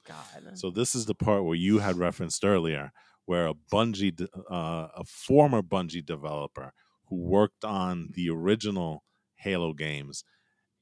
God. 0.06 0.58
So 0.58 0.70
this 0.70 0.94
is 0.94 1.06
the 1.06 1.14
part 1.14 1.44
where 1.44 1.56
you 1.56 1.78
had 1.78 1.96
referenced 1.96 2.44
earlier, 2.44 2.92
where 3.24 3.46
a 3.46 3.54
Bungie, 3.54 4.28
uh, 4.50 4.88
a 4.94 5.04
former 5.04 5.62
Bungie 5.62 6.04
developer 6.04 6.72
who 7.06 7.16
worked 7.16 7.64
on 7.64 8.10
the 8.12 8.28
original 8.28 9.02
Halo 9.36 9.72
games, 9.72 10.22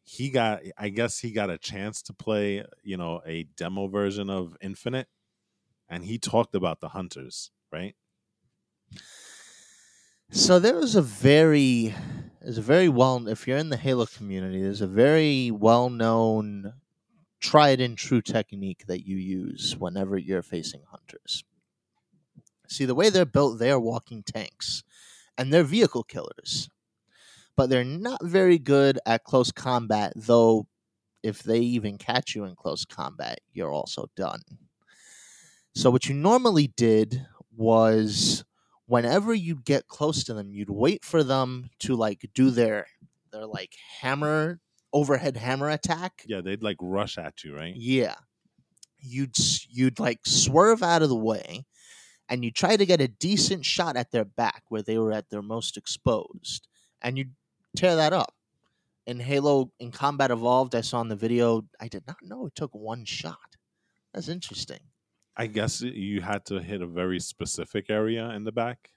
he 0.03 0.31
got, 0.31 0.63
I 0.77 0.89
guess, 0.89 1.21
he 1.21 1.31
got 1.31 1.51
a 1.51 1.59
chance 1.59 2.03
to 2.03 2.13
play, 2.13 2.65
you 2.83 2.97
know, 2.97 3.21
a 3.25 3.45
demo 3.57 3.87
version 3.87 4.29
of 4.29 4.57
Infinite, 4.61 5.07
and 5.89 6.05
he 6.05 6.19
talked 6.19 6.57
about 6.57 6.81
the 6.81 6.89
hunters, 6.89 7.53
right? 7.71 7.95
So 10.33 10.59
there 10.59 10.79
is 10.81 10.95
a 10.97 11.03
very 11.03 11.95
there's 12.41 12.59
a 12.59 12.63
very 12.63 12.89
well 12.89 13.29
if 13.29 13.47
you're 13.47 13.59
in 13.59 13.69
the 13.69 13.77
Halo 13.77 14.07
community, 14.07 14.63
there's 14.63 14.81
a 14.81 14.87
very 14.87 15.51
well 15.51 15.91
known 15.91 16.75
tried 17.41 17.81
and 17.81 17.99
true 17.99 18.23
technique 18.23 18.87
that 18.87 19.07
you 19.07 19.17
use 19.17 19.77
whenever 19.79 20.19
you're 20.19 20.43
facing 20.43 20.83
hunters. 20.91 21.45
See 22.69 22.85
the 22.87 22.95
way 22.97 23.09
they're 23.09 23.25
built, 23.25 23.59
they 23.61 23.71
are 23.71 23.79
walking 23.81 24.23
tanks. 24.25 24.83
and 25.39 25.53
they're 25.53 25.65
vehicle 25.65 26.05
killers. 26.05 26.71
But 27.57 27.71
they're 27.71 27.85
not 27.85 28.25
very 28.25 28.59
good 28.59 28.99
at 29.07 29.25
close 29.25 29.53
combat, 29.53 30.13
though 30.17 30.67
if 31.23 31.43
they 31.43 31.61
even 31.61 31.99
catch 31.99 32.35
you 32.35 32.45
in 32.45 32.57
close 32.57 32.85
combat, 32.87 33.41
you're 33.53 33.73
also 33.73 34.09
done. 34.17 34.43
So 35.75 35.91
what 35.91 36.09
you 36.09 36.15
normally 36.15 36.69
did 36.69 37.27
was 37.57 38.45
whenever 38.87 39.35
you'd 39.35 39.65
get 39.65 39.89
close 39.89 40.25
to 40.25 40.35
them, 40.35 40.53
you'd 40.53 40.71
wait 40.71 41.05
for 41.05 41.23
them 41.23 41.71
to 41.81 41.95
like 41.95 42.29
do 42.35 42.51
their 42.51 42.87
their 43.33 43.47
like 43.47 43.75
hammer 44.01 44.61
overhead 44.93 45.37
hammer 45.37 45.71
attack. 45.71 46.25
Yeah, 46.27 46.41
they'd 46.41 46.63
like 46.63 46.77
rush 46.81 47.19
at 47.19 47.45
you, 47.45 47.57
right? 47.57 47.75
Yeah. 47.75 48.15
You'd 48.99 49.37
you'd 49.71 49.99
like 49.99 50.21
swerve 50.25 50.83
out 50.83 51.03
of 51.03 51.09
the 51.09 51.17
way 51.17 51.65
and 52.29 52.45
you 52.45 52.51
try 52.51 52.77
to 52.77 52.87
get 52.87 53.01
a 53.01 53.09
decent 53.09 53.65
shot 53.65 53.97
at 53.97 54.11
their 54.11 54.25
back 54.25 54.63
where 54.69 54.83
they 54.83 54.99
were 54.99 55.13
at 55.13 55.31
their 55.31 55.43
most 55.43 55.77
exposed 55.77 56.69
and 57.03 57.19
you 57.19 57.27
tear 57.77 57.97
that 57.97 58.13
up. 58.13 58.35
In 59.05 59.19
Halo 59.19 59.73
in 59.81 59.91
Combat 59.91 60.31
Evolved, 60.31 60.77
I 60.77 60.81
saw 60.81 61.01
in 61.01 61.09
the 61.09 61.17
video, 61.17 61.63
I 61.81 61.89
did 61.89 62.07
not 62.07 62.19
know 62.23 62.47
it 62.47 62.55
took 62.55 62.73
one 62.73 63.05
shot. 63.05 63.57
That's 64.15 64.29
interesting. 64.29 64.79
I 65.37 65.47
guess 65.47 65.81
you 65.81 66.21
had 66.21 66.45
to 66.47 66.61
hit 66.61 66.83
a 66.83 66.87
very 66.87 67.19
specific 67.21 67.87
area 67.89 68.29
in 68.31 68.45
the 68.45 68.53
back. 68.53 68.91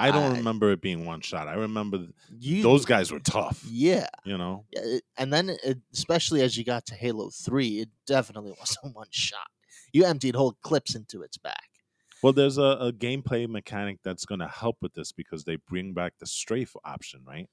I 0.00 0.10
don't 0.12 0.34
I- 0.34 0.36
remember 0.38 0.70
it 0.72 0.80
being 0.80 1.04
one 1.04 1.20
shot. 1.22 1.48
I 1.48 1.54
remember 1.54 2.06
You, 2.38 2.62
those 2.62 2.84
guys 2.84 3.10
were 3.10 3.18
tough. 3.20 3.64
Yeah. 3.68 4.06
You 4.24 4.38
know, 4.38 4.64
and 5.16 5.32
then 5.32 5.50
it, 5.64 5.78
especially 5.92 6.42
as 6.42 6.56
you 6.56 6.64
got 6.64 6.86
to 6.86 6.94
Halo 6.94 7.30
3, 7.30 7.80
it 7.80 7.88
definitely 8.06 8.54
wasn't 8.58 8.94
one 8.94 9.08
shot. 9.10 9.48
You 9.92 10.04
emptied 10.04 10.34
whole 10.36 10.56
clips 10.62 10.94
into 10.94 11.22
its 11.22 11.36
back. 11.38 11.68
well, 12.22 12.32
there's 12.32 12.58
a, 12.58 12.62
a 12.80 12.92
gameplay 12.92 13.48
mechanic 13.48 13.98
that's 14.04 14.24
going 14.26 14.40
to 14.40 14.48
help 14.48 14.76
with 14.82 14.92
this 14.94 15.10
because 15.12 15.44
they 15.44 15.56
bring 15.56 15.94
back 15.94 16.12
the 16.20 16.26
strafe 16.26 16.74
option, 16.84 17.20
right? 17.26 17.48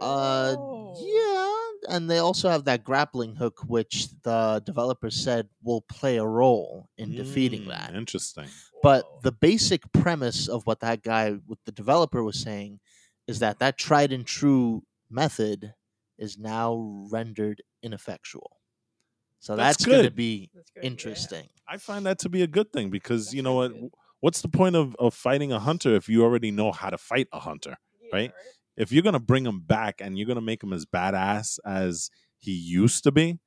Uh, 0.00 0.54
Oh. 0.58 0.94
yeah, 1.00 1.53
and 1.88 2.10
they 2.10 2.18
also 2.18 2.48
have 2.48 2.64
that 2.64 2.84
grappling 2.84 3.36
hook, 3.36 3.60
which 3.66 4.08
the 4.22 4.62
developer 4.64 5.10
said 5.10 5.48
will 5.62 5.82
play 5.82 6.16
a 6.16 6.26
role 6.26 6.88
in 6.98 7.14
defeating 7.14 7.62
Mm, 7.62 7.68
that. 7.68 7.94
Interesting. 7.94 8.48
But 8.82 9.04
Whoa. 9.04 9.20
the 9.22 9.32
basic 9.32 9.90
premise 9.92 10.48
of 10.48 10.66
what 10.66 10.80
that 10.80 11.02
guy, 11.02 11.32
what 11.46 11.58
the 11.64 11.72
developer 11.72 12.22
was 12.22 12.40
saying, 12.40 12.80
is 13.26 13.38
that 13.38 13.58
that 13.60 13.78
tried 13.78 14.12
and 14.12 14.26
true 14.26 14.82
method 15.10 15.74
is 16.18 16.38
now 16.38 17.06
rendered 17.10 17.62
ineffectual. 17.82 18.58
So 19.40 19.56
That's 19.56 19.76
that's, 19.78 19.86
going 19.86 20.04
to 20.04 20.10
be 20.10 20.50
That's 20.54 20.70
good, 20.70 20.80
yeah. 20.82 20.86
interesting. 20.86 21.48
I 21.68 21.76
find 21.78 22.06
that 22.06 22.18
to 22.20 22.28
be 22.28 22.42
a 22.42 22.46
good 22.46 22.72
thing 22.72 22.90
because 22.90 23.26
That's 23.26 23.34
you 23.34 23.42
know 23.42 23.54
what? 23.54 23.72
good. 23.72 23.90
What's 24.20 24.40
the 24.40 24.48
point 24.48 24.74
of, 24.74 24.96
of 24.98 25.12
fighting 25.12 25.52
a 25.52 25.58
hunter 25.58 25.94
if 25.94 26.08
you 26.08 26.22
already 26.24 26.50
know 26.50 26.72
how 26.72 26.88
to 26.88 26.96
fight 26.96 27.28
a 27.32 27.40
hunter? 27.40 27.76
Yeah, 28.00 28.08
right? 28.12 28.32
If 28.76 28.92
you're 28.92 29.02
gonna 29.02 29.20
bring 29.20 29.46
him 29.46 29.60
back 29.60 30.00
and 30.00 30.18
you're 30.18 30.26
gonna 30.26 30.40
make 30.40 30.62
him 30.62 30.72
as 30.72 30.86
badass 30.86 31.58
as 31.64 32.10
he 32.38 32.52
used 32.52 33.04
to 33.04 33.12
be, 33.12 33.38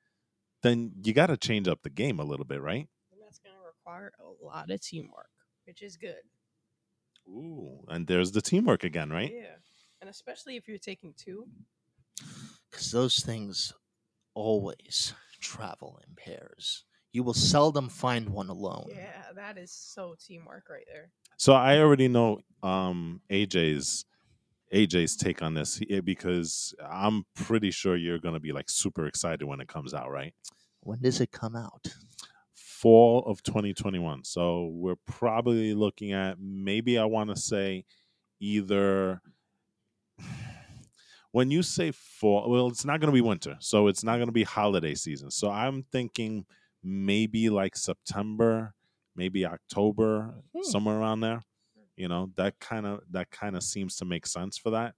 then 0.63 0.91
you 1.03 1.13
got 1.13 1.28
to 1.28 1.38
change 1.38 1.67
up 1.67 1.84
the 1.84 1.89
game 1.89 2.19
a 2.19 2.23
little 2.23 2.45
bit, 2.45 2.61
right? 2.61 2.88
And 3.11 3.21
that's 3.23 3.39
going 3.39 3.55
to 3.55 3.65
require 3.65 4.11
a 4.19 4.45
lot 4.45 4.69
of 4.69 4.82
teamwork, 4.82 5.30
which 5.65 5.82
is 5.82 5.97
good. 5.97 6.15
Ooh, 7.28 7.84
and 7.89 8.07
there's 8.07 8.32
the 8.32 8.41
teamwork 8.41 8.84
again, 8.84 9.09
right? 9.09 9.32
Yeah. 9.34 9.55
And 10.01 10.09
especially 10.09 10.55
if 10.55 10.67
you're 10.67 10.78
taking 10.78 11.13
two. 11.17 11.45
Because 12.69 12.91
those 12.91 13.19
things 13.19 13.73
always 14.34 15.13
travel 15.41 15.99
in 16.07 16.15
pairs. 16.15 16.86
You 17.11 17.23
will 17.23 17.34
seldom 17.34 17.89
find 17.89 18.30
one 18.30 18.49
alone. 18.49 18.88
Yeah, 18.89 19.23
that 19.36 19.57
is 19.57 19.71
so 19.71 20.15
teamwork 20.19 20.69
right 20.69 20.86
there. 20.91 21.09
So 21.38 21.53
I 21.53 21.80
already 21.80 22.07
know 22.07 22.39
um, 22.63 23.21
AJ's 23.32 24.05
AJ's 24.74 25.15
take 25.15 25.41
on 25.41 25.53
this 25.53 25.82
eh, 25.89 26.01
because 26.01 26.76
I'm 26.89 27.26
pretty 27.36 27.72
sure 27.72 27.95
you're 27.95 28.20
gonna 28.20 28.39
be 28.39 28.51
like 28.51 28.70
super 28.70 29.05
excited 29.07 29.45
when 29.45 29.59
it 29.61 29.68
comes 29.68 29.93
out, 29.93 30.11
right? 30.11 30.34
When 30.82 30.99
does 31.01 31.22
it 31.22 31.32
come 31.32 31.55
out? 31.55 31.88
Fall 32.53 33.24
of 33.26 33.41
2021. 33.43 34.24
So 34.24 34.68
we're 34.68 34.95
probably 35.05 35.74
looking 35.74 36.11
at 36.13 36.38
maybe 36.39 36.97
I 36.97 37.05
want 37.05 37.30
to 37.30 37.36
say 37.36 37.86
either 38.39 39.22
when 41.32 41.51
you 41.51 41.63
say 41.63 41.91
fall, 41.91 42.49
well, 42.49 42.68
it's 42.68 42.86
not 42.86 42.99
going 42.99 43.11
to 43.11 43.15
be 43.15 43.22
winter, 43.22 43.55
so 43.59 43.88
it's 43.88 44.03
not 44.03 44.15
going 44.18 44.28
to 44.28 44.34
be 44.34 44.43
holiday 44.43 44.95
season. 44.95 45.32
So 45.32 45.49
I'm 45.49 45.84
thinking 45.91 46.45
maybe 46.84 47.49
like 47.49 47.76
September, 47.76 48.74
maybe 49.15 49.45
October, 49.45 50.36
Hmm. 50.53 50.61
somewhere 50.63 50.97
around 50.97 51.22
there. 51.22 51.41
You 51.98 52.08
know, 52.08 52.32
that 52.38 52.60
kind 52.60 52.86
of 52.86 53.02
that 53.12 53.32
kind 53.32 53.56
of 53.58 53.64
seems 53.64 53.98
to 53.98 54.06
make 54.06 54.26
sense 54.28 54.58
for 54.58 54.70
that. 54.72 54.95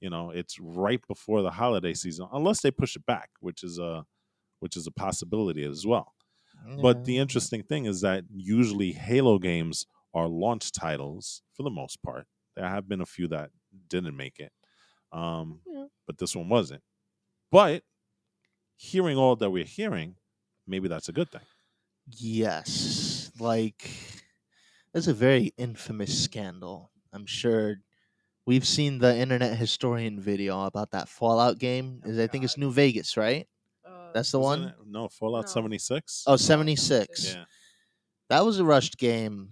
You 0.00 0.10
know, 0.10 0.30
it's 0.30 0.58
right 0.60 1.00
before 1.08 1.42
the 1.42 1.50
holiday 1.50 1.94
season, 1.94 2.28
unless 2.32 2.60
they 2.62 2.70
push 2.70 2.96
it 2.96 3.04
back, 3.06 3.30
which 3.40 3.62
is 3.64 3.78
a 3.78 4.06
which 4.60 4.76
is 4.76 4.86
a 4.86 4.92
possibility 4.92 5.64
as 5.64 5.86
well. 5.86 6.14
But 6.82 7.04
the 7.04 7.18
interesting 7.18 7.62
thing 7.62 7.84
is 7.84 8.00
that 8.00 8.24
usually 8.34 8.92
Halo 8.92 9.38
games 9.38 9.86
are 10.14 10.26
launch 10.28 10.72
titles 10.72 11.42
for 11.52 11.62
the 11.62 11.70
most 11.70 12.02
part. 12.02 12.26
There 12.56 12.66
have 12.68 12.88
been 12.88 13.02
a 13.02 13.06
few 13.06 13.28
that 13.28 13.50
didn't 13.88 14.16
make 14.16 14.40
it, 14.40 14.52
um, 15.12 15.60
Yeah. 15.66 15.86
but 16.06 16.18
this 16.18 16.34
one 16.34 16.48
wasn't. 16.48 16.82
But 17.52 17.84
hearing 18.76 19.16
all 19.18 19.36
that 19.36 19.50
we're 19.50 19.64
hearing, 19.64 20.16
maybe 20.66 20.88
that's 20.88 21.08
a 21.08 21.12
good 21.12 21.30
thing. 21.30 21.42
Yes. 22.08 23.30
Like, 23.38 23.90
there's 24.96 25.08
a 25.08 25.12
very 25.12 25.52
infamous 25.58 26.24
scandal. 26.24 26.90
I'm 27.12 27.26
sure 27.26 27.82
we've 28.46 28.66
seen 28.66 28.96
the 28.96 29.14
internet 29.14 29.58
historian 29.58 30.18
video 30.18 30.64
about 30.64 30.92
that 30.92 31.06
Fallout 31.06 31.58
game. 31.58 32.00
Oh, 32.02 32.08
Is 32.08 32.18
I 32.18 32.26
think 32.26 32.44
it's 32.44 32.56
New 32.56 32.72
Vegas, 32.72 33.14
right? 33.14 33.46
Uh, 33.86 34.12
That's 34.14 34.32
the 34.32 34.40
one? 34.40 34.62
it? 34.62 34.74
No, 34.86 35.08
Fallout 35.08 35.44
No. 35.44 35.52
76. 35.52 36.24
Oh, 36.26 36.36
76. 36.36 37.24
76. 37.24 37.34
yeah. 37.34 37.44
That 38.30 38.46
was 38.46 38.58
a 38.58 38.64
rushed 38.64 38.96
game, 38.96 39.50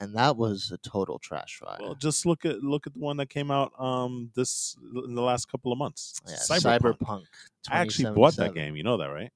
and 0.00 0.16
that 0.16 0.36
was 0.36 0.72
a 0.72 0.78
total 0.78 1.20
trash 1.20 1.60
fire. 1.60 1.78
Well, 1.78 1.94
just 1.94 2.26
look 2.26 2.44
at 2.44 2.60
look 2.60 2.88
at 2.88 2.94
the 2.94 2.98
one 2.98 3.16
that 3.18 3.30
came 3.30 3.52
out 3.52 3.70
um 3.78 4.32
this 4.34 4.76
in 5.06 5.14
the 5.14 5.22
last 5.22 5.48
couple 5.48 5.70
of 5.70 5.78
months. 5.78 6.20
yeah, 6.26 6.34
Cyberpunk. 6.34 6.80
Cyberpunk. 6.98 7.22
I 7.70 7.78
actually 7.78 8.12
bought 8.12 8.34
that 8.34 8.52
game. 8.52 8.74
You 8.74 8.82
know 8.82 8.96
that, 8.96 9.10
right? 9.10 9.30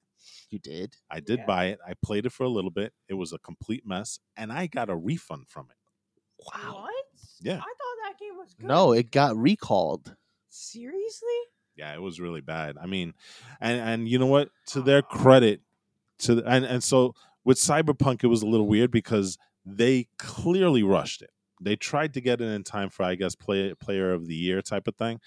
You 0.49 0.59
did? 0.59 0.95
I 1.09 1.19
did 1.19 1.39
Yeah. 1.39 1.45
buy 1.45 1.65
it. 1.65 1.79
I 1.85 1.93
played 2.03 2.25
it 2.25 2.31
for 2.31 2.43
a 2.43 2.49
little 2.49 2.71
bit. 2.71 2.93
It 3.07 3.13
was 3.15 3.33
a 3.33 3.39
complete 3.39 3.85
mess, 3.85 4.19
and 4.35 4.51
I 4.51 4.67
got 4.67 4.89
a 4.89 4.95
refund 4.95 5.47
from 5.47 5.67
it. 5.69 5.77
Wow. 6.53 6.83
What? 6.83 7.05
Yeah. 7.41 7.57
I 7.57 7.57
thought 7.57 7.97
that 8.03 8.19
game 8.19 8.37
was 8.37 8.53
good. 8.53 8.65
No, 8.67 8.91
it 8.93 9.11
got 9.11 9.35
recalled. 9.37 10.15
Seriously? 10.49 11.27
Yeah, 11.75 11.93
it 11.93 12.01
was 12.01 12.19
really 12.19 12.41
bad. 12.41 12.77
I 12.81 12.85
mean, 12.85 13.13
and 13.61 13.79
and 13.79 14.07
you 14.09 14.19
know 14.19 14.25
what? 14.25 14.49
To 14.67 14.81
their 14.81 15.01
credit, 15.01 15.61
to 16.19 16.35
the, 16.35 16.45
and 16.45 16.65
and 16.65 16.83
so 16.83 17.13
with 17.45 17.57
Cyberpunk, 17.57 18.23
it 18.23 18.27
was 18.27 18.41
a 18.41 18.47
little 18.47 18.67
weird 18.67 18.91
because 18.91 19.37
they 19.65 20.07
clearly 20.17 20.83
rushed 20.83 21.21
it. 21.21 21.29
They 21.61 21.75
tried 21.75 22.13
to 22.15 22.21
get 22.21 22.41
it 22.41 22.45
in 22.45 22.63
time 22.63 22.89
for, 22.89 23.03
I 23.03 23.15
guess, 23.15 23.35
play 23.35 23.73
player 23.75 24.13
of 24.13 24.27
the 24.27 24.35
year 24.35 24.61
type 24.61 24.87
of 24.87 24.95
thing, 24.95 25.19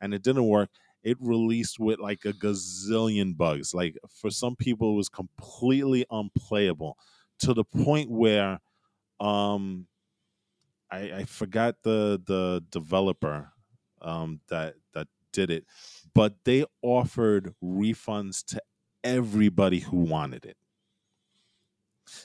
and 0.00 0.14
it 0.14 0.22
didn't 0.22 0.46
work. 0.46 0.70
It 1.02 1.16
released 1.20 1.78
with 1.78 1.98
like 1.98 2.24
a 2.24 2.32
gazillion 2.32 3.36
bugs. 3.36 3.74
Like 3.74 3.96
for 4.08 4.30
some 4.30 4.56
people, 4.56 4.92
it 4.92 4.96
was 4.96 5.08
completely 5.08 6.04
unplayable 6.10 6.96
to 7.40 7.54
the 7.54 7.64
point 7.64 8.10
where, 8.10 8.60
um, 9.18 9.86
I, 10.90 11.12
I 11.12 11.24
forgot 11.24 11.76
the 11.82 12.20
the 12.26 12.64
developer 12.70 13.52
um, 14.02 14.40
that 14.48 14.74
that 14.92 15.06
did 15.32 15.50
it, 15.50 15.64
but 16.14 16.34
they 16.44 16.64
offered 16.82 17.54
refunds 17.62 18.44
to 18.46 18.60
everybody 19.04 19.80
who 19.80 19.98
wanted 19.98 20.44
it. 20.44 20.56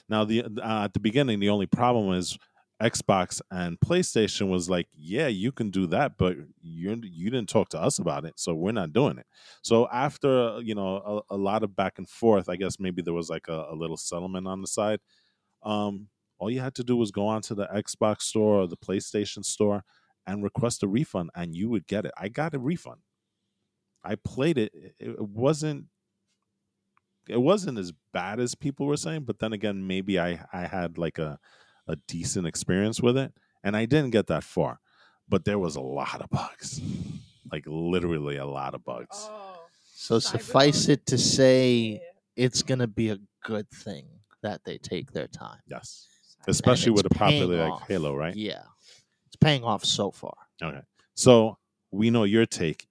Now, 0.08 0.24
the 0.24 0.44
uh, 0.44 0.84
at 0.84 0.94
the 0.94 1.00
beginning, 1.00 1.38
the 1.38 1.50
only 1.50 1.66
problem 1.66 2.12
is 2.14 2.36
Xbox 2.82 3.40
and 3.50 3.80
PlayStation 3.80 4.50
was 4.50 4.68
like, 4.68 4.88
"Yeah, 4.92 5.28
you 5.28 5.50
can 5.50 5.70
do 5.70 5.86
that, 5.88 6.18
but 6.18 6.36
you 6.60 7.00
you 7.02 7.30
didn't 7.30 7.48
talk 7.48 7.70
to 7.70 7.80
us 7.80 7.98
about 7.98 8.26
it, 8.26 8.38
so 8.38 8.54
we're 8.54 8.72
not 8.72 8.92
doing 8.92 9.16
it." 9.18 9.26
So 9.62 9.88
after 9.90 10.60
you 10.62 10.74
know 10.74 11.22
a, 11.30 11.34
a 11.34 11.38
lot 11.38 11.62
of 11.62 11.74
back 11.74 11.98
and 11.98 12.08
forth, 12.08 12.48
I 12.50 12.56
guess 12.56 12.78
maybe 12.78 13.00
there 13.00 13.14
was 13.14 13.30
like 13.30 13.48
a, 13.48 13.68
a 13.70 13.74
little 13.74 13.96
settlement 13.96 14.46
on 14.46 14.60
the 14.60 14.66
side. 14.66 15.00
Um, 15.62 16.08
all 16.38 16.50
you 16.50 16.60
had 16.60 16.74
to 16.76 16.84
do 16.84 16.96
was 16.96 17.10
go 17.10 17.26
onto 17.26 17.54
the 17.54 17.66
Xbox 17.68 18.22
store 18.22 18.62
or 18.62 18.66
the 18.68 18.76
PlayStation 18.76 19.44
store 19.44 19.84
and 20.26 20.42
request 20.42 20.82
a 20.82 20.88
refund, 20.88 21.30
and 21.34 21.54
you 21.56 21.68
would 21.70 21.86
get 21.86 22.04
it. 22.06 22.12
I 22.18 22.28
got 22.28 22.54
a 22.54 22.58
refund. 22.58 23.02
I 24.04 24.14
played 24.16 24.58
it. 24.58 24.72
It 24.98 25.20
wasn't. 25.20 25.86
It 27.28 27.38
wasn't 27.38 27.78
as 27.78 27.92
bad 28.12 28.38
as 28.38 28.54
people 28.54 28.86
were 28.86 28.96
saying, 28.96 29.24
but 29.24 29.40
then 29.40 29.52
again, 29.52 29.86
maybe 29.86 30.18
I 30.18 30.46
I 30.52 30.66
had 30.66 30.96
like 30.96 31.18
a 31.18 31.38
a 31.88 31.96
decent 32.08 32.46
experience 32.46 33.00
with 33.00 33.16
it, 33.16 33.32
and 33.62 33.76
I 33.76 33.86
didn't 33.86 34.10
get 34.10 34.26
that 34.28 34.44
far. 34.44 34.80
But 35.28 35.44
there 35.44 35.58
was 35.58 35.76
a 35.76 35.80
lot 35.80 36.20
of 36.20 36.30
bugs, 36.30 36.80
like 37.50 37.64
literally 37.66 38.36
a 38.36 38.46
lot 38.46 38.74
of 38.74 38.84
bugs. 38.84 39.28
Oh. 39.30 39.52
So 39.94 40.18
suffice 40.20 40.86
Cyberpunk. 40.86 40.90
it 40.90 41.06
to 41.06 41.18
say, 41.18 42.02
it's 42.36 42.62
gonna 42.62 42.86
be 42.86 43.10
a 43.10 43.18
good 43.42 43.68
thing 43.70 44.06
that 44.42 44.64
they 44.64 44.78
take 44.78 45.12
their 45.12 45.26
time. 45.26 45.58
Yes, 45.66 46.06
especially 46.46 46.92
with 46.92 47.06
a 47.06 47.10
popular 47.10 47.64
like 47.64 47.72
off. 47.72 47.88
Halo, 47.88 48.14
right? 48.14 48.34
Yeah, 48.36 48.62
it's 49.26 49.36
paying 49.36 49.64
off 49.64 49.84
so 49.84 50.10
far. 50.10 50.36
Okay. 50.62 50.82
So 51.14 51.58
we 51.90 52.10
know 52.10 52.24
your 52.24 52.46
take. 52.46 52.86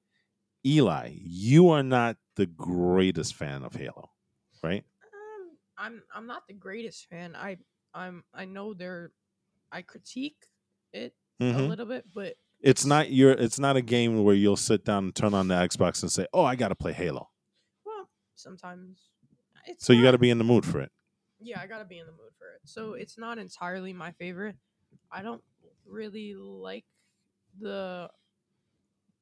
Eli, 0.65 1.11
you 1.21 1.69
are 1.69 1.83
not 1.83 2.17
the 2.35 2.47
greatest 2.47 3.35
fan 3.35 3.63
of 3.63 3.75
Halo, 3.75 4.09
right? 4.63 4.83
Um, 5.03 5.51
I'm 5.77 6.03
I'm 6.13 6.27
not 6.27 6.47
the 6.47 6.53
greatest 6.53 7.07
fan. 7.07 7.35
I 7.35 7.57
I'm 7.95 8.23
I 8.33 8.45
know 8.45 8.73
they're 8.75 9.11
I 9.71 9.81
critique 9.81 10.45
it 10.93 11.15
a 11.41 11.45
Mhm. 11.51 11.69
little 11.69 11.85
bit, 11.85 12.05
but 12.13 12.35
It's 12.59 12.85
not 12.85 13.11
your 13.11 13.31
it's 13.31 13.59
not 13.59 13.77
a 13.77 13.81
game 13.81 14.23
where 14.23 14.35
you'll 14.35 14.57
sit 14.57 14.83
down 14.85 15.05
and 15.05 15.15
turn 15.15 15.33
on 15.33 15.47
the 15.47 15.55
Xbox 15.55 16.01
and 16.03 16.11
say, 16.11 16.27
"Oh, 16.33 16.43
I 16.43 16.55
got 16.55 16.69
to 16.69 16.75
play 16.75 16.93
Halo." 16.93 17.29
well, 17.85 18.09
sometimes 18.35 19.11
it's 19.67 19.85
So 19.85 19.93
you 19.93 20.03
got 20.03 20.11
to 20.11 20.17
be 20.17 20.29
in 20.29 20.37
the 20.37 20.43
mood 20.43 20.65
for 20.65 20.79
it. 20.81 20.91
yeah, 21.39 21.59
I 21.59 21.67
gotta 21.67 21.85
be 21.85 21.99
in 21.99 22.05
the 22.05 22.11
mood 22.13 22.31
for 22.37 22.47
it. 22.53 22.61
So 22.65 22.93
it's 22.93 23.17
not 23.17 23.37
entirely 23.37 23.93
my 23.93 24.11
favorite. 24.13 24.55
I 25.11 25.21
don't 25.21 25.43
really 25.85 26.33
like 26.35 26.85
the 27.59 28.09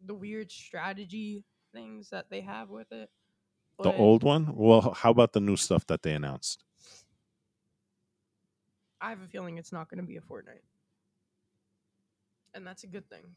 the 0.06 0.14
weird 0.14 0.52
strategy 0.52 1.44
things 1.74 2.10
that 2.10 2.30
they 2.30 2.42
have 2.42 2.70
with 2.70 2.92
it. 2.92 3.10
The 3.82 3.92
old 3.92 4.24
one? 4.24 4.56
Well, 4.56 4.94
how 4.94 5.12
about 5.12 5.34
the 5.34 5.40
new 5.42 5.58
stuff 5.58 5.86
that 5.88 6.04
they 6.04 6.14
announced? 6.14 6.64
I 9.04 9.10
have 9.12 9.22
a 9.22 9.28
feeling 9.28 9.60
it's 9.60 9.74
not 9.74 9.90
going 9.90 10.02
to 10.02 10.08
be 10.08 10.18
a 10.18 10.22
Fortnite, 10.22 10.64
and 12.56 12.66
that's 12.66 12.86
a 12.86 12.88
good 12.88 13.10
thing. 13.10 13.36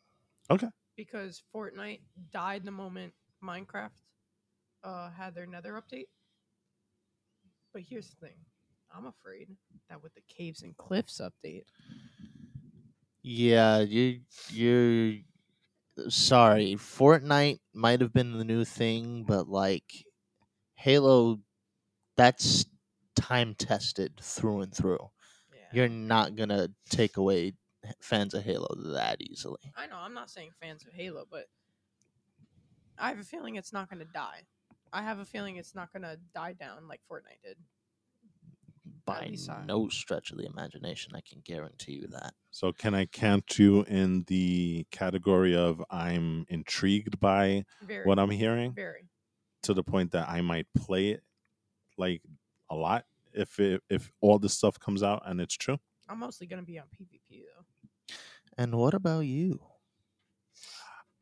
Okay. 0.51 0.69
Because 0.97 1.43
Fortnite 1.55 2.01
died 2.33 2.64
the 2.64 2.71
moment 2.71 3.12
Minecraft 3.45 3.91
uh, 4.85 5.11
had 5.11 5.35
their 5.35 5.47
Nether 5.47 5.75
update. 5.75 6.07
But 7.73 7.83
here's 7.83 8.11
the 8.11 8.27
thing: 8.29 8.37
I'm 8.97 9.07
afraid 9.07 9.49
that 9.91 10.03
with 10.03 10.14
the 10.14 10.23
Caves 10.29 10.62
and 10.62 10.77
Cliffs 10.77 11.21
update, 11.21 11.64
Yeah, 13.23 13.81
you 13.81 14.21
you're 14.51 15.14
sorry. 16.09 16.77
Fortnite 16.77 17.59
might 17.75 18.01
have 18.01 18.12
been 18.12 18.39
the 18.39 18.45
new 18.45 18.64
thing, 18.64 19.25
but 19.25 19.49
like 19.49 20.07
Halo 20.77 21.41
that's 22.17 22.67
time 23.17 23.55
tested 23.55 24.21
through 24.23 24.62
and 24.62 24.75
through. 24.75 25.11
Yeah, 25.73 25.83
You're 25.83 25.89
not 25.89 26.37
going 26.37 26.49
to 26.51 26.71
take 26.89 27.17
away 27.17 27.53
fans 28.01 28.35
of 28.35 28.43
Halo 28.45 28.69
that 28.95 29.21
easily. 29.21 29.61
I 29.77 29.87
know 29.87 29.97
I'm 29.97 30.14
not 30.14 30.31
saying 30.31 30.51
fans 30.61 30.85
of 30.87 30.93
Halo, 30.93 31.27
but 31.31 31.47
I 32.99 33.09
have 33.11 33.19
a 33.19 33.25
feeling 33.25 33.57
it's 33.57 33.73
not 33.73 33.91
going 33.91 34.01
to 34.01 34.12
die. 34.12 34.43
I 34.93 35.03
have 35.03 35.19
a 35.19 35.25
feeling 35.25 35.57
it's 35.57 35.75
not 35.75 35.93
going 35.93 36.03
to 36.03 36.19
die 36.35 36.55
down 36.55 36.89
like 36.89 37.01
Fortnite 37.11 37.43
did. 37.45 37.57
By 39.05 39.37
no 39.67 39.89
stretch 39.89 40.33
of 40.33 40.39
the 40.39 40.47
imagination, 40.47 41.12
I 41.14 41.21
can 41.21 41.41
guarantee 41.45 41.93
you 41.93 42.09
that. 42.09 42.35
So 42.51 42.73
can 42.73 42.93
I 42.93 43.07
count 43.07 43.57
you 43.57 43.83
in 43.83 44.25
the 44.27 44.85
category 44.91 45.55
of 45.55 45.81
I'm 45.91 46.45
intrigued 46.49 47.21
by 47.21 47.64
Very, 47.83 48.05
what 48.05 48.19
I'm 48.19 48.31
hearing 48.31 48.73
very. 48.73 49.07
to 49.62 49.75
the 49.75 49.85
point 49.85 50.11
that 50.12 50.29
I 50.29 50.41
might 50.41 50.67
play 50.77 51.11
it 51.11 51.23
like 51.97 52.23
a 52.69 52.75
lot 52.75 53.05
if 53.37 53.61
it, 53.61 53.82
if 53.89 54.11
all 54.20 54.39
this 54.39 54.55
stuff 54.55 54.80
comes 54.80 55.03
out 55.03 55.22
and 55.26 55.41
it's 55.41 55.57
true? 55.57 55.78
I'm 56.09 56.20
mostly 56.20 56.47
going 56.47 56.61
to 56.61 56.66
be 56.66 56.78
on 56.78 56.87
PvP 56.87 57.43
though. 57.45 58.14
And 58.59 58.74
what 58.74 58.95
about 58.95 59.20
you? 59.20 59.61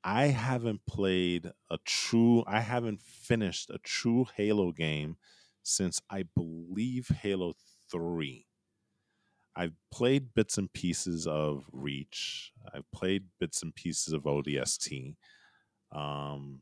I 0.04 0.26
haven't 0.26 0.84
played 0.86 1.50
a 1.70 1.78
true 1.84 2.44
I 2.46 2.60
haven't 2.60 3.00
finished 3.00 3.70
a 3.70 3.78
true 3.78 4.26
Halo 4.36 4.70
game 4.70 5.16
since 5.62 6.00
I 6.10 6.24
believe 6.36 7.08
Halo 7.08 7.54
3. 7.90 8.46
I've 9.56 9.76
played 9.90 10.34
bits 10.34 10.58
and 10.58 10.70
pieces 10.72 11.26
of 11.26 11.64
Reach. 11.72 12.52
I've 12.74 12.90
played 12.92 13.24
bits 13.40 13.62
and 13.62 13.74
pieces 13.74 14.12
of 14.12 14.24
ODST. 14.24 15.16
Um 15.90 16.60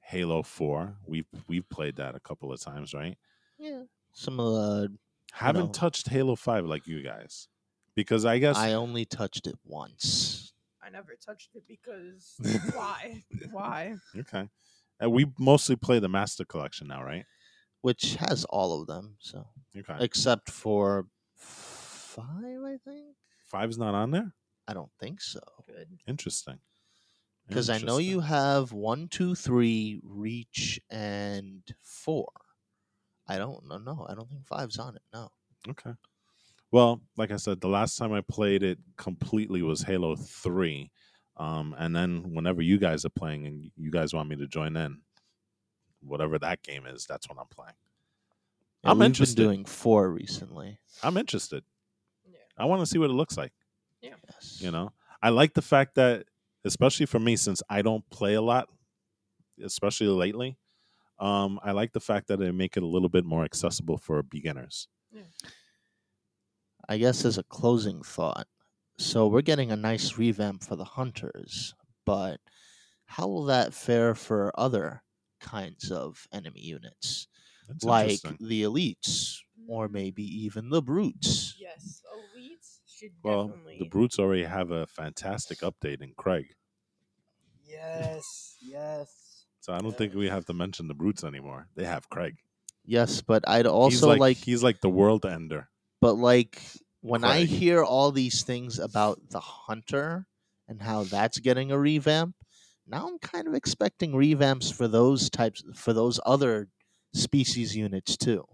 Halo 0.00 0.44
4. 0.44 0.98
We've 1.04 1.26
we've 1.48 1.68
played 1.68 1.96
that 1.96 2.14
a 2.14 2.20
couple 2.20 2.52
of 2.52 2.60
times, 2.60 2.94
right? 2.94 3.18
Yeah. 3.58 3.82
Some 4.16 4.40
uh, 4.40 4.44
of 4.44 4.48
the 4.92 4.98
Haven't 5.34 5.66
know. 5.66 5.72
touched 5.72 6.08
Halo 6.08 6.36
5 6.36 6.64
like 6.64 6.86
you 6.86 7.02
guys. 7.02 7.48
Because 7.94 8.24
I 8.24 8.38
guess 8.38 8.56
I 8.56 8.72
only 8.72 9.04
touched 9.04 9.46
it 9.46 9.56
once. 9.64 10.52
I 10.82 10.88
never 10.88 11.14
touched 11.14 11.50
it 11.54 11.64
because 11.68 12.34
why? 12.74 13.22
Why? 13.50 13.96
okay. 14.18 14.48
And 14.98 15.12
we 15.12 15.26
mostly 15.38 15.76
play 15.76 15.98
the 15.98 16.08
Master 16.08 16.44
Collection 16.46 16.88
now, 16.88 17.02
right? 17.02 17.24
Which 17.82 18.16
has 18.16 18.44
all 18.46 18.80
of 18.80 18.86
them, 18.86 19.16
so 19.20 19.46
Okay. 19.76 19.96
except 20.00 20.50
for 20.50 21.06
five, 21.36 22.62
I 22.64 22.76
think. 22.82 23.14
Five's 23.46 23.76
not 23.78 23.94
on 23.94 24.10
there? 24.10 24.32
I 24.66 24.72
don't 24.74 24.90
think 24.98 25.20
so. 25.20 25.40
Good. 25.66 25.88
Interesting. 26.06 26.58
Because 27.46 27.68
I 27.70 27.78
know 27.78 27.98
you 27.98 28.20
have 28.20 28.72
one, 28.72 29.08
two, 29.08 29.34
three, 29.34 30.00
reach, 30.02 30.80
and 30.90 31.62
four. 31.82 32.28
I 33.28 33.38
don't 33.38 33.66
know. 33.68 33.78
No, 33.78 34.06
I 34.08 34.14
don't 34.14 34.28
think 34.28 34.46
five's 34.46 34.78
on 34.78 34.96
it. 34.96 35.02
No. 35.12 35.30
Okay. 35.68 35.92
Well, 36.70 37.00
like 37.16 37.30
I 37.30 37.36
said, 37.36 37.60
the 37.60 37.68
last 37.68 37.96
time 37.96 38.12
I 38.12 38.20
played 38.20 38.62
it 38.62 38.78
completely 38.96 39.62
was 39.62 39.82
Halo 39.82 40.16
3. 40.16 40.90
Um, 41.36 41.74
and 41.78 41.94
then 41.94 42.34
whenever 42.34 42.62
you 42.62 42.78
guys 42.78 43.04
are 43.04 43.10
playing 43.10 43.46
and 43.46 43.70
you 43.76 43.90
guys 43.90 44.14
want 44.14 44.28
me 44.28 44.36
to 44.36 44.46
join 44.46 44.76
in, 44.76 45.00
whatever 46.02 46.38
that 46.38 46.62
game 46.62 46.86
is, 46.86 47.06
that's 47.06 47.28
what 47.28 47.38
I'm 47.38 47.46
playing. 47.46 47.74
Yeah, 48.84 48.90
I'm 48.90 48.98
we've 48.98 49.06
interested. 49.06 49.36
been 49.36 49.46
doing 49.46 49.64
four 49.64 50.10
recently. 50.10 50.78
I'm 51.02 51.16
interested. 51.16 51.64
Yeah. 52.24 52.38
I 52.56 52.64
want 52.64 52.80
to 52.80 52.86
see 52.86 52.98
what 52.98 53.10
it 53.10 53.14
looks 53.14 53.36
like. 53.36 53.52
Yes. 54.00 54.60
You 54.60 54.70
know, 54.70 54.92
I 55.22 55.30
like 55.30 55.54
the 55.54 55.62
fact 55.62 55.96
that, 55.96 56.26
especially 56.64 57.06
for 57.06 57.18
me, 57.18 57.36
since 57.36 57.62
I 57.68 57.82
don't 57.82 58.08
play 58.10 58.34
a 58.34 58.42
lot, 58.42 58.68
especially 59.62 60.06
lately, 60.08 60.56
um, 61.18 61.58
I 61.62 61.72
like 61.72 61.92
the 61.92 62.00
fact 62.00 62.28
that 62.28 62.38
they 62.38 62.50
make 62.50 62.76
it 62.76 62.82
a 62.82 62.86
little 62.86 63.08
bit 63.08 63.24
more 63.24 63.44
accessible 63.44 63.98
for 63.98 64.22
beginners. 64.22 64.88
I 66.88 66.98
guess 66.98 67.24
as 67.24 67.38
a 67.38 67.44
closing 67.44 68.02
thought, 68.02 68.48
so 68.98 69.28
we're 69.28 69.42
getting 69.42 69.70
a 69.70 69.76
nice 69.76 70.16
revamp 70.18 70.64
for 70.64 70.74
the 70.74 70.84
hunters, 70.84 71.74
but 72.04 72.40
how 73.06 73.28
will 73.28 73.44
that 73.46 73.74
fare 73.74 74.14
for 74.14 74.52
other 74.58 75.04
kinds 75.40 75.90
of 75.92 76.26
enemy 76.32 76.60
units, 76.62 77.28
That's 77.68 77.84
like 77.84 78.22
the 78.40 78.62
elites 78.62 79.38
or 79.66 79.88
maybe 79.88 80.24
even 80.24 80.70
the 80.70 80.82
brutes? 80.82 81.56
Yes, 81.58 82.02
elites 82.12 82.80
should 82.86 83.22
Well, 83.22 83.48
definitely. 83.48 83.76
the 83.78 83.84
brutes 83.84 84.18
already 84.18 84.44
have 84.44 84.70
a 84.70 84.86
fantastic 84.86 85.58
update 85.58 86.00
in 86.00 86.14
Craig, 86.14 86.54
Yes, 87.64 88.56
yes. 88.60 89.25
So 89.66 89.72
I 89.72 89.78
don't 89.78 89.98
think 89.98 90.14
we 90.14 90.28
have 90.28 90.44
to 90.46 90.52
mention 90.52 90.86
the 90.86 90.94
brutes 90.94 91.24
anymore. 91.24 91.66
They 91.74 91.84
have 91.84 92.08
Craig. 92.08 92.36
Yes, 92.84 93.20
but 93.20 93.42
I'd 93.48 93.64
he's 93.64 93.72
also 93.72 94.06
like, 94.06 94.20
like, 94.20 94.36
he's 94.36 94.62
like 94.62 94.80
the 94.80 94.88
world 94.88 95.26
ender. 95.26 95.68
but 96.00 96.12
like 96.12 96.62
when 97.00 97.24
I 97.24 97.42
hear 97.42 97.82
all 97.82 98.12
these 98.12 98.44
things 98.44 98.78
about 98.78 99.18
the 99.30 99.40
hunter 99.40 100.28
and 100.68 100.80
how 100.80 101.02
that's 101.02 101.40
getting 101.40 101.72
a 101.72 101.78
revamp, 101.80 102.36
now 102.86 103.08
I'm 103.08 103.18
kind 103.18 103.48
of 103.48 103.54
expecting 103.54 104.12
revamps 104.12 104.72
for 104.72 104.86
those 104.86 105.28
types 105.30 105.64
for 105.74 105.92
those 105.92 106.20
other 106.24 106.68
species 107.12 107.74
units 107.74 108.16
too. 108.16 108.46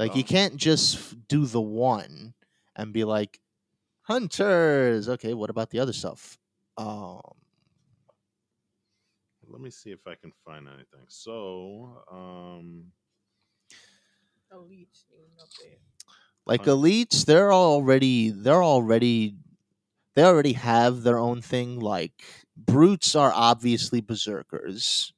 Like 0.00 0.16
you 0.16 0.24
can't 0.24 0.56
just 0.56 1.28
do 1.28 1.46
the 1.46 1.60
one 1.60 2.34
and 2.74 2.92
be 2.92 3.04
like 3.04 3.38
hunters. 4.02 5.08
Okay, 5.08 5.32
what 5.32 5.48
about 5.48 5.70
the 5.70 5.78
other 5.78 5.92
stuff? 5.92 6.40
Um 6.76 7.20
Let 9.54 9.60
me 9.62 9.70
see 9.70 9.92
if 9.92 10.04
I 10.04 10.16
can 10.16 10.32
find 10.44 10.66
anything. 10.66 11.04
So, 11.06 12.02
um, 12.10 12.90
elites 14.52 15.04
need 15.10 15.24
an 15.24 15.36
update. 15.44 15.80
like 16.46 16.62
Uh, 16.62 16.64
elites 16.64 17.24
they're 17.24 17.52
already 17.52 18.30
they're 18.30 18.62
already 18.64 19.36
they 20.14 20.24
already 20.24 20.54
have 20.54 21.02
their 21.02 21.18
own 21.18 21.42
thing 21.42 21.80
like 21.80 22.24
brutes 22.56 23.14
are 23.14 23.32
obviously 23.34 24.00
berserkers. 24.00 25.12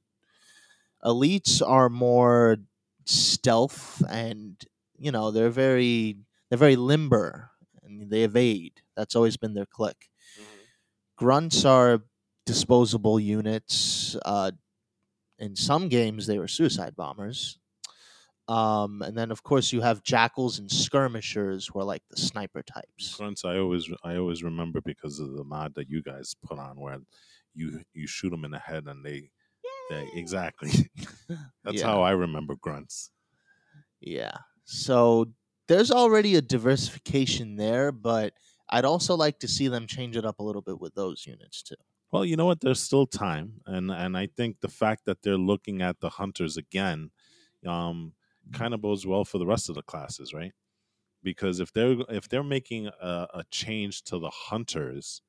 Elites 1.05 1.63
are 1.67 1.89
more 1.89 2.57
stealth 3.05 4.03
and 4.09 4.65
you 4.99 5.13
know 5.13 5.31
they're 5.31 5.51
very 5.51 6.17
they're 6.49 6.59
very 6.59 6.77
limber 6.77 7.51
and 7.83 8.11
they 8.11 8.25
evade. 8.25 8.83
That's 8.97 9.15
always 9.15 9.37
been 9.37 9.55
their 9.55 9.67
click 9.67 10.11
grunts 11.17 11.65
are 11.65 12.03
disposable 12.47 13.19
units 13.21 14.17
uh 14.25 14.51
in 15.39 15.57
some 15.57 15.89
games 15.89 16.27
they 16.27 16.39
were 16.39 16.49
suicide 16.49 16.97
bombers 16.97 17.59
um, 18.49 19.03
and 19.03 19.19
then 19.19 19.33
of 19.33 19.43
course 19.43 19.73
you 19.73 19.81
have 19.81 20.05
jackals 20.05 20.59
and 20.61 20.71
skirmishers 20.71 21.67
who 21.67 21.81
are 21.81 21.85
like 21.85 22.03
the 22.11 22.17
sniper 22.17 22.63
types. 22.63 23.17
grunts. 23.17 23.45
I 23.45 23.59
always, 23.59 23.91
I 24.05 24.17
always 24.17 24.45
remember 24.45 24.81
because 24.81 25.19
of 25.19 25.33
the 25.33 25.43
mod 25.43 25.75
that 25.75 25.91
you 25.91 26.01
guys 26.01 26.37
put 26.45 26.57
on, 26.59 26.79
where 26.79 26.99
you 27.55 27.83
you 27.93 28.07
shoot 28.07 28.31
them 28.31 28.45
in 28.45 28.53
the 28.53 28.59
head 28.61 28.87
and 28.87 29.05
they, 29.05 29.31
they 29.91 30.09
exactly. 30.15 30.71
That's 31.65 31.79
Yeah. 31.79 31.87
how 31.87 32.03
I 32.03 32.13
remember 32.13 32.55
grunts. 32.55 33.11
Yeah. 34.01 34.37
So 34.65 35.33
there's 35.69 35.91
already 35.91 36.37
a 36.37 36.43
diversification 36.43 37.57
there, 37.57 37.91
but 37.91 38.35
I'd 38.69 38.85
also 38.85 39.17
like 39.17 39.41
to 39.41 39.49
see 39.49 39.67
them 39.69 39.89
change 39.89 40.17
it 40.17 40.25
up 40.25 40.39
a 40.39 40.43
little 40.45 40.63
bit 40.63 40.81
with 40.81 40.95
those 40.95 41.27
units 41.27 41.63
too. 41.65 41.75
Well, 42.17 42.25
you 42.25 42.35
know 42.35 42.47
what? 42.47 42.63
There's 42.63 42.83
still 42.83 43.07
time, 43.07 43.61
and 43.67 43.91
and 43.91 44.17
I 44.17 44.27
think 44.27 44.61
the 44.63 44.71
fact 44.71 45.05
that 45.05 45.21
they're 45.23 45.37
looking 45.37 45.83
at 45.83 46.01
the 46.01 46.09
hunters 46.09 46.57
again, 46.57 47.11
um, 47.67 48.15
kind 48.55 48.73
of 48.73 48.81
bodes 48.81 49.07
well 49.07 49.27
for 49.27 49.37
the 49.37 49.45
rest 49.45 49.69
of 49.69 49.75
the 49.75 49.83
classes, 49.83 50.33
right? 50.33 50.53
Because 51.23 51.61
if 51.61 51.75
they're 51.75 51.97
if 52.09 52.27
they're 52.27 52.43
making 52.43 52.87
a, 52.87 53.27
a 53.35 53.45
change 53.51 54.03
to 54.05 54.19
the 54.19 54.31
hunters, 54.31 55.21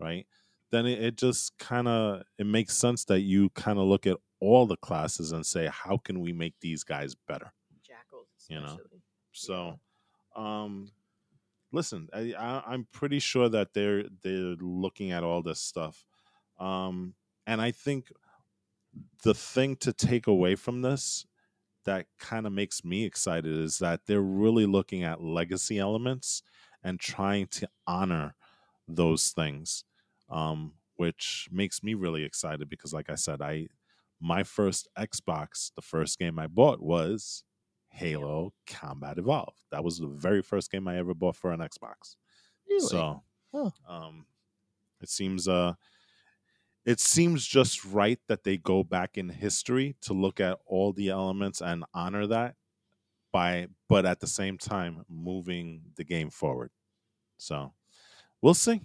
right, 0.00 0.26
then 0.72 0.84
it, 0.84 1.00
it 1.00 1.16
just 1.16 1.56
kind 1.58 1.86
of 1.86 2.24
it 2.36 2.46
makes 2.46 2.76
sense 2.76 3.04
that 3.04 3.20
you 3.20 3.50
kind 3.50 3.78
of 3.78 3.84
look 3.84 4.04
at 4.04 4.16
all 4.40 4.66
the 4.66 4.76
classes 4.78 5.30
and 5.30 5.46
say, 5.46 5.70
how 5.72 5.96
can 5.96 6.18
we 6.18 6.32
make 6.32 6.54
these 6.60 6.82
guys 6.82 7.14
better? 7.28 7.52
Jackals. 7.86 8.26
You 8.48 8.62
know. 8.62 8.78
So, 9.30 9.78
um, 10.34 10.90
listen, 11.70 12.08
I, 12.12 12.34
I, 12.36 12.64
I'm 12.66 12.88
pretty 12.90 13.20
sure 13.20 13.48
that 13.48 13.74
they're 13.74 14.06
they're 14.24 14.56
looking 14.60 15.12
at 15.12 15.22
all 15.22 15.40
this 15.40 15.60
stuff, 15.60 16.04
um, 16.62 17.14
and 17.46 17.60
I 17.60 17.72
think 17.72 18.12
the 19.22 19.34
thing 19.34 19.76
to 19.76 19.92
take 19.92 20.26
away 20.26 20.54
from 20.54 20.82
this 20.82 21.26
that 21.84 22.06
kind 22.18 22.46
of 22.46 22.52
makes 22.52 22.84
me 22.84 23.04
excited 23.04 23.52
is 23.52 23.78
that 23.78 24.06
they're 24.06 24.22
really 24.22 24.66
looking 24.66 25.04
at 25.04 25.22
legacy 25.22 25.78
elements 25.78 26.42
and 26.82 27.00
trying 27.00 27.46
to 27.46 27.68
honor 27.86 28.36
those 28.88 29.32
things, 29.32 29.84
um, 30.30 30.74
which 30.96 31.48
makes 31.52 31.82
me 31.82 31.94
really 31.94 32.24
excited 32.24 32.68
because, 32.68 32.92
like 32.94 33.10
I 33.10 33.16
said, 33.16 33.42
I 33.42 33.68
my 34.20 34.44
first 34.44 34.88
Xbox, 34.98 35.74
the 35.74 35.82
first 35.82 36.18
game 36.18 36.38
I 36.38 36.48
bought 36.48 36.80
was 36.82 37.44
Halo 37.90 38.54
Combat 38.66 39.18
Evolved. 39.18 39.64
That 39.70 39.84
was 39.84 39.98
the 39.98 40.08
very 40.08 40.42
first 40.42 40.70
game 40.70 40.88
I 40.88 40.98
ever 40.98 41.14
bought 41.14 41.36
for 41.36 41.52
an 41.52 41.60
Xbox. 41.60 42.16
Really? 42.68 42.88
So, 42.88 43.22
Huh. 43.52 43.70
um, 43.88 44.26
it 45.00 45.08
seems 45.08 45.48
uh, 45.48 45.74
it 46.84 47.00
seems 47.00 47.46
just 47.46 47.84
right 47.84 48.18
that 48.28 48.44
they 48.44 48.56
go 48.56 48.82
back 48.82 49.16
in 49.16 49.28
history 49.28 49.96
to 50.02 50.12
look 50.12 50.40
at 50.40 50.58
all 50.66 50.92
the 50.92 51.10
elements 51.10 51.60
and 51.60 51.84
honor 51.94 52.26
that 52.26 52.56
by, 53.32 53.68
but 53.88 54.04
at 54.04 54.20
the 54.20 54.26
same 54.26 54.58
time 54.58 55.04
moving 55.08 55.82
the 55.96 56.04
game 56.04 56.30
forward. 56.30 56.70
So, 57.38 57.72
we'll 58.40 58.54
see. 58.54 58.80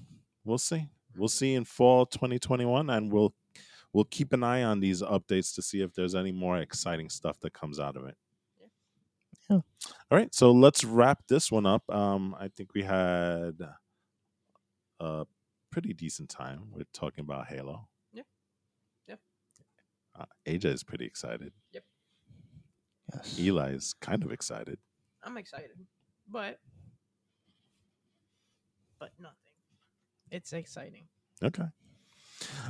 We'll 0.46 0.58
see. 0.58 0.88
We'll 1.16 1.28
see 1.28 1.56
in 1.56 1.66
fall 1.66 2.06
2021, 2.06 2.90
and 2.90 3.12
we'll 3.12 3.34
we'll 3.94 4.06
keep 4.06 4.34
an 4.34 4.44
eye 4.44 4.64
on 4.64 4.80
these 4.80 5.02
updates 5.02 5.56
to 5.56 5.62
see 5.62 5.82
if 5.82 5.94
there's 5.94 6.16
any 6.16 6.32
more 6.32 6.60
exciting 6.60 7.10
stuff 7.10 7.40
that 7.40 7.54
comes 7.54 7.80
out 7.80 7.98
of 7.98 8.06
it. 8.06 8.16
Yeah. 9.50 9.62
All 10.12 10.18
right, 10.18 10.34
so 10.36 10.52
let's 10.52 10.84
wrap 10.84 11.24
this 11.28 11.52
one 11.52 11.66
up. 11.66 11.90
Um, 11.90 12.36
I 12.40 12.50
think 12.50 12.74
we 12.74 12.84
had 12.84 13.56
a 15.00 15.26
pretty 15.72 15.94
decent 15.94 16.30
time 16.30 16.72
with 16.72 16.92
talking 16.94 17.24
about 17.24 17.48
Halo. 17.48 17.88
Yeah. 18.14 18.24
Yeah. 19.08 19.16
Uh, 20.18 20.26
AJ 20.48 20.66
is 20.66 20.84
pretty 20.84 21.06
excited. 21.06 21.54
Yep. 21.74 21.84
Yes. 23.14 23.40
Eli 23.40 23.72
is 23.72 23.96
kind 24.02 24.24
of 24.24 24.32
excited. 24.32 24.80
I'm 25.24 25.38
excited, 25.38 25.72
but 26.30 26.60
but 29.00 29.12
nothing. 29.20 29.36
It's 30.32 30.52
exciting. 30.54 31.06
Okay. 31.44 31.64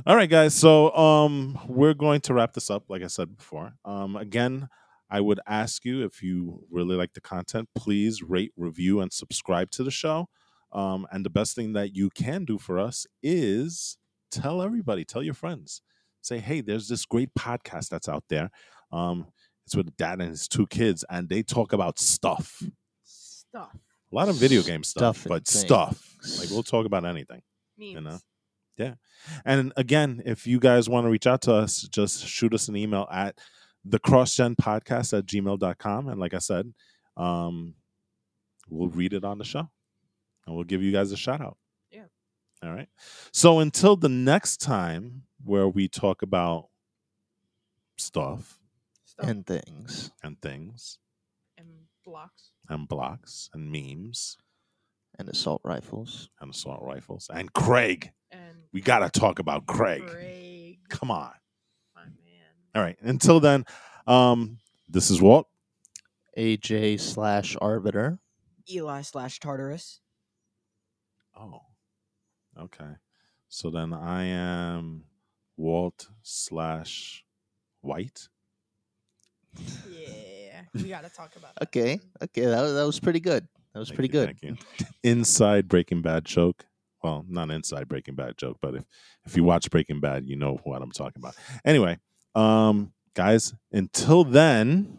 All 0.06 0.16
right, 0.16 0.30
guys. 0.30 0.54
So 0.54 0.94
um 0.94 1.58
we're 1.66 1.94
going 1.94 2.20
to 2.22 2.34
wrap 2.34 2.54
this 2.54 2.70
up, 2.70 2.84
like 2.88 3.02
I 3.02 3.06
said 3.08 3.36
before. 3.36 3.72
Um 3.84 4.16
again, 4.16 4.68
I 5.10 5.20
would 5.20 5.40
ask 5.46 5.84
you 5.84 6.04
if 6.04 6.22
you 6.22 6.64
really 6.70 6.96
like 6.96 7.14
the 7.14 7.20
content, 7.20 7.68
please 7.74 8.22
rate, 8.22 8.52
review, 8.56 9.00
and 9.00 9.12
subscribe 9.12 9.70
to 9.72 9.82
the 9.82 9.90
show. 9.90 10.28
Um, 10.72 11.06
and 11.10 11.24
the 11.24 11.30
best 11.30 11.54
thing 11.54 11.72
that 11.72 11.94
you 11.94 12.10
can 12.10 12.44
do 12.44 12.58
for 12.58 12.78
us 12.78 13.06
is 13.22 13.96
tell 14.30 14.62
everybody, 14.62 15.04
tell 15.04 15.22
your 15.22 15.34
friends. 15.34 15.82
Say, 16.20 16.38
hey, 16.38 16.60
there's 16.60 16.88
this 16.88 17.06
great 17.06 17.30
podcast 17.38 17.88
that's 17.88 18.08
out 18.08 18.24
there. 18.28 18.50
Um, 18.92 19.26
it's 19.66 19.76
with 19.76 19.96
dad 19.96 20.20
and 20.20 20.30
his 20.30 20.48
two 20.48 20.66
kids, 20.66 21.04
and 21.10 21.28
they 21.28 21.42
talk 21.42 21.72
about 21.72 21.98
stuff. 21.98 22.62
Stuff. 23.04 23.76
A 24.10 24.14
lot 24.14 24.28
of 24.28 24.36
video 24.36 24.62
game 24.62 24.82
stuff, 24.82 25.18
Stuff 25.18 25.28
but 25.28 25.46
things. 25.46 25.60
stuff. 25.60 26.16
Like 26.38 26.50
we'll 26.50 26.62
talk 26.62 26.86
about 26.86 27.04
anything. 27.04 27.42
Memes. 27.78 28.02
know? 28.02 28.18
Yeah. 28.78 28.94
And 29.44 29.72
again, 29.76 30.22
if 30.24 30.46
you 30.46 30.58
guys 30.60 30.88
want 30.88 31.04
to 31.04 31.10
reach 31.10 31.26
out 31.26 31.42
to 31.42 31.52
us, 31.52 31.82
just 31.82 32.26
shoot 32.26 32.54
us 32.54 32.68
an 32.68 32.76
email 32.76 33.06
at 33.12 33.38
the 33.84 33.98
crossgen 33.98 34.56
podcast 34.56 35.16
at 35.16 35.26
gmail.com. 35.26 36.08
And 36.08 36.20
like 36.20 36.32
I 36.32 36.38
said, 36.38 36.72
um, 37.16 37.74
we'll 38.70 38.88
read 38.88 39.12
it 39.12 39.24
on 39.24 39.38
the 39.38 39.44
show 39.44 39.68
and 40.48 40.56
we'll 40.56 40.64
give 40.64 40.82
you 40.82 40.90
guys 40.90 41.12
a 41.12 41.16
shout 41.16 41.42
out. 41.42 41.58
Yeah. 41.90 42.04
All 42.64 42.72
right. 42.72 42.88
So 43.32 43.58
until 43.58 43.96
the 43.96 44.08
next 44.08 44.62
time 44.62 45.24
where 45.44 45.68
we 45.68 45.88
talk 45.88 46.22
about 46.22 46.68
stuff 47.98 48.58
Stuff. 49.04 49.28
and 49.28 49.46
things. 49.46 50.10
and 50.22 50.40
things 50.40 50.98
and 51.58 51.68
blocks. 52.04 52.50
and 52.68 52.88
blocks 52.88 53.50
and 53.52 53.70
memes 53.70 54.36
And 55.18 55.28
assault 55.28 55.60
rifles. 55.64 56.30
and 56.40 56.50
assault 56.54 56.82
rifles 56.82 57.28
and 57.32 57.52
Craig, 57.52 58.12
And 58.30 58.62
we 58.72 58.80
got 58.80 59.00
to 59.12 59.20
talk 59.20 59.38
about 59.38 59.66
Craig. 59.66 60.06
Craig, 60.06 60.78
Come 60.88 61.10
on. 61.10 61.32
my 61.94 62.04
man. 62.04 62.14
All 62.74 62.82
right. 62.82 62.96
Until 63.02 63.38
then, 63.40 63.66
um, 64.06 64.58
this 64.88 65.10
is 65.10 65.20
Walt. 65.20 65.46
AJ 66.38 67.00
slash 67.00 67.56
arbiter. 67.60 68.18
Eli 68.70 69.02
slash 69.02 69.40
Tartarus. 69.40 70.00
Oh, 71.38 71.60
okay. 72.60 72.96
So 73.48 73.70
then 73.70 73.92
I 73.92 74.24
am 74.24 75.04
Walt 75.56 76.08
slash 76.22 77.24
White. 77.80 78.28
Yeah, 79.88 80.62
we 80.74 80.88
got 80.88 81.04
to 81.04 81.10
talk 81.10 81.34
about 81.36 81.54
that. 81.54 81.68
Okay. 81.68 82.00
Okay. 82.22 82.44
That 82.44 82.62
was, 82.62 82.74
that 82.74 82.86
was 82.86 83.00
pretty 83.00 83.20
good. 83.20 83.46
That 83.72 83.80
was 83.80 83.88
Thank 83.88 83.96
pretty 83.96 84.08
you, 84.08 84.26
good. 84.26 84.38
Thank 84.40 84.42
you. 84.80 84.86
Inside 85.02 85.68
Breaking 85.68 86.02
Bad 86.02 86.24
joke. 86.24 86.64
Well, 87.02 87.24
not 87.28 87.50
inside 87.50 87.88
Breaking 87.88 88.16
Bad 88.16 88.36
joke, 88.36 88.58
but 88.60 88.74
if 88.74 88.84
if 89.24 89.36
you 89.36 89.44
watch 89.44 89.70
Breaking 89.70 90.00
Bad, 90.00 90.26
you 90.26 90.36
know 90.36 90.58
what 90.64 90.82
I'm 90.82 90.90
talking 90.90 91.20
about. 91.22 91.36
Anyway, 91.64 91.98
um, 92.34 92.92
guys, 93.14 93.54
until 93.72 94.24
then, 94.24 94.98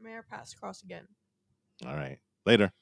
Mayor 0.00 0.24
pass 0.28 0.54
cross 0.54 0.82
again. 0.82 1.06
all 1.86 1.94
right. 1.94 2.18
Later. 2.46 2.72